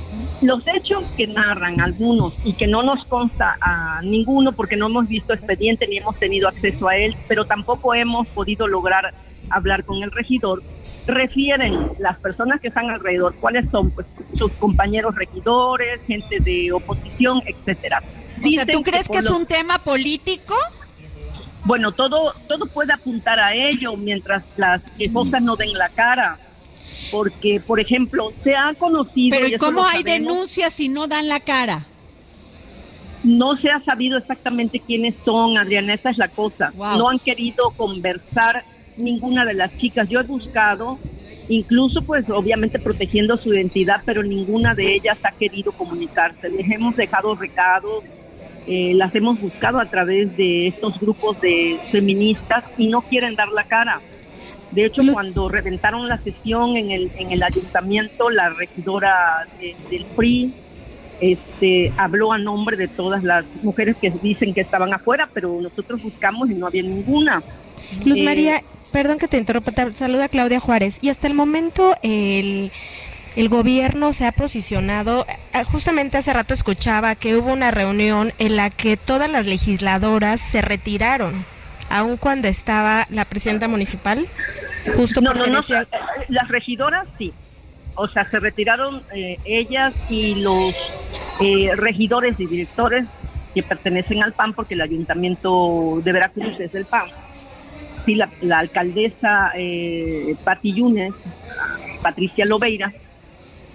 los 0.42 0.66
hechos 0.66 1.04
que 1.16 1.26
narran 1.26 1.80
algunos 1.80 2.34
y 2.44 2.52
que 2.52 2.66
no 2.66 2.82
nos 2.82 3.04
consta 3.06 3.56
a 3.60 4.00
ninguno 4.02 4.52
porque 4.52 4.76
no 4.76 4.86
hemos 4.86 5.08
visto 5.08 5.32
expediente 5.32 5.86
ni 5.86 5.98
hemos 5.98 6.18
tenido 6.18 6.48
acceso 6.48 6.88
a 6.88 6.96
él, 6.96 7.16
pero 7.28 7.44
tampoco 7.44 7.94
hemos 7.94 8.26
podido 8.28 8.66
lograr 8.66 9.14
hablar 9.50 9.84
con 9.84 10.02
el 10.02 10.12
regidor, 10.12 10.62
refieren 11.06 11.90
las 11.98 12.18
personas 12.18 12.60
que 12.60 12.68
están 12.68 12.88
alrededor, 12.88 13.34
cuáles 13.40 13.68
son 13.70 13.90
pues 13.90 14.06
sus 14.34 14.52
compañeros 14.52 15.14
regidores, 15.16 16.00
gente 16.06 16.38
de 16.40 16.72
oposición, 16.72 17.40
etcétera. 17.44 18.00
o 18.00 18.40
sea, 18.40 18.42
Dicen 18.42 18.68
¿tú 18.68 18.82
crees 18.82 19.08
por 19.08 19.16
que 19.16 19.20
es 19.20 19.30
un 19.30 19.46
tema 19.46 19.78
político? 19.78 20.54
bueno, 21.64 21.92
todo, 21.92 22.34
todo 22.48 22.66
puede 22.66 22.92
apuntar 22.92 23.38
a 23.38 23.54
ello 23.54 23.96
mientras 23.96 24.44
las 24.56 24.82
quejosas 24.96 25.42
no 25.42 25.56
den 25.56 25.72
la 25.74 25.88
cara. 25.90 26.38
Porque, 27.10 27.60
por 27.64 27.80
ejemplo, 27.80 28.32
se 28.44 28.54
ha 28.54 28.74
conocido. 28.74 29.36
Pero 29.36 29.48
y 29.48 29.50
¿y 29.52 29.54
eso 29.54 29.64
cómo 29.64 29.84
hay 29.84 30.02
sabemos, 30.02 30.28
denuncias 30.28 30.72
si 30.74 30.88
no 30.88 31.06
dan 31.06 31.28
la 31.28 31.40
cara? 31.40 31.86
No 33.22 33.56
se 33.56 33.70
ha 33.70 33.80
sabido 33.80 34.16
exactamente 34.16 34.80
quiénes 34.80 35.14
son, 35.24 35.58
Adriana, 35.58 35.94
esa 35.94 36.10
es 36.10 36.18
la 36.18 36.28
cosa. 36.28 36.72
Wow. 36.74 36.98
No 36.98 37.08
han 37.08 37.18
querido 37.18 37.70
conversar 37.76 38.64
ninguna 38.96 39.44
de 39.44 39.54
las 39.54 39.76
chicas. 39.78 40.08
Yo 40.08 40.20
he 40.20 40.24
buscado, 40.24 40.98
incluso 41.48 42.02
pues 42.02 42.28
obviamente 42.30 42.78
protegiendo 42.78 43.36
su 43.36 43.52
identidad, 43.52 44.02
pero 44.04 44.22
ninguna 44.22 44.74
de 44.74 44.94
ellas 44.94 45.18
ha 45.22 45.32
querido 45.32 45.72
comunicarse. 45.72 46.48
Les 46.48 46.70
hemos 46.70 46.96
dejado 46.96 47.34
recados, 47.34 48.04
eh, 48.66 48.92
las 48.94 49.14
hemos 49.14 49.40
buscado 49.40 49.80
a 49.80 49.86
través 49.86 50.36
de 50.36 50.68
estos 50.68 50.98
grupos 51.00 51.40
de 51.40 51.78
feministas 51.90 52.64
y 52.78 52.88
no 52.88 53.02
quieren 53.02 53.34
dar 53.34 53.48
la 53.48 53.64
cara. 53.64 54.00
De 54.70 54.84
hecho, 54.86 55.02
cuando 55.12 55.48
reventaron 55.48 56.08
la 56.08 56.18
sesión 56.18 56.76
en 56.76 56.90
el, 56.92 57.10
en 57.18 57.32
el 57.32 57.42
ayuntamiento, 57.42 58.30
la 58.30 58.50
regidora 58.50 59.46
de- 59.58 59.74
del 59.90 60.04
PRI 60.04 60.52
este, 61.20 61.92
habló 61.96 62.32
a 62.32 62.38
nombre 62.38 62.76
de 62.76 62.88
todas 62.88 63.22
las 63.22 63.44
mujeres 63.62 63.96
que 64.00 64.10
dicen 64.22 64.54
que 64.54 64.60
estaban 64.62 64.92
afuera, 64.94 65.28
pero 65.34 65.60
nosotros 65.60 66.02
buscamos 66.02 66.50
y 66.50 66.54
no 66.54 66.66
había 66.66 66.82
ninguna. 66.82 67.42
Luz 68.04 68.18
Eh, 68.18 68.22
María, 68.22 68.62
perdón 68.92 69.18
que 69.18 69.28
te 69.28 69.36
interrumpa, 69.38 69.72
te 69.72 69.92
saluda 69.92 70.28
Claudia 70.28 70.60
Juárez. 70.60 70.98
Y 71.02 71.10
hasta 71.10 71.26
el 71.26 71.34
momento 71.34 71.94
el, 72.02 72.70
el 73.36 73.48
gobierno 73.50 74.12
se 74.14 74.24
ha 74.24 74.32
posicionado, 74.32 75.26
eh, 75.52 75.64
justamente 75.64 76.16
hace 76.16 76.32
rato 76.32 76.54
escuchaba 76.54 77.14
que 77.16 77.36
hubo 77.36 77.52
una 77.52 77.70
reunión 77.70 78.32
en 78.38 78.56
la 78.56 78.70
que 78.70 78.96
todas 78.96 79.30
las 79.30 79.46
legisladoras 79.46 80.40
se 80.40 80.62
retiraron, 80.62 81.44
aun 81.90 82.16
cuando 82.16 82.48
estaba 82.48 83.04
la 83.10 83.24
presidenta 83.24 83.68
municipal, 83.68 84.26
justo 84.96 85.20
no, 85.20 85.34
no, 85.34 85.46
no, 85.46 85.58
decían- 85.58 85.86
eh, 85.92 86.24
las 86.28 86.48
regidoras 86.48 87.06
sí. 87.18 87.32
O 87.96 88.08
sea, 88.08 88.24
se 88.30 88.38
retiraron 88.40 89.02
eh, 89.14 89.36
ellas 89.44 89.92
y 90.08 90.36
los 90.36 90.74
eh, 91.40 91.70
regidores 91.76 92.38
y 92.38 92.46
directores 92.46 93.06
que 93.54 93.62
pertenecen 93.62 94.22
al 94.22 94.32
PAN, 94.32 94.54
porque 94.54 94.74
el 94.74 94.80
ayuntamiento 94.80 96.00
de 96.02 96.12
Veracruz 96.12 96.58
es 96.60 96.72
del 96.72 96.86
PAN. 96.86 97.08
Sí, 98.06 98.14
la, 98.14 98.30
la 98.40 98.60
alcaldesa 98.60 99.50
eh, 99.56 100.34
Pati 100.44 100.72
Yunes, 100.74 101.12
Patricia 102.00 102.46
Lobeira, 102.46 102.92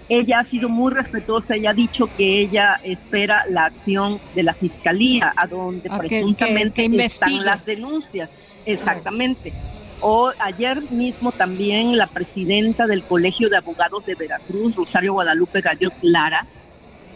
ella 0.08 0.40
ha 0.40 0.44
sido 0.50 0.68
muy 0.68 0.92
respetuosa, 0.92 1.56
ella 1.56 1.70
ha 1.70 1.74
dicho 1.74 2.08
que 2.16 2.40
ella 2.42 2.78
espera 2.84 3.44
la 3.50 3.66
acción 3.66 4.20
de 4.34 4.42
la 4.44 4.54
fiscalía, 4.54 5.32
a 5.36 5.46
donde 5.46 5.88
presuntamente 5.98 6.82
que- 6.88 6.96
que 6.96 7.04
están 7.04 7.44
las 7.44 7.64
denuncias. 7.64 8.30
Exactamente. 8.64 9.52
O 10.00 10.30
ayer 10.38 10.82
mismo 10.90 11.32
también 11.32 11.96
la 11.96 12.06
presidenta 12.06 12.86
del 12.86 13.02
Colegio 13.02 13.48
de 13.48 13.56
Abogados 13.56 14.04
de 14.04 14.14
Veracruz, 14.14 14.76
Rosario 14.76 15.14
Guadalupe 15.14 15.60
Gallo 15.60 15.90
Clara, 16.00 16.46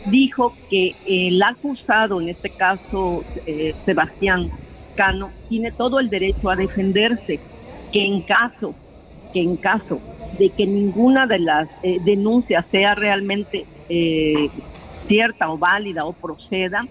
dijo 0.06 0.54
que 0.70 0.96
el 1.06 1.42
acusado, 1.42 2.20
en 2.20 2.30
este 2.30 2.50
caso 2.50 3.22
eh, 3.46 3.74
Sebastián 3.84 4.50
Cano, 4.96 5.30
tiene 5.48 5.72
todo 5.72 6.00
el 6.00 6.08
derecho 6.08 6.48
a 6.50 6.56
defenderse, 6.56 7.38
que 7.92 8.04
en 8.04 8.22
caso, 8.22 8.74
que 9.32 9.42
en 9.42 9.56
caso 9.56 10.00
de 10.38 10.50
que 10.50 10.66
ninguna 10.66 11.26
de 11.26 11.38
las 11.38 11.68
eh, 11.82 11.98
denuncias 12.04 12.64
sea 12.70 12.94
realmente 12.94 13.66
eh, 13.88 14.48
cierta 15.06 15.50
o 15.50 15.58
válida 15.58 16.04
o 16.04 16.12
proceda, 16.12 16.86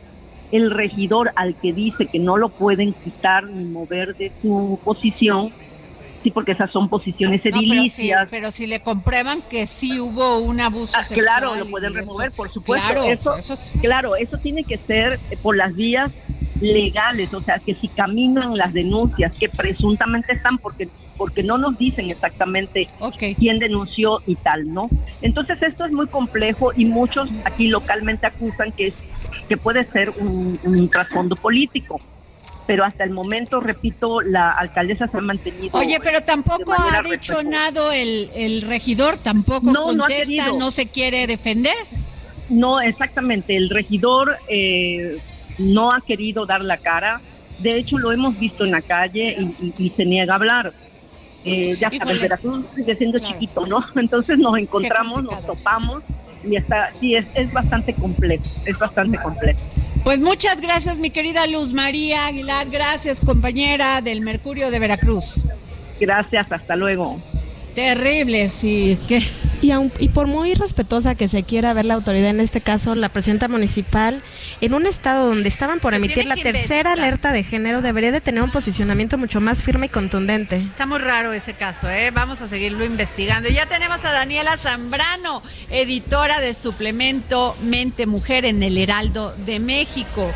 el 0.51 0.71
regidor 0.71 1.31
al 1.35 1.55
que 1.55 1.73
dice 1.73 2.07
que 2.07 2.19
no 2.19 2.37
lo 2.37 2.49
pueden 2.49 2.93
quitar 2.93 3.45
ni 3.45 3.65
mover 3.65 4.15
de 4.15 4.31
su 4.41 4.79
posición, 4.83 5.51
sí, 6.21 6.31
porque 6.31 6.53
esas 6.53 6.71
son 6.71 6.89
posiciones 6.89 7.45
edilicias. 7.45 8.27
pero, 8.29 8.51
si, 8.51 8.67
le 8.67 8.81
comprueban 8.81 9.41
que 9.43 9.67
sí 9.67 9.99
hubo 9.99 10.39
un 10.39 10.59
abuso 10.59 10.93
ah, 10.97 11.03
sexual 11.03 11.27
Claro, 11.39 11.55
lo 11.55 11.69
pueden 11.69 11.93
remover, 11.93 12.31
por 12.31 12.51
supuesto. 12.51 12.87
Claro, 12.87 13.05
eso, 13.37 13.55
claro, 13.81 14.15
eso 14.15 14.37
tiene 14.37 14.63
que 14.63 14.77
ser 14.77 15.19
por 15.41 15.55
las 15.55 15.75
vías 15.75 16.11
legales, 16.61 17.33
o 17.33 17.41
sea, 17.41 17.59
que 17.59 17.75
si 17.75 17.87
caminan 17.87 18.57
las 18.57 18.73
denuncias 18.73 19.33
que 19.37 19.49
presuntamente 19.49 20.33
están 20.33 20.57
porque 20.57 20.89
porque 21.19 21.43
no 21.43 21.57
nos 21.57 21.77
dicen 21.77 22.09
exactamente 22.09 22.87
quién 23.37 23.59
denunció 23.59 24.21
y 24.25 24.35
tal, 24.37 24.73
¿no? 24.73 24.89
Entonces 25.21 25.61
esto 25.61 25.83
es 25.85 25.91
muy 25.91 26.07
complejo 26.07 26.71
y 26.73 26.85
muchos 26.85 27.29
aquí 27.43 27.67
localmente 27.67 28.25
acusan 28.25 28.71
que 28.71 28.87
es 28.87 28.93
que 29.49 29.57
puede 29.57 29.83
ser 29.83 30.11
un, 30.11 30.89
trasfondo 30.89 31.35
político 31.35 31.99
pero 32.65 32.85
hasta 32.85 33.03
el 33.03 33.09
momento, 33.09 33.59
repito, 33.59 34.21
la 34.21 34.51
alcaldesa 34.51 35.07
se 35.07 35.17
ha 35.17 35.21
mantenido. 35.21 35.75
Oye, 35.75 35.99
pero 36.03 36.21
tampoco 36.21 36.71
ha 36.71 37.01
dicho 37.01 37.41
nada 37.41 37.95
el, 37.95 38.29
el 38.35 38.61
regidor, 38.61 39.17
tampoco 39.17 39.71
no, 39.71 39.85
contesta, 39.85 40.51
no, 40.55 40.69
se 40.69 40.85
quiere 40.87 41.25
defender. 41.25 41.73
No, 42.47 42.79
exactamente, 42.79 43.55
el 43.55 43.71
regidor 43.71 44.37
eh, 44.47 45.17
no 45.57 45.91
ha 45.91 46.01
querido 46.01 46.45
dar 46.45 46.61
la 46.61 46.77
cara, 46.77 47.21
de 47.59 47.77
hecho 47.77 47.97
lo 47.97 48.11
hemos 48.11 48.37
visto 48.39 48.65
en 48.65 48.71
la 48.71 48.81
calle 48.81 49.35
y, 49.77 49.89
se 49.89 50.05
niega 50.05 50.33
a 50.33 50.35
hablar. 50.37 50.73
Eh, 51.45 51.75
ya 51.79 51.89
sabes, 51.91 52.21
Veracruz 52.21 52.65
sigue 52.75 52.95
siendo 52.95 53.19
chiquito, 53.19 53.65
¿no? 53.65 53.83
Entonces 53.95 54.37
nos 54.37 54.57
encontramos, 54.57 55.23
nos 55.23 55.45
topamos 55.45 56.03
y 56.43 56.55
está, 56.55 56.91
sí, 56.99 57.15
es, 57.15 57.25
es 57.33 57.51
bastante 57.51 57.93
complejo, 57.93 58.43
es 58.65 58.77
bastante 58.77 59.17
complejo. 59.17 59.59
Pues 60.03 60.19
muchas 60.19 60.61
gracias, 60.61 60.97
mi 60.97 61.09
querida 61.09 61.45
Luz 61.47 61.73
María 61.73 62.27
Aguilar. 62.27 62.69
Gracias, 62.69 63.19
compañera 63.19 64.01
del 64.01 64.21
Mercurio 64.21 64.71
de 64.71 64.79
Veracruz. 64.79 65.43
Gracias, 65.99 66.51
hasta 66.51 66.75
luego. 66.75 67.19
Terrible, 67.75 68.49
sí. 68.49 68.97
Que... 69.07 69.21
Y, 69.61 69.71
y 69.99 70.09
por 70.09 70.27
muy 70.27 70.53
respetuosa 70.53 71.15
que 71.15 71.27
se 71.27 71.43
quiera 71.43 71.73
ver 71.73 71.85
la 71.85 71.95
autoridad, 71.95 72.29
en 72.29 72.39
este 72.39 72.61
caso 72.61 72.95
la 72.95 73.09
presidenta 73.09 73.47
municipal, 73.47 74.21
en 74.61 74.73
un 74.73 74.85
estado 74.85 75.27
donde 75.27 75.49
estaban 75.49 75.79
por 75.79 75.93
emitir 75.93 76.25
la 76.25 76.35
tercera 76.35 76.93
alerta 76.93 77.31
de 77.31 77.43
género, 77.43 77.81
debería 77.81 78.11
de 78.11 78.21
tener 78.21 78.41
un 78.41 78.51
posicionamiento 78.51 79.17
mucho 79.17 79.41
más 79.41 79.61
firme 79.61 79.87
y 79.87 79.89
contundente. 79.89 80.57
Está 80.57 80.85
muy 80.85 80.99
raro 80.99 81.33
ese 81.33 81.53
caso, 81.53 81.89
¿eh? 81.89 82.11
Vamos 82.11 82.41
a 82.41 82.47
seguirlo 82.47 82.85
investigando. 82.85 83.49
Ya 83.49 83.65
tenemos 83.65 84.05
a 84.05 84.11
Daniela 84.11 84.55
Zambrano, 84.57 85.43
editora 85.69 86.39
de 86.39 86.53
suplemento 86.53 87.55
Mente 87.61 88.05
Mujer 88.05 88.45
en 88.45 88.63
el 88.63 88.77
Heraldo 88.77 89.35
de 89.45 89.59
México. 89.59 90.31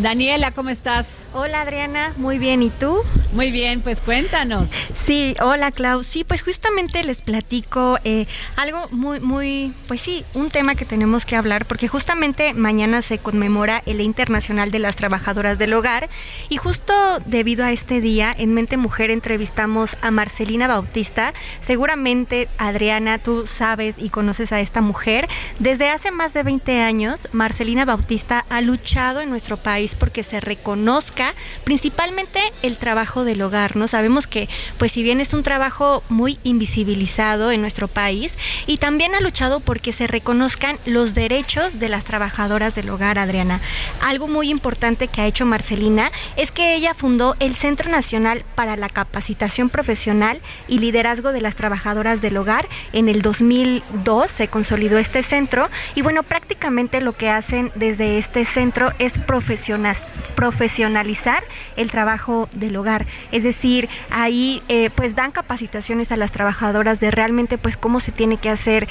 Daniela, 0.00 0.50
¿cómo 0.52 0.70
estás? 0.70 1.24
Hola 1.34 1.60
Adriana, 1.60 2.14
muy 2.16 2.38
bien, 2.38 2.62
¿y 2.62 2.70
tú? 2.70 3.02
Muy 3.32 3.50
bien, 3.50 3.80
pues 3.80 4.00
cuéntanos. 4.00 4.70
Sí, 5.04 5.34
hola 5.42 5.72
Clau. 5.72 6.04
Sí, 6.04 6.24
pues 6.24 6.42
justamente 6.42 7.04
les 7.04 7.20
platico 7.22 7.98
eh, 8.04 8.26
algo 8.56 8.88
muy, 8.90 9.20
muy, 9.20 9.72
pues 9.86 10.00
sí, 10.00 10.24
un 10.34 10.50
tema 10.50 10.74
que 10.74 10.84
tenemos 10.84 11.24
que 11.24 11.36
hablar, 11.36 11.66
porque 11.66 11.88
justamente 11.88 12.54
mañana 12.54 13.02
se 13.02 13.18
conmemora 13.18 13.82
el 13.86 13.98
Día 13.98 14.06
Internacional 14.06 14.70
de 14.70 14.78
las 14.78 14.96
Trabajadoras 14.96 15.58
del 15.58 15.74
Hogar 15.74 16.08
y 16.48 16.56
justo 16.56 16.94
debido 17.26 17.64
a 17.64 17.72
este 17.72 18.00
día, 18.00 18.34
en 18.36 18.54
Mente 18.54 18.76
Mujer 18.76 19.10
entrevistamos 19.10 19.96
a 20.00 20.10
Marcelina 20.10 20.68
Bautista. 20.68 21.34
Seguramente, 21.60 22.48
Adriana, 22.58 23.18
tú 23.18 23.46
sabes 23.46 23.98
y 23.98 24.10
conoces 24.10 24.52
a 24.52 24.60
esta 24.60 24.80
mujer. 24.80 25.28
Desde 25.58 25.90
hace 25.90 26.10
más 26.10 26.34
de 26.34 26.42
20 26.42 26.80
años, 26.80 27.28
Marcelina 27.32 27.84
Bautista 27.84 28.44
ha 28.48 28.60
luchado 28.60 29.20
en 29.20 29.30
nuestro 29.30 29.56
país 29.56 29.94
porque 29.94 30.22
se 30.22 30.40
reconozca 30.40 31.34
principalmente 31.64 32.40
el 32.62 32.78
trabajo 32.78 33.24
del 33.24 33.42
hogar, 33.42 33.76
¿no? 33.76 33.88
Sabemos 33.88 34.26
que, 34.26 34.48
pues 34.78 34.92
si 34.92 35.02
bien 35.02 35.20
es 35.20 35.34
un 35.34 35.42
trabajo 35.42 36.02
muy 36.08 36.38
invisibilizado 36.44 37.50
en 37.52 37.60
nuestro 37.60 37.88
país, 37.88 38.37
y 38.66 38.78
también 38.78 39.14
ha 39.14 39.20
luchado 39.20 39.60
porque 39.60 39.92
se 39.92 40.06
reconozcan 40.06 40.78
los 40.86 41.14
derechos 41.14 41.78
de 41.78 41.88
las 41.88 42.04
trabajadoras 42.04 42.74
del 42.74 42.90
hogar, 42.90 43.18
Adriana. 43.18 43.60
Algo 44.00 44.28
muy 44.28 44.50
importante 44.50 45.08
que 45.08 45.20
ha 45.20 45.26
hecho 45.26 45.46
Marcelina 45.46 46.10
es 46.36 46.50
que 46.50 46.74
ella 46.74 46.94
fundó 46.94 47.36
el 47.40 47.56
Centro 47.56 47.90
Nacional 47.90 48.44
para 48.54 48.76
la 48.76 48.88
Capacitación 48.88 49.70
Profesional 49.70 50.40
y 50.68 50.78
Liderazgo 50.78 51.32
de 51.32 51.40
las 51.40 51.56
Trabajadoras 51.56 52.20
del 52.20 52.36
Hogar. 52.36 52.68
En 52.92 53.08
el 53.08 53.22
2002 53.22 54.30
se 54.30 54.48
consolidó 54.48 54.98
este 54.98 55.22
centro 55.22 55.68
y 55.94 56.02
bueno, 56.02 56.22
prácticamente 56.22 57.00
lo 57.00 57.12
que 57.12 57.30
hacen 57.30 57.72
desde 57.74 58.18
este 58.18 58.44
centro 58.44 58.92
es 58.98 59.18
profesionalizar 59.18 61.42
el 61.76 61.90
trabajo 61.90 62.48
del 62.54 62.76
hogar. 62.76 63.06
Es 63.32 63.44
decir, 63.44 63.88
ahí 64.10 64.62
eh, 64.68 64.90
pues 64.94 65.14
dan 65.14 65.30
capacitaciones 65.30 66.12
a 66.12 66.16
las 66.16 66.32
trabajadoras 66.32 67.00
de 67.00 67.10
realmente 67.10 67.58
pues 67.58 67.76
cómo 67.76 68.00
se 68.00 68.12
tiene 68.12 68.27
que 68.36 68.50
hacer 68.50 68.86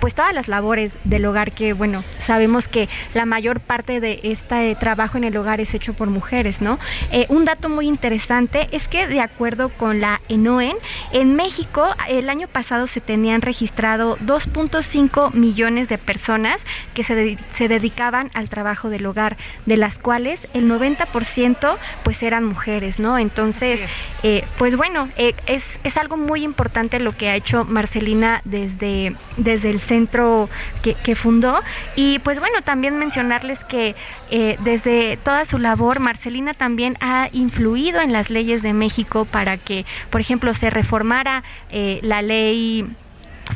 pues 0.00 0.14
todas 0.14 0.34
las 0.34 0.48
labores 0.48 0.98
del 1.04 1.24
hogar 1.26 1.52
que 1.52 1.72
bueno 1.72 2.04
sabemos 2.18 2.68
que 2.68 2.88
la 3.14 3.26
mayor 3.26 3.60
parte 3.60 4.00
de 4.00 4.20
este 4.22 4.74
trabajo 4.74 5.16
en 5.16 5.24
el 5.24 5.36
hogar 5.36 5.60
es 5.60 5.74
hecho 5.74 5.94
por 5.94 6.08
mujeres 6.08 6.60
no 6.60 6.78
eh, 7.12 7.26
un 7.28 7.44
dato 7.44 7.68
muy 7.68 7.86
interesante 7.86 8.68
es 8.72 8.88
que 8.88 9.06
de 9.06 9.20
acuerdo 9.20 9.68
con 9.68 10.00
la 10.00 10.20
ENOEN 10.28 10.76
en 11.12 11.34
México 11.34 11.88
el 12.08 12.28
año 12.28 12.48
pasado 12.48 12.86
se 12.86 13.00
tenían 13.00 13.42
registrado 13.42 14.16
2.5 14.18 15.32
millones 15.32 15.88
de 15.88 15.98
personas 15.98 16.66
que 16.94 17.02
se, 17.02 17.38
se 17.50 17.68
dedicaban 17.68 18.30
al 18.34 18.48
trabajo 18.48 18.88
del 18.90 19.06
hogar 19.06 19.36
de 19.66 19.76
las 19.76 19.98
cuales 19.98 20.48
el 20.54 20.70
90% 20.70 21.76
pues 22.02 22.22
eran 22.22 22.44
mujeres 22.44 22.98
no 22.98 23.18
entonces 23.18 23.84
eh, 24.22 24.44
pues 24.58 24.76
bueno 24.76 25.08
eh, 25.16 25.34
es, 25.46 25.80
es 25.84 25.96
algo 25.96 26.16
muy 26.16 26.42
importante 26.44 27.00
lo 27.00 27.12
que 27.12 27.28
ha 27.28 27.36
hecho 27.36 27.64
Marcelina 27.64 28.42
desde 28.44 28.75
desde 28.78 29.70
el 29.70 29.80
centro 29.80 30.48
que, 30.82 31.16
fundó. 31.16 31.60
Y 31.94 32.18
pues 32.20 32.40
bueno, 32.40 32.62
también 32.62 32.98
mencionarles 32.98 33.64
que 33.64 33.94
eh, 34.30 34.56
desde 34.60 35.16
toda 35.16 35.44
su 35.44 35.58
labor, 35.58 36.00
Marcelina 36.00 36.54
también 36.54 36.96
ha 37.00 37.28
influido 37.32 38.00
en 38.00 38.12
las 38.12 38.30
leyes 38.30 38.62
de 38.62 38.72
México 38.72 39.24
para 39.24 39.56
que, 39.56 39.84
por 40.10 40.20
ejemplo, 40.20 40.54
se 40.54 40.70
reformara 40.70 41.42
eh, 41.70 42.00
la 42.02 42.22
ley 42.22 42.86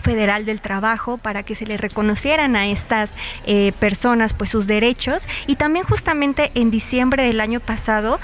federal 0.03 0.45
del 0.45 0.61
trabajo 0.61 1.19
para 1.19 1.43
que 1.43 1.57
se 1.57 1.67
le 1.67 1.77
reconocieran 1.77 2.55
a 2.55 2.69
estas 2.69 3.17
eh, 3.45 3.73
personas 3.81 4.35
pues 4.35 4.49
sus 4.49 4.69
derechos 4.69 5.29
y 5.49 5.57
también 5.57 5.85
justamente 5.85 6.53
en 6.55 6.71
diciembre 6.71 7.25
del 7.25 7.41
año 7.41 7.59
pasado 7.59 8.21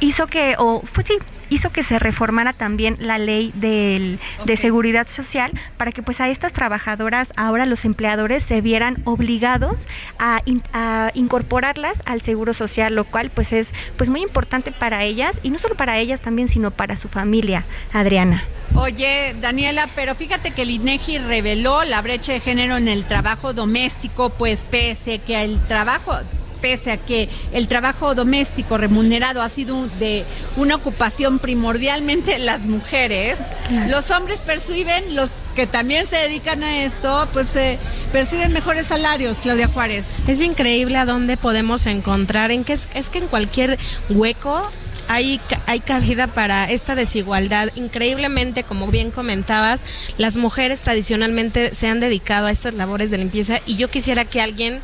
hizo 0.00 0.26
que 0.26 0.56
o 0.58 0.82
fue 0.84 1.04
sí 1.04 1.14
hizo 1.50 1.70
que 1.70 1.82
se 1.82 1.98
reformara 1.98 2.52
también 2.52 2.96
la 3.00 3.18
ley 3.18 3.52
del, 3.54 4.18
de 4.44 4.56
seguridad 4.56 5.06
social 5.06 5.52
para 5.76 5.92
que 5.92 6.02
pues 6.02 6.20
a 6.20 6.28
estas 6.28 6.52
trabajadoras 6.52 7.32
ahora 7.36 7.66
los 7.66 7.84
empleadores 7.84 8.42
se 8.42 8.60
vieran 8.60 8.96
obligados 9.04 9.86
a, 10.18 10.42
a, 10.72 11.10
incorporarlas 11.14 12.02
al 12.06 12.20
seguro 12.20 12.54
social, 12.54 12.94
lo 12.94 13.04
cual 13.04 13.30
pues 13.30 13.52
es 13.52 13.72
pues 13.96 14.10
muy 14.10 14.22
importante 14.22 14.72
para 14.72 15.04
ellas 15.04 15.40
y 15.42 15.50
no 15.50 15.58
solo 15.58 15.74
para 15.74 15.98
ellas 15.98 16.20
también 16.20 16.48
sino 16.48 16.70
para 16.70 16.96
su 16.96 17.08
familia, 17.08 17.64
Adriana. 17.92 18.44
Oye, 18.74 19.34
Daniela, 19.40 19.88
pero 19.94 20.14
fíjate 20.14 20.52
que 20.52 20.62
el 20.62 20.70
INEGI 20.70 21.18
reveló 21.18 21.84
la 21.84 22.02
brecha 22.02 22.32
de 22.32 22.40
género 22.40 22.76
en 22.76 22.86
el 22.86 23.06
trabajo 23.06 23.52
doméstico, 23.52 24.30
pues 24.30 24.64
pese 24.64 25.18
que 25.18 25.42
el 25.42 25.58
trabajo 25.66 26.12
pese 26.60 26.92
a 26.92 26.96
que 26.96 27.28
el 27.52 27.68
trabajo 27.68 28.14
doméstico 28.14 28.78
remunerado 28.78 29.42
ha 29.42 29.48
sido 29.48 29.86
de 29.98 30.24
una 30.56 30.76
ocupación 30.76 31.38
primordialmente 31.38 32.32
de 32.32 32.38
las 32.38 32.64
mujeres, 32.64 33.40
los 33.88 34.10
hombres 34.10 34.40
perciben, 34.40 35.14
los 35.14 35.30
que 35.54 35.66
también 35.66 36.06
se 36.06 36.16
dedican 36.16 36.62
a 36.62 36.84
esto, 36.84 37.28
pues 37.32 37.48
se 37.48 37.78
perciben 38.12 38.52
mejores 38.52 38.86
salarios, 38.86 39.38
Claudia 39.38 39.68
Juárez. 39.68 40.16
Es 40.28 40.40
increíble 40.40 40.98
a 40.98 41.04
dónde 41.04 41.36
podemos 41.36 41.86
encontrar, 41.86 42.50
en 42.50 42.64
que 42.64 42.74
es, 42.74 42.88
es 42.94 43.10
que 43.10 43.18
en 43.18 43.26
cualquier 43.26 43.78
hueco 44.08 44.70
hay, 45.08 45.40
hay 45.66 45.80
cabida 45.80 46.28
para 46.28 46.70
esta 46.70 46.94
desigualdad. 46.94 47.70
Increíblemente, 47.74 48.62
como 48.62 48.86
bien 48.88 49.10
comentabas, 49.10 49.84
las 50.18 50.36
mujeres 50.36 50.80
tradicionalmente 50.80 51.74
se 51.74 51.88
han 51.88 52.00
dedicado 52.00 52.46
a 52.46 52.50
estas 52.50 52.74
labores 52.74 53.10
de 53.10 53.18
limpieza 53.18 53.60
y 53.66 53.76
yo 53.76 53.90
quisiera 53.90 54.24
que 54.24 54.40
alguien, 54.40 54.80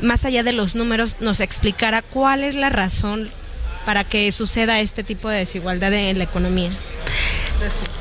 más 0.00 0.24
allá 0.24 0.42
de 0.42 0.52
los 0.52 0.74
números, 0.74 1.16
nos 1.20 1.40
explicara 1.40 2.02
cuál 2.02 2.42
es 2.42 2.54
la 2.54 2.70
razón 2.70 3.30
para 3.84 4.02
que 4.02 4.32
suceda 4.32 4.80
este 4.80 5.04
tipo 5.04 5.28
de 5.28 5.38
desigualdad 5.38 5.92
en 5.92 6.18
la 6.18 6.24
economía. 6.24 6.70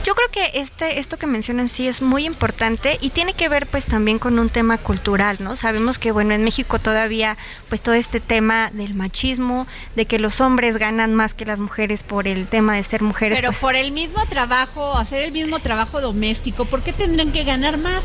Yo 0.04 0.14
creo 0.16 0.30
que 0.32 0.60
este, 0.60 1.00
esto 1.00 1.18
que 1.18 1.28
mencionan 1.28 1.70
sí 1.70 1.88
es 1.88 2.02
muy 2.02 2.26
importante 2.26 2.98
y 3.02 3.10
tiene 3.10 3.34
que 3.34 3.50
ver 3.50 3.66
pues 3.68 3.86
también 3.86 4.20
con 4.20 4.38
un 4.38 4.50
tema 4.50 4.78
cultural, 4.78 5.38
¿no? 5.40 5.56
Sabemos 5.56 5.98
que 5.98 6.12
bueno, 6.12 6.34
en 6.34 6.44
México 6.44 6.78
todavía 6.80 7.38
pues 7.70 7.82
todo 7.82 7.96
este 7.96 8.20
tema 8.20 8.70
del 8.72 8.94
machismo, 8.94 9.66
de 9.96 10.06
que 10.06 10.20
los 10.20 10.42
hombres 10.42 10.78
ganan 10.78 11.14
más 11.16 11.34
que 11.34 11.46
las 11.46 11.60
mujeres 11.60 12.04
por 12.04 12.28
el 12.28 12.48
tema 12.48 12.76
de 12.76 12.84
ser 12.84 13.02
mujeres. 13.02 13.38
Pero 13.40 13.50
pues, 13.50 13.60
por 13.62 13.76
el 13.76 13.92
mismo 13.92 14.24
trabajo, 14.28 14.96
hacer 14.98 15.24
el 15.24 15.32
mismo 15.32 15.60
trabajo 15.60 16.02
doméstico, 16.02 16.66
¿por 16.66 16.84
qué 16.84 16.94
tendrán 16.94 17.32
que 17.32 17.44
ganar 17.44 17.78
más? 17.78 18.04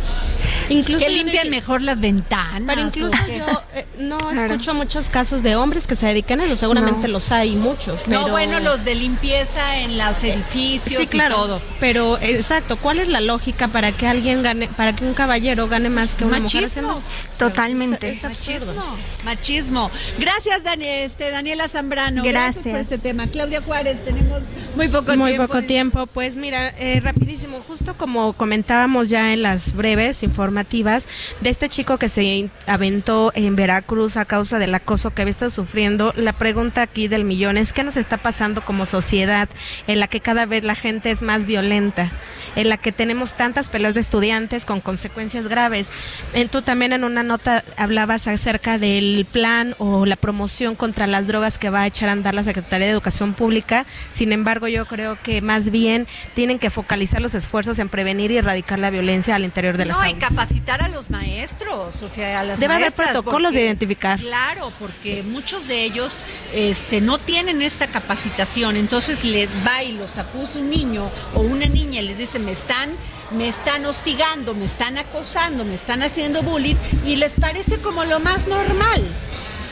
Incluso 0.68 1.04
que 1.04 1.10
limpian 1.10 1.50
mejor 1.50 1.82
las 1.82 2.00
ventanas. 2.00 2.62
Pero 2.66 2.80
incluso 2.80 3.16
yo 3.36 3.62
eh, 3.74 3.86
no 3.98 4.18
Claro. 4.18 4.52
escucho 4.54 4.74
muchos 4.74 5.10
casos 5.10 5.42
de 5.42 5.56
hombres 5.56 5.86
que 5.86 5.96
se 5.96 6.06
dedican 6.06 6.40
a 6.40 6.44
eso, 6.44 6.56
seguramente 6.56 7.08
No. 7.08 7.14
los 7.14 7.32
hay 7.32 7.56
muchos. 7.56 8.00
Pero... 8.06 8.22
No, 8.22 8.28
bueno, 8.28 8.60
los 8.60 8.84
de 8.84 8.94
limpieza 8.94 9.78
en 9.78 9.98
los 9.98 10.22
edificios 10.22 11.02
Sí, 11.02 11.06
claro. 11.08 11.30
y 11.34 11.34
todo. 11.34 11.39
Pero 11.80 12.18
exacto, 12.20 12.76
¿cuál 12.76 12.98
es 13.00 13.08
la 13.08 13.20
lógica 13.20 13.68
para 13.68 13.92
que 13.92 14.06
alguien 14.06 14.42
gane, 14.42 14.68
para 14.68 14.94
que 14.94 15.04
un 15.04 15.14
caballero 15.14 15.68
gane 15.68 15.88
más 15.90 16.14
que 16.14 16.24
una 16.24 16.40
mujer 16.40 16.62
Machismo. 16.64 16.92
esto? 16.94 17.04
Totalmente. 17.38 18.10
Es, 18.10 18.18
es 18.18 18.24
absurdo. 18.24 18.74
Machismo, 18.74 18.96
machismo. 19.24 19.90
Gracias, 20.18 20.64
Dani- 20.64 20.84
este, 21.04 21.30
Daniela 21.30 21.68
Zambrano. 21.68 22.22
Gracias. 22.22 22.66
por 22.66 22.76
este 22.76 22.98
tema. 22.98 23.26
Claudia 23.28 23.62
Juárez, 23.62 24.04
tenemos 24.04 24.42
muy 24.76 24.88
poco 24.88 25.16
Muy 25.16 25.32
tiempo. 25.32 25.46
poco 25.48 25.62
tiempo. 25.62 26.06
Pues 26.06 26.36
mira, 26.36 26.68
eh, 26.78 27.00
rapidísimo, 27.02 27.60
justo 27.66 27.96
como 27.96 28.32
comentábamos 28.34 29.08
ya 29.08 29.32
en 29.32 29.42
las 29.42 29.74
breves 29.74 30.22
informativas, 30.22 31.06
de 31.40 31.50
este 31.50 31.68
chico 31.68 31.96
que 31.98 32.08
se 32.08 32.48
aventó 32.66 33.32
en 33.34 33.56
Veracruz 33.56 34.16
a 34.16 34.24
causa 34.24 34.58
del 34.58 34.74
acoso 34.74 35.10
que 35.10 35.22
había 35.22 35.30
estado 35.30 35.50
sufriendo, 35.50 36.12
la 36.16 36.32
pregunta 36.32 36.82
aquí 36.82 37.08
del 37.08 37.24
millón 37.24 37.56
es 37.56 37.72
qué 37.72 37.84
nos 37.84 37.96
está 37.96 38.16
pasando 38.16 38.60
como 38.62 38.86
sociedad 38.86 39.48
en 39.86 40.00
la 40.00 40.08
que 40.08 40.20
cada 40.20 40.46
vez 40.46 40.64
la 40.64 40.74
gente 40.74 41.10
es 41.10 41.22
más 41.22 41.29
violenta, 41.38 42.10
en 42.56 42.68
la 42.68 42.76
que 42.76 42.92
tenemos 42.92 43.34
tantas 43.34 43.68
peleas 43.68 43.94
de 43.94 44.00
estudiantes 44.00 44.64
con 44.64 44.80
consecuencias 44.80 45.46
graves. 45.48 45.90
En, 46.34 46.48
tú 46.48 46.62
también 46.62 46.92
en 46.92 47.04
una 47.04 47.22
nota 47.22 47.64
hablabas 47.76 48.26
acerca 48.26 48.78
del 48.78 49.26
plan 49.30 49.74
o 49.78 50.06
la 50.06 50.16
promoción 50.16 50.74
contra 50.74 51.06
las 51.06 51.26
drogas 51.26 51.58
que 51.58 51.70
va 51.70 51.82
a 51.82 51.86
echar 51.86 52.08
a 52.08 52.12
andar 52.12 52.34
la 52.34 52.42
Secretaría 52.42 52.86
de 52.86 52.92
Educación 52.92 53.34
Pública. 53.34 53.86
Sin 54.12 54.32
embargo, 54.32 54.68
yo 54.68 54.86
creo 54.86 55.16
que 55.22 55.40
más 55.42 55.70
bien 55.70 56.06
tienen 56.34 56.58
que 56.58 56.70
focalizar 56.70 57.20
los 57.20 57.34
esfuerzos 57.34 57.78
en 57.78 57.88
prevenir 57.88 58.30
y 58.30 58.38
erradicar 58.38 58.78
la 58.78 58.90
violencia 58.90 59.34
al 59.34 59.44
interior 59.44 59.76
de 59.76 59.86
las 59.86 59.98
No, 59.98 60.08
y 60.08 60.14
capacitar 60.14 60.82
a 60.82 60.88
los 60.88 61.10
maestros, 61.10 62.02
o 62.02 62.08
sea, 62.08 62.40
a 62.40 62.44
las 62.44 62.58
Debe 62.58 62.74
haber 62.74 62.92
protocolos 62.92 63.54
de 63.54 63.64
identificar. 63.64 64.18
Claro, 64.18 64.72
porque 64.78 65.22
muchos 65.22 65.66
de 65.66 65.84
ellos 65.84 66.12
este, 66.52 67.00
no 67.00 67.18
tienen 67.18 67.62
esta 67.62 67.86
capacitación, 67.86 68.76
entonces 68.76 69.24
les 69.24 69.48
va 69.66 69.82
y 69.82 69.92
los 69.92 70.18
acusa 70.18 70.58
un 70.58 70.70
niño 70.70 71.10
o 71.34 71.40
una 71.40 71.66
niña 71.66 72.02
les 72.02 72.18
dice, 72.18 72.38
me 72.38 72.52
están, 72.52 72.90
me 73.30 73.48
están 73.48 73.86
hostigando, 73.86 74.54
me 74.54 74.64
están 74.64 74.98
acosando, 74.98 75.64
me 75.64 75.74
están 75.74 76.02
haciendo 76.02 76.42
bullying, 76.42 76.76
y 77.04 77.16
les 77.16 77.34
parece 77.34 77.78
como 77.78 78.04
lo 78.04 78.20
más 78.20 78.46
normal. 78.46 79.02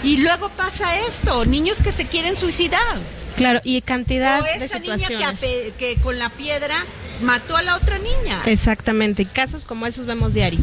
Y 0.04 0.18
luego 0.18 0.48
pasa 0.50 0.98
esto, 1.00 1.44
niños 1.44 1.80
que 1.80 1.92
se 1.92 2.06
quieren 2.06 2.36
suicidar. 2.36 2.98
Claro, 3.36 3.60
y 3.64 3.80
cantidad 3.82 4.40
o 4.40 4.44
de 4.44 4.64
esa 4.64 4.78
niña 4.78 5.08
que, 5.40 5.72
que 5.78 5.96
con 6.00 6.18
la 6.18 6.28
piedra 6.30 6.84
mató 7.22 7.56
a 7.56 7.62
la 7.62 7.76
otra 7.76 7.98
niña. 7.98 8.42
Exactamente, 8.46 9.26
casos 9.26 9.64
como 9.64 9.86
esos 9.86 10.06
vemos 10.06 10.34
diario. 10.34 10.60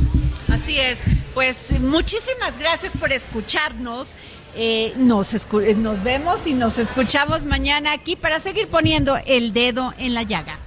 Así 0.49 0.77
es. 0.79 0.99
Pues 1.33 1.79
muchísimas 1.81 2.57
gracias 2.59 2.93
por 2.97 3.11
escucharnos. 3.11 4.09
Eh, 4.57 4.93
nos, 4.95 5.33
escu- 5.33 5.75
nos 5.75 6.01
vemos 6.01 6.47
y 6.47 6.53
nos 6.53 6.77
escuchamos 6.77 7.43
mañana 7.45 7.91
aquí 7.91 8.15
para 8.15 8.39
seguir 8.39 8.69
poniendo 8.69 9.17
el 9.25 9.51
dedo 9.51 9.93
en 9.97 10.13
la 10.13 10.23
llaga. 10.23 10.59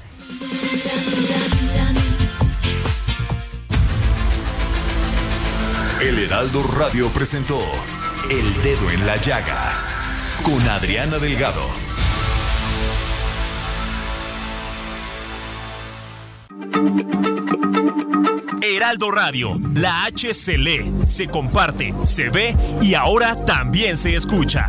El 6.01 6.19
Heraldo 6.21 6.63
Radio 6.63 7.13
presentó 7.13 7.61
El 8.31 8.63
Dedo 8.63 8.91
en 8.91 9.07
la 9.07 9.17
Llaga 9.17 9.75
con 10.43 10.61
Adriana 10.69 11.19
Delgado. 11.19 11.63
Heraldo 18.63 19.11
Radio, 19.11 19.61
la 19.75 20.05
H 20.05 20.35
se 20.35 20.57
lee, 20.57 20.93
se 21.05 21.27
comparte, 21.27 21.93
se 22.05 22.31
ve 22.31 22.57
y 22.81 22.95
ahora 22.95 23.35
también 23.35 23.97
se 23.97 24.15
escucha. 24.15 24.69